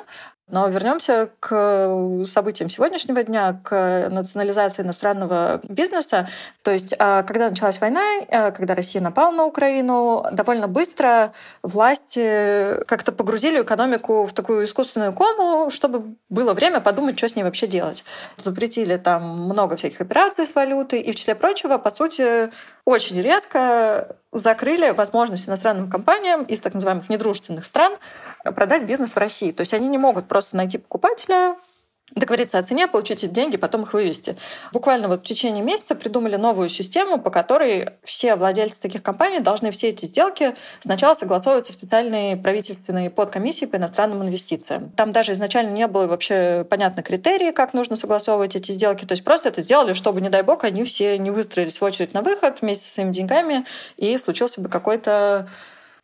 но 0.48 0.68
вернемся 0.68 1.28
к 1.40 2.22
событиям 2.24 2.70
сегодняшнего 2.70 3.22
дня, 3.24 3.60
к 3.64 4.08
национализации 4.10 4.82
иностранного 4.82 5.60
бизнеса. 5.64 6.28
То 6.62 6.70
есть, 6.70 6.94
а, 6.98 7.24
когда 7.24 7.50
началась 7.50 7.80
война, 7.80 8.00
а, 8.30 8.52
когда 8.52 8.76
Россия 8.76 9.02
напала 9.02 9.32
на 9.32 9.44
Украину, 9.44 10.24
довольно 10.30 10.68
быстро 10.68 11.32
власти 11.62 12.80
как-то 12.84 13.10
погрузили 13.10 13.60
экономику 13.62 14.24
в 14.24 14.32
такую 14.32 14.64
искусственную 14.64 15.12
кому, 15.12 15.68
чтобы 15.70 16.14
было 16.28 16.54
время 16.54 16.80
подумать, 16.80 17.18
что 17.18 17.28
с 17.28 17.34
ней 17.34 17.42
вообще 17.42 17.66
делать. 17.66 18.04
Запретили 18.36 18.96
там 18.98 19.46
много 19.46 19.76
всяких 19.76 20.00
операций 20.00 20.46
с 20.46 20.54
валютой, 20.54 21.00
и 21.00 21.10
в 21.10 21.16
числе 21.16 21.34
прочего, 21.34 21.76
по 21.78 21.90
сути, 21.90 22.50
очень 22.84 23.20
резко 23.20 24.16
закрыли 24.32 24.90
возможность 24.90 25.48
иностранным 25.48 25.90
компаниям 25.90 26.44
из 26.44 26.60
так 26.60 26.74
называемых 26.74 27.08
недружественных 27.08 27.64
стран 27.64 27.94
продать 28.52 28.84
бизнес 28.84 29.12
в 29.12 29.16
России. 29.16 29.52
То 29.52 29.60
есть 29.62 29.74
они 29.74 29.88
не 29.88 29.98
могут 29.98 30.28
просто 30.28 30.56
найти 30.56 30.78
покупателя, 30.78 31.56
договориться 32.14 32.58
о 32.58 32.62
цене, 32.62 32.86
получить 32.86 33.24
эти 33.24 33.30
деньги, 33.30 33.56
потом 33.56 33.82
их 33.82 33.92
вывести. 33.92 34.36
Буквально 34.72 35.08
вот 35.08 35.20
в 35.20 35.24
течение 35.24 35.62
месяца 35.62 35.96
придумали 35.96 36.36
новую 36.36 36.68
систему, 36.68 37.20
по 37.20 37.30
которой 37.30 37.90
все 38.04 38.36
владельцы 38.36 38.80
таких 38.80 39.02
компаний 39.02 39.40
должны 39.40 39.72
все 39.72 39.88
эти 39.88 40.04
сделки 40.04 40.54
сначала 40.80 41.14
согласовывать 41.14 41.66
со 41.66 41.72
специальной 41.72 42.36
правительственной 42.36 43.10
подкомиссией 43.10 43.68
по 43.68 43.76
иностранным 43.76 44.22
инвестициям. 44.22 44.90
Там 44.90 45.10
даже 45.10 45.32
изначально 45.32 45.70
не 45.70 45.86
было 45.88 46.06
вообще 46.06 46.64
понятно 46.70 47.02
критерии, 47.02 47.50
как 47.50 47.74
нужно 47.74 47.96
согласовывать 47.96 48.54
эти 48.54 48.70
сделки. 48.70 49.04
То 49.04 49.12
есть 49.12 49.24
просто 49.24 49.48
это 49.48 49.60
сделали, 49.60 49.92
чтобы, 49.92 50.20
не 50.20 50.28
дай 50.28 50.42
бог, 50.42 50.62
они 50.62 50.84
все 50.84 51.18
не 51.18 51.32
выстроились 51.32 51.80
в 51.80 51.84
очередь 51.84 52.14
на 52.14 52.22
выход 52.22 52.62
вместе 52.62 52.86
со 52.86 52.94
своими 52.94 53.12
деньгами, 53.12 53.64
и 53.96 54.16
случился 54.16 54.60
бы 54.60 54.68
какой-то 54.68 55.48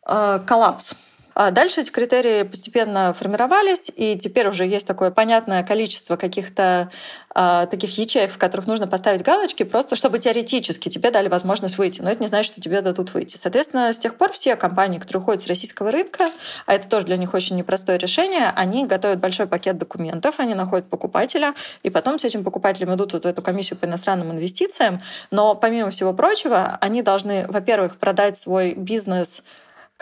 э, 0.05 0.39
коллапс. 0.45 0.95
А 1.35 1.51
дальше 1.51 1.81
эти 1.81 1.89
критерии 1.89 2.43
постепенно 2.43 3.13
формировались, 3.13 3.91
и 3.95 4.15
теперь 4.17 4.47
уже 4.47 4.65
есть 4.65 4.87
такое 4.87 5.11
понятное 5.11 5.63
количество 5.63 6.15
каких-то 6.15 6.89
э, 7.33 7.67
таких 7.69 7.97
ячеек, 7.97 8.31
в 8.31 8.37
которых 8.37 8.67
нужно 8.67 8.87
поставить 8.87 9.23
галочки, 9.23 9.63
просто 9.63 9.95
чтобы 9.95 10.19
теоретически 10.19 10.89
тебе 10.89 11.11
дали 11.11 11.27
возможность 11.27 11.77
выйти. 11.77 12.01
Но 12.01 12.11
это 12.11 12.21
не 12.21 12.27
значит, 12.27 12.51
что 12.51 12.61
тебе 12.61 12.81
дадут 12.81 13.13
выйти. 13.13 13.37
Соответственно, 13.37 13.91
с 13.91 13.97
тех 13.97 14.15
пор 14.15 14.31
все 14.33 14.55
компании, 14.55 14.99
которые 14.99 15.21
уходят 15.21 15.41
с 15.41 15.47
российского 15.47 15.91
рынка, 15.91 16.31
а 16.65 16.73
это 16.73 16.87
тоже 16.87 17.05
для 17.05 17.17
них 17.17 17.33
очень 17.33 17.55
непростое 17.55 17.97
решение, 17.97 18.51
они 18.55 18.85
готовят 18.85 19.19
большой 19.19 19.47
пакет 19.47 19.77
документов, 19.77 20.39
они 20.39 20.53
находят 20.53 20.89
покупателя, 20.89 21.53
и 21.81 21.89
потом 21.89 22.19
с 22.19 22.23
этим 22.23 22.43
покупателем 22.43 22.93
идут 22.93 23.13
вот 23.13 23.25
в 23.25 23.27
эту 23.27 23.41
комиссию 23.41 23.79
по 23.79 23.85
иностранным 23.85 24.31
инвестициям. 24.31 25.01
Но 25.31 25.55
помимо 25.55 25.89
всего 25.89 26.13
прочего, 26.13 26.77
они 26.81 27.01
должны, 27.01 27.47
во-первых, 27.47 27.97
продать 27.97 28.37
свой 28.37 28.73
бизнес 28.73 29.43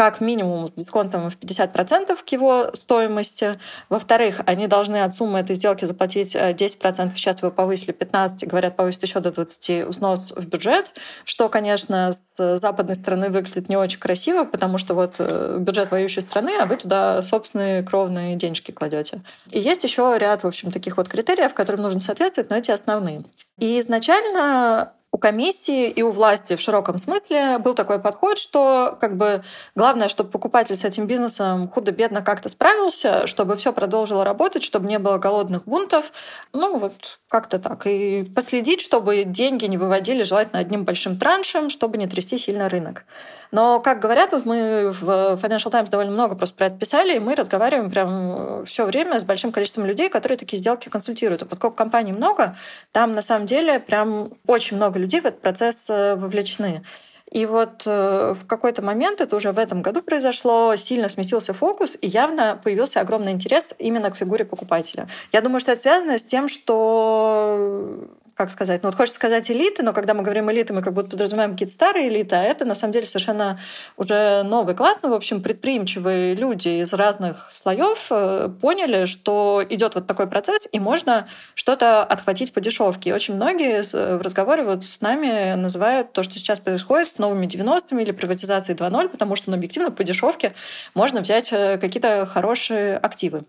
как 0.01 0.19
минимум 0.19 0.67
с 0.67 0.73
дисконтом 0.73 1.29
в 1.29 1.37
50% 1.37 2.17
к 2.25 2.29
его 2.29 2.71
стоимости. 2.73 3.59
Во-вторых, 3.87 4.41
они 4.47 4.65
должны 4.65 5.03
от 5.03 5.13
суммы 5.13 5.37
этой 5.37 5.55
сделки 5.55 5.85
заплатить 5.85 6.35
10%. 6.35 7.11
Э, 7.13 7.15
Сейчас 7.15 7.37
его 7.43 7.51
повысили 7.51 7.93
15%, 7.93 8.47
говорят, 8.47 8.75
повысить 8.75 9.03
еще 9.03 9.19
до 9.19 9.29
20% 9.29 9.85
взнос 9.85 10.31
в 10.31 10.43
бюджет, 10.47 10.89
что, 11.23 11.49
конечно, 11.49 12.13
с 12.13 12.57
западной 12.57 12.95
стороны 12.95 13.29
выглядит 13.29 13.69
не 13.69 13.77
очень 13.77 13.99
красиво, 13.99 14.43
потому 14.43 14.79
что 14.79 14.95
вот 14.95 15.17
э, 15.19 15.57
бюджет 15.59 15.91
воюющей 15.91 16.23
страны, 16.23 16.53
а 16.59 16.65
вы 16.65 16.77
туда 16.77 17.21
собственные 17.21 17.83
кровные 17.83 18.35
денежки 18.35 18.71
кладете. 18.71 19.21
И 19.51 19.59
есть 19.59 19.83
еще 19.83 20.15
ряд, 20.17 20.41
в 20.41 20.47
общем, 20.47 20.71
таких 20.71 20.97
вот 20.97 21.09
критериев, 21.09 21.53
которым 21.53 21.83
нужно 21.83 21.99
соответствовать, 21.99 22.49
но 22.49 22.55
эти 22.55 22.71
основные. 22.71 23.23
И 23.59 23.79
изначально 23.79 24.93
у 25.13 25.17
комиссии 25.17 25.89
и 25.89 26.01
у 26.03 26.11
власти 26.11 26.55
в 26.55 26.61
широком 26.61 26.97
смысле 26.97 27.57
был 27.57 27.73
такой 27.73 27.99
подход, 27.99 28.37
что 28.37 28.97
как 29.01 29.17
бы 29.17 29.43
главное, 29.75 30.07
чтобы 30.07 30.29
покупатель 30.29 30.75
с 30.75 30.85
этим 30.85 31.05
бизнесом 31.05 31.67
худо-бедно 31.67 32.21
как-то 32.21 32.47
справился, 32.47 33.27
чтобы 33.27 33.57
все 33.57 33.73
продолжило 33.73 34.23
работать, 34.23 34.63
чтобы 34.63 34.87
не 34.87 34.99
было 34.99 35.17
голодных 35.17 35.65
бунтов. 35.65 36.13
Ну 36.53 36.77
вот 36.77 37.19
как-то 37.27 37.59
так. 37.59 37.87
И 37.87 38.23
последить, 38.33 38.79
чтобы 38.79 39.25
деньги 39.25 39.65
не 39.65 39.77
выводили 39.77 40.23
желательно 40.23 40.59
одним 40.59 40.85
большим 40.85 41.17
траншем, 41.17 41.69
чтобы 41.69 41.97
не 41.97 42.07
трясти 42.07 42.37
сильно 42.37 42.69
рынок. 42.69 43.03
Но, 43.51 43.81
как 43.81 43.99
говорят, 43.99 44.31
вот 44.31 44.45
мы 44.45 44.91
в 44.91 45.37
Financial 45.41 45.69
Times 45.69 45.89
довольно 45.89 46.13
много 46.13 46.35
просто 46.35 46.55
про 46.55 46.67
это 46.67 46.77
писали, 46.77 47.17
и 47.17 47.19
мы 47.19 47.35
разговариваем 47.35 47.91
прям 47.91 48.65
все 48.65 48.85
время 48.85 49.19
с 49.19 49.25
большим 49.25 49.51
количеством 49.51 49.85
людей, 49.85 50.07
которые 50.07 50.37
такие 50.37 50.57
сделки 50.57 50.87
консультируют. 50.87 51.41
И 51.41 51.45
поскольку 51.45 51.75
компаний 51.75 52.13
много, 52.13 52.55
там 52.93 53.13
на 53.13 53.21
самом 53.21 53.45
деле 53.45 53.81
прям 53.81 54.29
очень 54.47 54.77
много 54.77 54.99
людей 55.01 55.21
в 55.21 55.25
этот 55.25 55.41
процесс 55.41 55.89
э, 55.89 56.15
вовлечены. 56.15 56.83
И 57.31 57.45
вот 57.45 57.83
э, 57.85 58.33
в 58.37 58.45
какой-то 58.45 58.81
момент, 58.81 59.21
это 59.21 59.35
уже 59.37 59.53
в 59.53 59.57
этом 59.57 59.81
году 59.81 60.01
произошло, 60.01 60.75
сильно 60.75 61.07
сместился 61.07 61.53
фокус, 61.53 61.97
и 62.01 62.07
явно 62.07 62.59
появился 62.61 62.99
огромный 62.99 63.31
интерес 63.31 63.73
именно 63.79 64.11
к 64.11 64.17
фигуре 64.17 64.43
покупателя. 64.43 65.07
Я 65.31 65.41
думаю, 65.41 65.61
что 65.61 65.71
это 65.71 65.81
связано 65.81 66.17
с 66.17 66.23
тем, 66.23 66.49
что 66.49 68.09
как 68.41 68.49
сказать, 68.49 68.81
ну 68.81 68.89
вот 68.89 68.95
хочется 68.95 69.17
сказать 69.17 69.51
элиты, 69.51 69.83
но 69.83 69.93
когда 69.93 70.15
мы 70.15 70.23
говорим 70.23 70.49
элиты, 70.49 70.73
мы 70.73 70.81
как 70.81 70.93
будто 70.93 71.11
подразумеваем 71.11 71.51
какие-то 71.51 71.73
старые 71.73 72.07
элиты, 72.07 72.35
а 72.35 72.41
это 72.41 72.65
на 72.65 72.73
самом 72.73 72.91
деле 72.91 73.05
совершенно 73.05 73.59
уже 73.97 74.41
новый 74.41 74.73
класс, 74.73 74.97
ну, 75.03 75.09
в 75.09 75.13
общем, 75.13 75.43
предприимчивые 75.43 76.33
люди 76.33 76.81
из 76.81 76.91
разных 76.91 77.51
слоев 77.53 78.07
э, 78.09 78.49
поняли, 78.59 79.05
что 79.05 79.63
идет 79.69 79.93
вот 79.93 80.07
такой 80.07 80.25
процесс, 80.25 80.67
и 80.71 80.79
можно 80.79 81.27
что-то 81.53 82.03
отхватить 82.03 82.51
по 82.51 82.61
дешевке. 82.61 83.11
И 83.11 83.13
очень 83.13 83.35
многие 83.35 83.83
в 83.83 84.21
разговоре 84.23 84.63
вот 84.63 84.83
с 84.85 85.01
нами 85.01 85.53
называют 85.53 86.11
то, 86.11 86.23
что 86.23 86.39
сейчас 86.39 86.57
происходит, 86.57 87.19
новыми 87.19 87.45
90-ми 87.45 88.01
или 88.01 88.11
приватизацией 88.11 88.75
2.0, 88.75 89.09
потому 89.09 89.35
что 89.35 89.51
ну, 89.51 89.57
объективно 89.57 89.91
по 89.91 90.03
дешевке 90.03 90.55
можно 90.95 91.21
взять 91.21 91.49
э, 91.53 91.77
какие-то 91.77 92.25
хорошие 92.25 92.97
активы. 92.97 93.43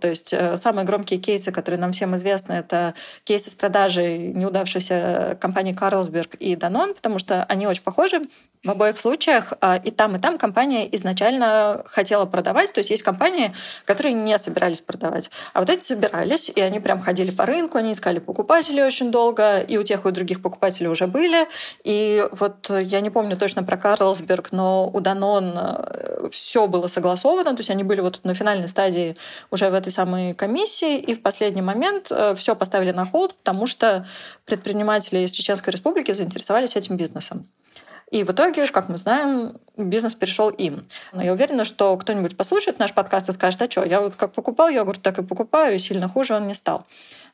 То 0.00 0.08
есть 0.08 0.32
э, 0.32 0.56
самые 0.56 0.84
громкие 0.84 1.20
кейсы, 1.20 1.52
которые 1.52 1.80
нам 1.80 1.92
всем 1.92 2.16
известны, 2.16 2.54
это 2.54 2.94
кейсы 3.24 3.50
с 3.50 3.54
продажей 3.54 4.32
неудавшейся 4.32 5.38
компании 5.40 5.74
Carlsberg 5.74 6.36
и 6.38 6.54
Danone, 6.54 6.94
потому 6.94 7.18
что 7.18 7.44
они 7.44 7.66
очень 7.66 7.82
похожи. 7.82 8.22
В 8.64 8.70
обоих 8.70 8.96
случаях 8.96 9.52
а, 9.60 9.76
и 9.76 9.90
там, 9.90 10.16
и 10.16 10.18
там 10.18 10.38
компания 10.38 10.88
изначально 10.96 11.82
хотела 11.84 12.24
продавать. 12.24 12.72
То 12.72 12.78
есть 12.78 12.88
есть 12.88 13.02
компании, 13.02 13.54
которые 13.84 14.14
не 14.14 14.38
собирались 14.38 14.80
продавать. 14.80 15.30
А 15.52 15.60
вот 15.60 15.68
эти 15.68 15.84
собирались, 15.84 16.48
и 16.48 16.60
они 16.62 16.80
прям 16.80 16.98
ходили 17.00 17.30
по 17.30 17.44
рынку, 17.44 17.76
они 17.76 17.92
искали 17.92 18.20
покупателей 18.20 18.82
очень 18.82 19.10
долго, 19.10 19.60
и 19.60 19.76
у 19.76 19.82
тех, 19.82 20.06
и 20.06 20.08
у 20.08 20.10
других 20.10 20.40
покупателей 20.40 20.88
уже 20.88 21.06
были. 21.06 21.46
И 21.84 22.26
вот 22.32 22.70
я 22.70 23.00
не 23.00 23.10
помню 23.10 23.36
точно 23.36 23.64
про 23.64 23.76
Карлсберг, 23.76 24.50
но 24.50 24.88
у 24.88 25.00
Данон 25.00 25.52
э, 25.54 26.28
все 26.32 26.66
было 26.66 26.86
согласовано, 26.86 27.50
то 27.52 27.60
есть 27.60 27.70
они 27.70 27.84
были 27.84 28.00
вот 28.00 28.20
на 28.24 28.32
финальной 28.34 28.68
стадии 28.68 29.16
уже 29.50 29.68
в 29.68 29.74
этой 29.84 29.92
самой 29.92 30.34
комиссии, 30.34 30.98
и 30.98 31.14
в 31.14 31.22
последний 31.22 31.62
момент 31.62 32.08
э, 32.10 32.34
все 32.34 32.56
поставили 32.56 32.92
на 32.92 33.04
холд, 33.04 33.34
потому 33.34 33.66
что 33.66 34.06
предприниматели 34.46 35.20
из 35.20 35.30
Чеченской 35.30 35.72
Республики 35.72 36.12
заинтересовались 36.12 36.76
этим 36.76 36.96
бизнесом. 36.96 37.46
И 38.10 38.22
в 38.22 38.30
итоге, 38.30 38.66
как 38.68 38.88
мы 38.88 38.96
знаем, 38.96 39.56
бизнес 39.76 40.14
перешел 40.14 40.48
им. 40.48 40.86
Но 41.12 41.22
я 41.22 41.32
уверена, 41.32 41.64
что 41.64 41.96
кто-нибудь 41.96 42.36
послушает 42.36 42.78
наш 42.78 42.92
подкаст 42.92 43.28
и 43.28 43.32
скажет, 43.32 43.60
а 43.62 43.70
что, 43.70 43.84
я 43.84 44.00
вот 44.00 44.14
как 44.14 44.32
покупал 44.32 44.68
йогурт, 44.68 45.02
так 45.02 45.18
и 45.18 45.22
покупаю, 45.22 45.74
и 45.74 45.78
сильно 45.78 46.08
хуже 46.08 46.34
он 46.34 46.46
не 46.46 46.54
стал. 46.54 46.86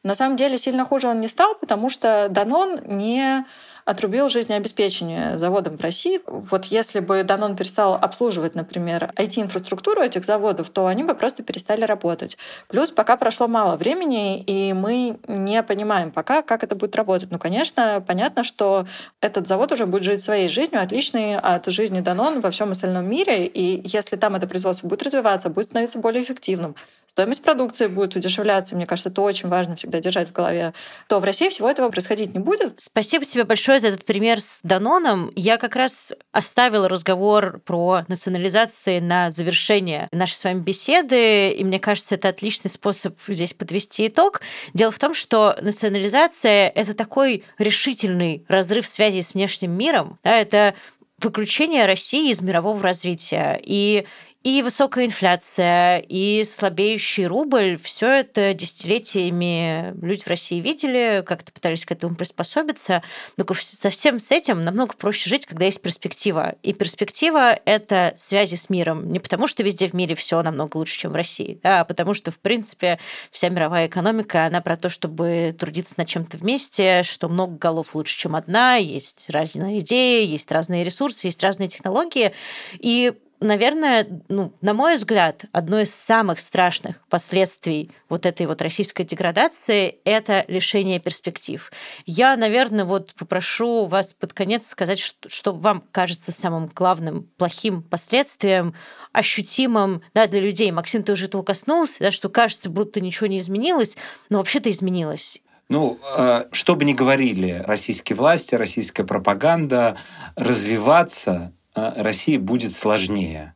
На 0.03 0.15
самом 0.15 0.37
деле 0.37 0.57
сильно 0.57 0.85
хуже 0.85 1.09
он 1.09 1.21
не 1.21 1.29
стал, 1.29 1.55
потому 1.57 1.91
что 1.91 2.29
Данон 2.31 2.81
не 2.87 3.45
отрубил 3.85 4.29
жизнеобеспечение 4.29 5.39
заводам 5.39 5.77
в 5.77 5.81
России. 5.81 6.21
Вот 6.27 6.67
если 6.67 7.01
бы 7.01 7.23
Данон 7.23 7.57
перестал 7.57 7.95
обслуживать, 7.95 8.55
например, 8.55 9.13
IT-инфраструктуру 9.17 10.03
этих 10.03 10.25
заводов, 10.25 10.71
то 10.71 10.87
они 10.87 11.03
бы 11.03 11.15
просто 11.15 11.43
перестали 11.43 11.85
работать. 11.85 12.37
Плюс 12.69 12.91
пока 12.91 13.17
прошло 13.17 13.49
мало 13.49 13.77
времени, 13.77 14.41
и 14.43 14.73
мы 14.73 15.19
не 15.29 15.63
понимаем 15.63 16.11
пока, 16.11 16.43
как 16.43 16.63
это 16.65 16.75
будет 16.75 16.97
работать. 16.97 17.31
Ну, 17.31 17.39
конечно, 17.39 18.03
понятно, 18.07 18.45
что 18.45 18.87
этот 19.21 19.47
завод 19.47 19.73
уже 19.73 19.87
будет 19.87 20.05
жить 20.05 20.23
своей 20.23 20.49
жизнью, 20.49 20.83
отличной 20.83 21.37
от 21.37 21.67
жизни 21.67 22.01
Данон 22.01 22.41
во 22.41 22.51
всем 22.51 22.71
остальном 22.73 23.09
мире. 23.09 23.47
И 23.47 23.83
если 23.89 24.17
там 24.17 24.37
это 24.37 24.47
производство 24.47 24.89
будет 24.89 25.03
развиваться, 25.03 25.49
будет 25.49 25.67
становиться 25.67 25.99
более 25.99 26.23
эффективным, 26.23 26.75
стоимость 27.07 27.43
продукции 27.43 27.87
будет 27.87 28.17
удешевляться, 28.17 28.77
мне 28.77 28.87
кажется, 28.87 29.09
это 29.09 29.21
очень 29.23 29.49
важно 29.49 29.77
всегда 29.77 30.01
держать 30.01 30.31
в 30.31 30.33
голове, 30.33 30.73
то 31.09 31.19
в 31.19 31.25
России 31.25 31.49
всего 31.49 31.69
этого 31.71 31.91
происходить 31.91 32.35
не 32.35 32.41
будет. 32.41 32.75
Спасибо 32.81 33.25
тебе 33.25 33.45
большое 33.45 33.70
за 33.79 33.89
этот 33.89 34.05
пример 34.05 34.41
с 34.41 34.61
Даноном. 34.63 35.31
Я 35.37 35.57
как 35.57 35.77
раз 35.77 36.13
оставила 36.33 36.89
разговор 36.89 37.61
про 37.65 38.03
национализации 38.09 38.99
на 39.01 39.31
завершение 39.31 40.09
нашей 40.13 40.35
с 40.35 40.45
вами 40.45 40.61
беседы, 40.61 41.51
и 41.51 41.65
мне 41.65 41.79
кажется, 41.79 42.15
это 42.15 42.29
отличный 42.29 42.71
способ 42.71 43.19
здесь 43.29 43.55
подвести 43.55 44.09
итог. 44.09 44.41
Дело 44.75 44.91
в 44.91 44.99
том, 44.99 45.15
что 45.15 45.57
национализация— 45.61 46.69
это 46.75 46.95
такой 46.95 47.45
решительный 47.59 48.45
разрыв 48.49 48.89
связи 48.89 49.21
с 49.21 49.35
внешним 49.35 49.73
миром, 49.73 50.19
да, 50.25 50.39
это 50.39 50.75
выключение 51.23 51.87
России 51.87 52.31
из 52.31 52.41
мирового 52.41 52.83
развития. 52.83 53.61
И 53.63 54.07
и 54.43 54.63
высокая 54.63 55.05
инфляция, 55.05 55.99
и 55.99 56.45
слабеющий 56.45 57.27
рубль, 57.27 57.79
все 57.83 58.21
это 58.21 58.55
десятилетиями 58.55 59.95
люди 60.01 60.23
в 60.23 60.29
России 60.29 60.61
видели, 60.61 61.23
как-то 61.27 61.53
пытались 61.53 61.85
к 61.85 61.93
этому 61.93 62.17
приспособиться. 62.17 63.03
Но 63.37 63.45
со 63.55 63.91
всем 63.91 64.19
с 64.19 64.31
этим 64.31 64.65
намного 64.65 64.95
проще 64.95 65.29
жить, 65.29 65.45
когда 65.45 65.67
есть 65.67 65.83
перспектива. 65.83 66.55
И 66.63 66.73
перспектива— 66.73 67.53
это 67.67 68.15
связи 68.17 68.55
с 68.55 68.71
миром. 68.71 69.13
Не 69.13 69.19
потому, 69.19 69.47
что 69.47 69.63
везде 69.63 69.89
в 69.89 69.93
мире 69.93 70.15
все 70.15 70.43
намного 70.43 70.79
лучше, 70.79 70.99
чем 70.99 71.13
в 71.13 71.17
России, 71.17 71.61
а 71.63 71.85
потому 71.85 72.15
что, 72.15 72.31
в 72.31 72.39
принципе, 72.39 72.99
вся 73.31 73.51
мировая 73.51 73.89
экономика, 73.89 74.47
она 74.47 74.63
про 74.63 74.77
то, 74.77 74.89
чтобы 74.89 75.55
трудиться 75.59 75.97
над 75.99 76.09
чем-то 76.09 76.39
вместе, 76.39 77.03
что 77.03 77.29
много 77.29 77.59
голов 77.59 77.95
лучше, 77.95 78.17
чем 78.17 78.35
одна, 78.35 78.77
есть 78.77 79.29
разные 79.29 79.81
идеи, 79.81 80.25
есть 80.25 80.51
разные 80.51 80.83
ресурсы, 80.83 81.27
есть 81.27 81.43
разные 81.43 81.69
технологии. 81.69 82.33
И 82.79 83.13
наверное, 83.41 84.07
ну, 84.29 84.53
на 84.61 84.75
мой 84.75 84.97
взгляд, 84.97 85.45
одно 85.53 85.81
из 85.81 85.95
самых 85.95 86.41
страшных 86.41 87.03
последствий 87.09 87.91
вот 88.09 88.27
этой 88.27 88.47
вот 88.47 88.63
российской 88.63 89.05
деградации– 89.05 89.97
это 90.05 90.45
лишение 90.49 91.01
перспектив. 91.01 91.73
Я, 92.07 92.37
наверное, 92.37 92.85
вот 92.85 93.15
попрошу 93.15 93.87
вас 93.87 94.13
под 94.13 94.33
конец 94.33 94.67
сказать, 94.69 94.99
что, 94.99 95.29
что 95.29 95.53
вам 95.53 95.85
кажется 95.93 96.33
самым 96.33 96.71
главным 96.75 97.25
плохим 97.39 97.83
последствием, 97.83 98.75
ощутимым 99.13 100.03
да, 100.15 100.27
для 100.27 100.41
людей. 100.41 100.71
Максим, 100.71 101.03
ты 101.03 101.13
уже 101.13 101.27
этого 101.27 101.43
коснулся, 101.43 102.01
да, 102.01 102.11
что 102.11 102.29
кажется, 102.29 102.71
будто 102.71 103.01
ничего 103.01 103.27
не 103.27 103.39
изменилось, 103.39 103.97
но 104.29 104.39
вообще-то 104.39 104.71
изменилось. 104.71 105.43
Ну, 105.69 106.01
э, 106.17 106.47
что 106.51 106.75
бы 106.75 106.85
ни 106.85 106.93
говорили 106.93 107.63
российские 107.65 108.17
власти, 108.17 108.57
российская 108.57 109.05
пропаганда, 109.05 109.97
развиваться 110.35 111.53
России 111.75 112.37
будет 112.37 112.73
сложнее. 112.73 113.55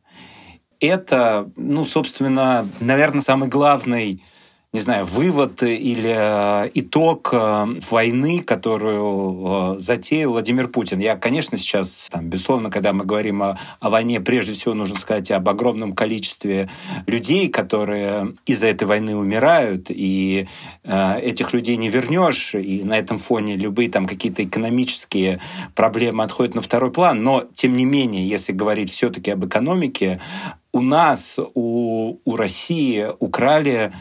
Это, 0.79 1.49
ну, 1.55 1.85
собственно, 1.85 2.67
наверное, 2.79 3.21
самый 3.21 3.49
главный 3.49 4.23
не 4.75 4.81
знаю, 4.81 5.05
вывод 5.05 5.63
или 5.63 6.13
э, 6.65 6.69
итог 6.73 7.29
э, 7.31 7.65
войны, 7.89 8.41
которую 8.41 9.75
э, 9.75 9.79
затеял 9.79 10.31
Владимир 10.31 10.67
Путин. 10.67 10.99
Я, 10.99 11.15
конечно, 11.15 11.57
сейчас, 11.57 12.09
там, 12.11 12.27
безусловно, 12.27 12.69
когда 12.69 12.91
мы 12.91 13.05
говорим 13.05 13.41
о, 13.41 13.57
о 13.79 13.89
войне, 13.89 14.19
прежде 14.19 14.51
всего 14.51 14.73
нужно 14.73 14.97
сказать 14.97 15.31
об 15.31 15.47
огромном 15.47 15.95
количестве 15.95 16.69
людей, 17.07 17.47
которые 17.47 18.33
из-за 18.45 18.67
этой 18.67 18.83
войны 18.83 19.15
умирают, 19.15 19.85
и 19.87 20.49
э, 20.83 21.19
этих 21.21 21.53
людей 21.53 21.77
не 21.77 21.87
вернешь, 21.87 22.53
и 22.53 22.83
на 22.83 22.97
этом 22.97 23.17
фоне 23.17 23.55
любые 23.55 23.89
там 23.89 24.05
какие-то 24.05 24.43
экономические 24.43 25.39
проблемы 25.73 26.25
отходят 26.25 26.53
на 26.53 26.61
второй 26.61 26.91
план. 26.91 27.23
Но, 27.23 27.45
тем 27.53 27.77
не 27.77 27.85
менее, 27.85 28.27
если 28.27 28.51
говорить 28.51 28.91
все-таки 28.91 29.31
об 29.31 29.45
экономике, 29.45 30.19
у 30.73 30.81
нас, 30.81 31.39
у, 31.53 32.17
у 32.25 32.35
России 32.35 33.07
украли 33.19 33.93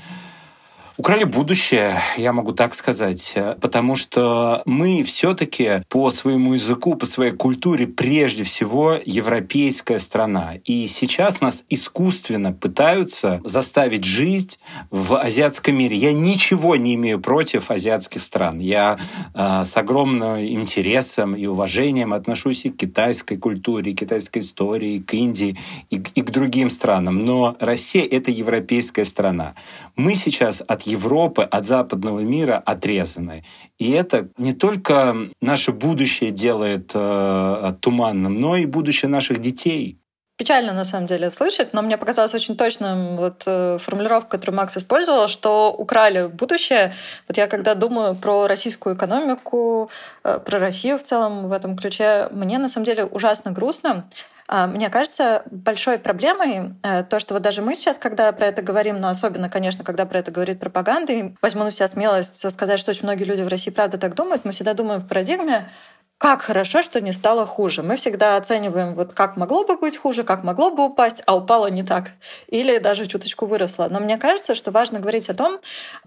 украли 0.97 1.25
будущее, 1.25 2.01
я 2.17 2.33
могу 2.33 2.53
так 2.53 2.75
сказать, 2.75 3.35
потому 3.61 3.97
что 3.97 4.63
мы 4.65 5.03
все-таки 5.03 5.83
по 5.89 6.11
своему 6.11 6.55
языку, 6.55 6.95
по 6.95 7.07
своей 7.07 7.33
культуре 7.33 7.87
прежде 7.87 8.45
всего 8.45 8.99
европейская 9.05 9.99
страна. 9.99 10.55
И 10.65 10.87
сейчас 10.87 11.41
нас 11.41 11.65
искусственно 11.69 12.53
пытаются 12.53 13.41
заставить 13.45 14.05
жить 14.05 14.59
в 14.91 15.21
азиатском 15.21 15.77
мире. 15.77 15.97
Я 15.97 16.13
ничего 16.13 16.77
не 16.77 16.95
имею 16.95 17.21
против 17.21 17.71
азиатских 17.71 18.21
стран. 18.21 18.61
Я 18.61 18.99
э, 19.35 19.65
с 19.65 19.77
огромным 19.77 20.39
интересом 20.39 21.35
и 21.35 21.47
уважением 21.47 22.13
отношусь 22.13 22.65
и 22.67 22.71
к 22.71 22.77
китайской 22.77 23.37
культуре, 23.37 23.93
и 23.93 23.95
к 23.95 23.99
китайской 24.01 24.39
истории, 24.39 24.97
и 24.97 25.01
к 25.01 25.15
Индии, 25.15 25.59
и, 25.91 25.97
и 25.97 26.23
к 26.23 26.31
другим 26.31 26.71
странам. 26.71 27.25
Но 27.25 27.57
Россия— 27.59 28.07
это 28.11 28.31
европейская 28.31 29.05
страна. 29.05 29.55
Мы 29.97 30.15
сейчас 30.15 30.63
от 30.67 30.84
Европы, 30.87 31.43
от 31.43 31.67
западного 31.67 32.21
мира 32.21 32.63
отрезаны. 32.65 33.45
И 33.79 33.91
это 33.91 34.31
не 34.39 34.53
только 34.53 35.17
наше 35.41 35.73
будущее 35.73 36.31
делает 36.31 36.93
э, 36.95 37.75
туманным, 37.81 38.35
но 38.37 38.57
и 38.57 38.67
будущее 38.67 39.09
наших 39.09 39.41
детей. 39.41 39.99
Печально, 40.37 40.73
на 40.73 40.83
самом 40.83 41.07
деле, 41.07 41.31
слышать, 41.31 41.73
но 41.73 41.81
мне 41.81 41.97
показалось 41.97 42.35
очень 42.35 42.57
точным 42.57 43.17
вот 43.17 43.45
э, 43.47 43.79
формулировка, 43.81 44.31
которую 44.31 44.57
Макс 44.57 44.77
использовал, 44.77 45.29
что 45.29 45.73
украли 45.73 46.27
будущее. 46.27 46.93
Вот 47.29 47.37
я 47.37 47.47
когда 47.47 47.77
думаю 47.77 48.17
про 48.17 48.49
российскую 48.49 48.97
экономику, 48.97 49.91
э, 50.25 50.41
про 50.45 50.59
Россию 50.59 50.99
в 50.99 51.05
целом 51.05 51.49
в 51.49 51.53
этом 51.53 51.77
ключе, 51.77 52.27
мне 52.33 52.59
на 52.59 52.69
самом 52.69 52.85
деле 52.85 53.05
ужасно 53.05 53.53
грустно, 53.53 54.07
а, 54.47 54.67
мне 54.67 54.91
кажется, 54.91 55.43
большой 55.51 55.99
проблемой 55.99 56.75
э, 56.83 57.03
то, 57.05 57.19
что 57.19 57.35
вот 57.35 57.43
даже 57.43 57.63
мы 57.63 57.75
сейчас, 57.75 57.97
когда 57.97 58.31
про 58.33 58.47
это 58.47 58.61
говорим, 58.61 59.01
но 59.01 59.09
особенно, 59.09 59.49
конечно, 59.49 59.85
когда 59.85 60.05
про 60.05 60.19
это 60.19 60.31
говорит 60.31 60.61
пропаганда, 60.61 61.13
и 61.13 61.35
возьму 61.41 61.65
на 61.65 61.71
себя 61.71 61.89
смелость 61.89 62.51
сказать, 62.51 62.79
что 62.79 62.91
очень 62.91 63.05
многие 63.05 63.25
люди 63.25 63.41
в 63.41 63.49
России 63.49 63.71
правда 63.71 63.97
так 63.97 64.15
думают, 64.15 64.45
мы 64.45 64.53
всегда 64.53 64.75
думаем 64.75 65.01
в 65.01 65.09
парадигме 65.09 65.71
как 66.25 66.41
хорошо, 66.41 66.83
что 66.83 67.03
не 67.03 67.13
стало 67.13 67.45
хуже. 67.45 67.83
Мы 67.83 67.97
всегда 67.97 68.39
оцениваем, 68.39 68.95
вот 68.95 69.13
как 69.13 69.37
могло 69.37 69.63
бы 69.65 69.77
быть 69.77 69.99
хуже, 69.99 70.25
как 70.25 70.43
могло 70.43 70.71
бы 70.71 70.87
упасть, 70.87 71.23
а 71.27 71.37
упало 71.37 71.67
не 71.67 71.83
так. 71.83 72.13
Или 72.49 72.79
даже 72.79 73.07
чуточку 73.07 73.45
выросло. 73.45 73.89
Но 73.91 74.01
мне 74.01 74.17
кажется, 74.17 74.55
что 74.55 74.71
важно 74.71 75.01
говорить 75.01 75.29
о 75.29 75.35
том, 75.35 75.59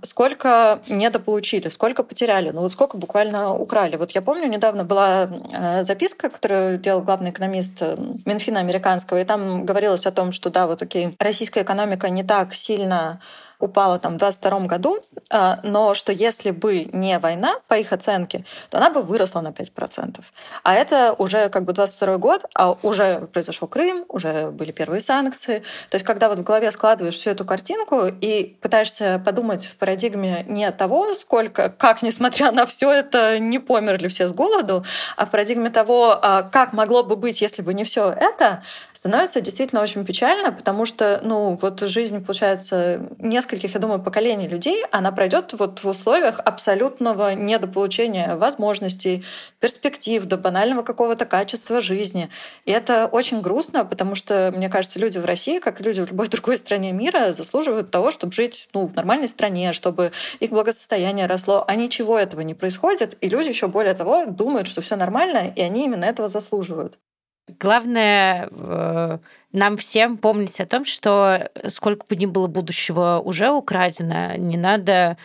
сколько 0.02 0.80
недополучили, 0.88 1.68
сколько 1.68 2.02
потеряли, 2.02 2.50
ну 2.50 2.62
вот 2.62 2.72
сколько 2.72 2.98
буквально 2.98 3.54
украли. 3.54 3.96
Вот 3.96 4.10
я 4.10 4.24
помню, 4.24 4.48
недавно 4.48 4.84
была 4.84 5.30
э, 5.54 5.84
записка, 5.84 6.32
которую 6.32 6.80
делал 6.80 7.04
главный 7.04 7.30
экономист 7.30 7.78
э, 7.82 7.96
Минфина 8.26 8.60
американского, 8.60 9.22
и 9.22 9.24
там 9.24 9.68
говорилось 9.68 10.08
о 10.08 10.12
том, 10.12 10.32
что 10.32 10.50
да, 10.50 10.66
вот 10.66 10.82
окей, 10.82 11.16
российская 11.20 11.62
экономика 11.62 12.10
не 12.10 12.24
так 12.24 12.56
сильно 12.56 13.22
упала 13.60 14.00
там 14.00 14.16
в 14.16 14.18
22 14.18 14.60
году, 14.62 15.00
а, 15.30 15.60
но 15.64 15.94
что 15.94 16.12
если 16.12 16.52
бы 16.52 16.86
не 16.94 17.18
война, 17.20 17.56
по 17.68 17.74
их 17.76 17.92
оценке, 17.92 18.46
то 18.70 18.78
она 18.78 18.90
бы 18.90 19.02
выросла 19.02 19.42
на 19.42 19.50
5%. 19.50 20.24
А 20.64 20.74
это 20.74 21.14
уже 21.18 21.50
как 21.50 21.64
бы 21.64 21.74
22 21.74 22.18
год, 22.18 22.46
а 22.54 22.78
уже 22.84 23.28
произошел 23.34 23.68
Крым, 23.68 24.06
уже 24.10 24.52
были 24.52 24.72
первые 24.72 25.02
санкции. 25.02 25.60
То 25.90 25.96
есть 25.96 26.06
когда 26.06 26.30
вот 26.30 26.40
в 26.40 26.44
голове 26.44 26.72
складываешь 26.72 27.16
всю 27.16 27.32
эту 27.32 27.46
картинку 27.46 28.06
и 28.06 28.58
пытаешься 28.62 29.22
подумать 29.24 29.66
в 29.66 29.76
парадигме 29.78 30.46
не 30.48 30.72
того, 30.72 31.14
сколько, 31.14 31.70
как, 31.70 32.02
несмотря 32.02 32.52
на 32.52 32.66
все 32.66 32.92
это, 32.92 33.40
не 33.40 33.60
померли 33.60 34.08
все 34.08 34.28
с 34.28 34.34
голоду, 34.34 34.86
а 35.16 35.26
в 35.26 35.32
парадигме 35.32 35.70
того, 35.70 36.18
а, 36.22 36.44
как 36.44 36.74
могло 36.74 37.04
бы 37.04 37.16
быть, 37.16 37.42
если 37.42 37.62
бы 37.62 37.74
не 37.74 37.84
все 37.84 38.12
это, 38.12 38.62
становится 39.08 39.42
действительно 39.42 39.82
очень 39.82 40.06
печально, 40.06 40.52
потому 40.52 40.86
что, 40.86 41.22
ну, 41.24 41.58
вот 41.62 41.80
жизнь, 41.80 42.24
получается, 42.24 43.02
нескольких, 43.20 43.74
я 43.74 43.80
думаю, 43.80 44.00
поколений 44.00 44.48
людей, 44.48 44.84
она 44.92 45.12
пройдет 45.12 45.54
вот 45.54 45.84
в 45.84 45.88
условиях 45.88 46.40
абсолютного 46.44 47.34
недополучения 47.34 48.36
возможностей, 48.36 49.24
перспектив, 49.60 50.26
до 50.26 50.38
банального 50.38 50.84
какого-то 50.84 51.26
качества 51.26 51.80
жизни. 51.80 52.30
И 52.66 52.72
это 52.72 53.08
очень 53.08 53.42
грустно, 53.42 53.86
потому 53.86 54.14
что, 54.14 54.54
мне 54.56 54.68
кажется, 54.68 55.00
люди 55.00 55.18
в 55.18 55.26
России, 55.26 55.60
как 55.60 55.80
и 55.80 55.84
люди 55.84 56.02
в 56.02 56.10
любой 56.10 56.28
другой 56.36 56.58
стране 56.58 56.92
мира, 56.92 57.32
заслуживают 57.32 57.90
того, 57.90 58.12
чтобы 58.12 58.34
жить 58.34 58.70
ну, 58.74 58.88
в 58.88 58.96
нормальной 58.96 59.30
стране, 59.30 59.74
чтобы 59.74 60.12
их 60.40 60.50
благосостояние 60.50 61.28
росло. 61.28 61.64
А 61.66 61.76
ничего 61.76 62.20
этого 62.20 62.42
не 62.42 62.54
происходит, 62.54 63.18
и 63.22 63.30
люди 63.30 63.50
еще 63.50 63.68
более 63.68 63.94
того 63.94 64.26
думают, 64.26 64.68
что 64.68 64.82
все 64.82 64.96
нормально, 64.96 65.52
и 65.56 65.62
они 65.62 65.86
именно 65.86 66.06
этого 66.06 66.28
заслуживают. 66.28 67.00
Главное 67.48 68.50
э, 68.52 69.18
нам 69.54 69.78
всем 69.78 70.18
помнить 70.18 70.60
о 70.60 70.66
том, 70.66 70.84
что 70.84 71.50
сколько 71.68 72.06
бы 72.06 72.16
ни 72.18 72.26
было 72.26 72.48
будущего 72.48 73.22
уже 73.24 73.50
украдено, 73.52 74.36
не 74.36 74.58
надо 74.58 75.18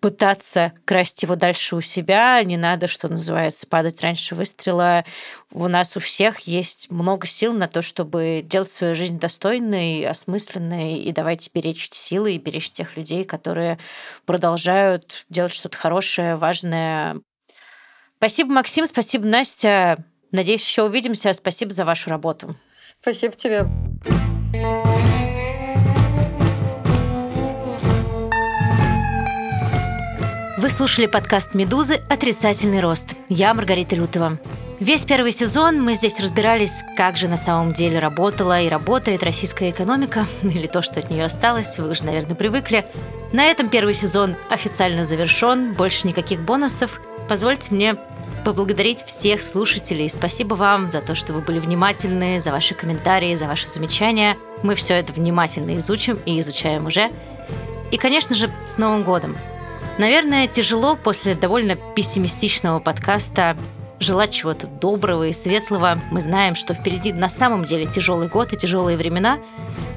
пытаться 0.00 0.72
красть 0.84 1.22
его 1.22 1.36
дальше 1.36 1.76
у 1.76 1.80
себя, 1.80 2.42
не 2.42 2.56
надо, 2.56 2.88
что 2.88 3.08
называется, 3.08 3.66
падать 3.66 4.00
раньше 4.02 4.34
выстрела. 4.34 5.04
У 5.52 5.66
нас 5.68 5.96
у 5.96 6.00
всех 6.00 6.40
есть 6.40 6.90
много 6.90 7.26
сил 7.26 7.52
на 7.52 7.68
то, 7.68 7.82
чтобы 7.82 8.42
делать 8.44 8.70
свою 8.70 8.94
жизнь 8.94 9.18
достойной, 9.18 10.06
осмысленной, 10.06 10.98
и 10.98 11.12
давайте 11.12 11.50
беречь 11.52 11.88
силы 11.92 12.34
и 12.34 12.38
беречь 12.38 12.70
тех 12.70 12.96
людей, 12.96 13.24
которые 13.24 13.78
продолжают 14.26 15.24
делать 15.28 15.52
что-то 15.52 15.76
хорошее, 15.76 16.36
важное. 16.36 17.20
Спасибо, 18.18 18.52
Максим, 18.52 18.86
спасибо, 18.86 19.26
Настя. 19.26 20.04
Надеюсь, 20.30 20.66
еще 20.66 20.82
увидимся. 20.82 21.32
Спасибо 21.32 21.72
за 21.72 21.84
вашу 21.84 22.10
работу. 22.10 22.54
Спасибо 23.00 23.34
тебе. 23.34 23.66
Вы 30.58 30.68
слушали 30.70 31.06
подкаст 31.06 31.54
«Медузы. 31.54 32.00
Отрицательный 32.10 32.80
рост». 32.80 33.14
Я 33.28 33.54
Маргарита 33.54 33.94
Лютова. 33.94 34.38
Весь 34.80 35.04
первый 35.04 35.32
сезон 35.32 35.82
мы 35.82 35.94
здесь 35.94 36.20
разбирались, 36.20 36.84
как 36.96 37.16
же 37.16 37.26
на 37.26 37.36
самом 37.36 37.72
деле 37.72 37.98
работала 37.98 38.60
и 38.60 38.68
работает 38.68 39.22
российская 39.22 39.70
экономика, 39.70 40.26
или 40.42 40.66
то, 40.66 40.82
что 40.82 41.00
от 41.00 41.10
нее 41.10 41.24
осталось, 41.24 41.78
вы 41.78 41.90
уже, 41.90 42.04
наверное, 42.04 42.36
привыкли. 42.36 42.86
На 43.32 43.46
этом 43.46 43.68
первый 43.68 43.94
сезон 43.94 44.36
официально 44.50 45.04
завершен, 45.04 45.74
больше 45.74 46.06
никаких 46.06 46.42
бонусов. 46.42 47.00
Позвольте 47.28 47.74
мне 47.74 47.96
поблагодарить 48.44 49.02
всех 49.04 49.42
слушателей. 49.42 50.08
Спасибо 50.08 50.54
вам 50.54 50.90
за 50.90 51.00
то, 51.00 51.14
что 51.14 51.32
вы 51.32 51.40
были 51.40 51.58
внимательны, 51.58 52.40
за 52.40 52.50
ваши 52.50 52.74
комментарии, 52.74 53.34
за 53.34 53.46
ваши 53.46 53.66
замечания. 53.66 54.36
Мы 54.62 54.74
все 54.74 54.94
это 54.94 55.12
внимательно 55.12 55.76
изучим 55.76 56.18
и 56.24 56.40
изучаем 56.40 56.86
уже. 56.86 57.10
И, 57.90 57.96
конечно 57.96 58.34
же, 58.36 58.50
с 58.66 58.78
Новым 58.78 59.02
годом! 59.02 59.36
Наверное, 59.98 60.46
тяжело 60.46 60.94
после 60.94 61.34
довольно 61.34 61.74
пессимистичного 61.74 62.78
подкаста 62.78 63.56
желать 64.00 64.30
чего-то 64.32 64.66
доброго 64.66 65.28
и 65.28 65.32
светлого. 65.32 66.00
Мы 66.10 66.20
знаем, 66.20 66.54
что 66.54 66.74
впереди 66.74 67.12
на 67.12 67.28
самом 67.28 67.64
деле 67.64 67.86
тяжелый 67.86 68.28
год 68.28 68.52
и 68.52 68.56
тяжелые 68.56 68.96
времена, 68.96 69.38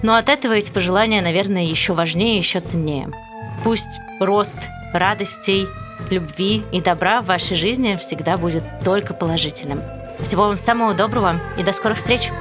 но 0.02 0.16
от 0.16 0.30
этого 0.30 0.54
эти 0.54 0.72
пожелания, 0.72 1.22
наверное, 1.22 1.64
еще 1.64 1.94
важнее, 1.94 2.38
еще 2.38 2.60
ценнее. 2.60 3.12
Пусть 3.64 4.00
рост 4.20 4.58
радостей, 4.94 5.68
любви 6.10 6.64
и 6.72 6.82
добра 6.82 7.22
в 7.22 7.26
вашей 7.26 7.56
жизни 7.56 7.96
всегда 7.98 8.38
будет 8.38 8.64
только 8.84 9.14
положительным. 9.14 9.82
Всего 10.22 10.44
вам 10.44 10.58
самого 10.58 10.94
доброго 10.94 11.40
и 11.58 11.64
до 11.64 11.74
скорых 11.74 11.98
встреч! 11.98 12.32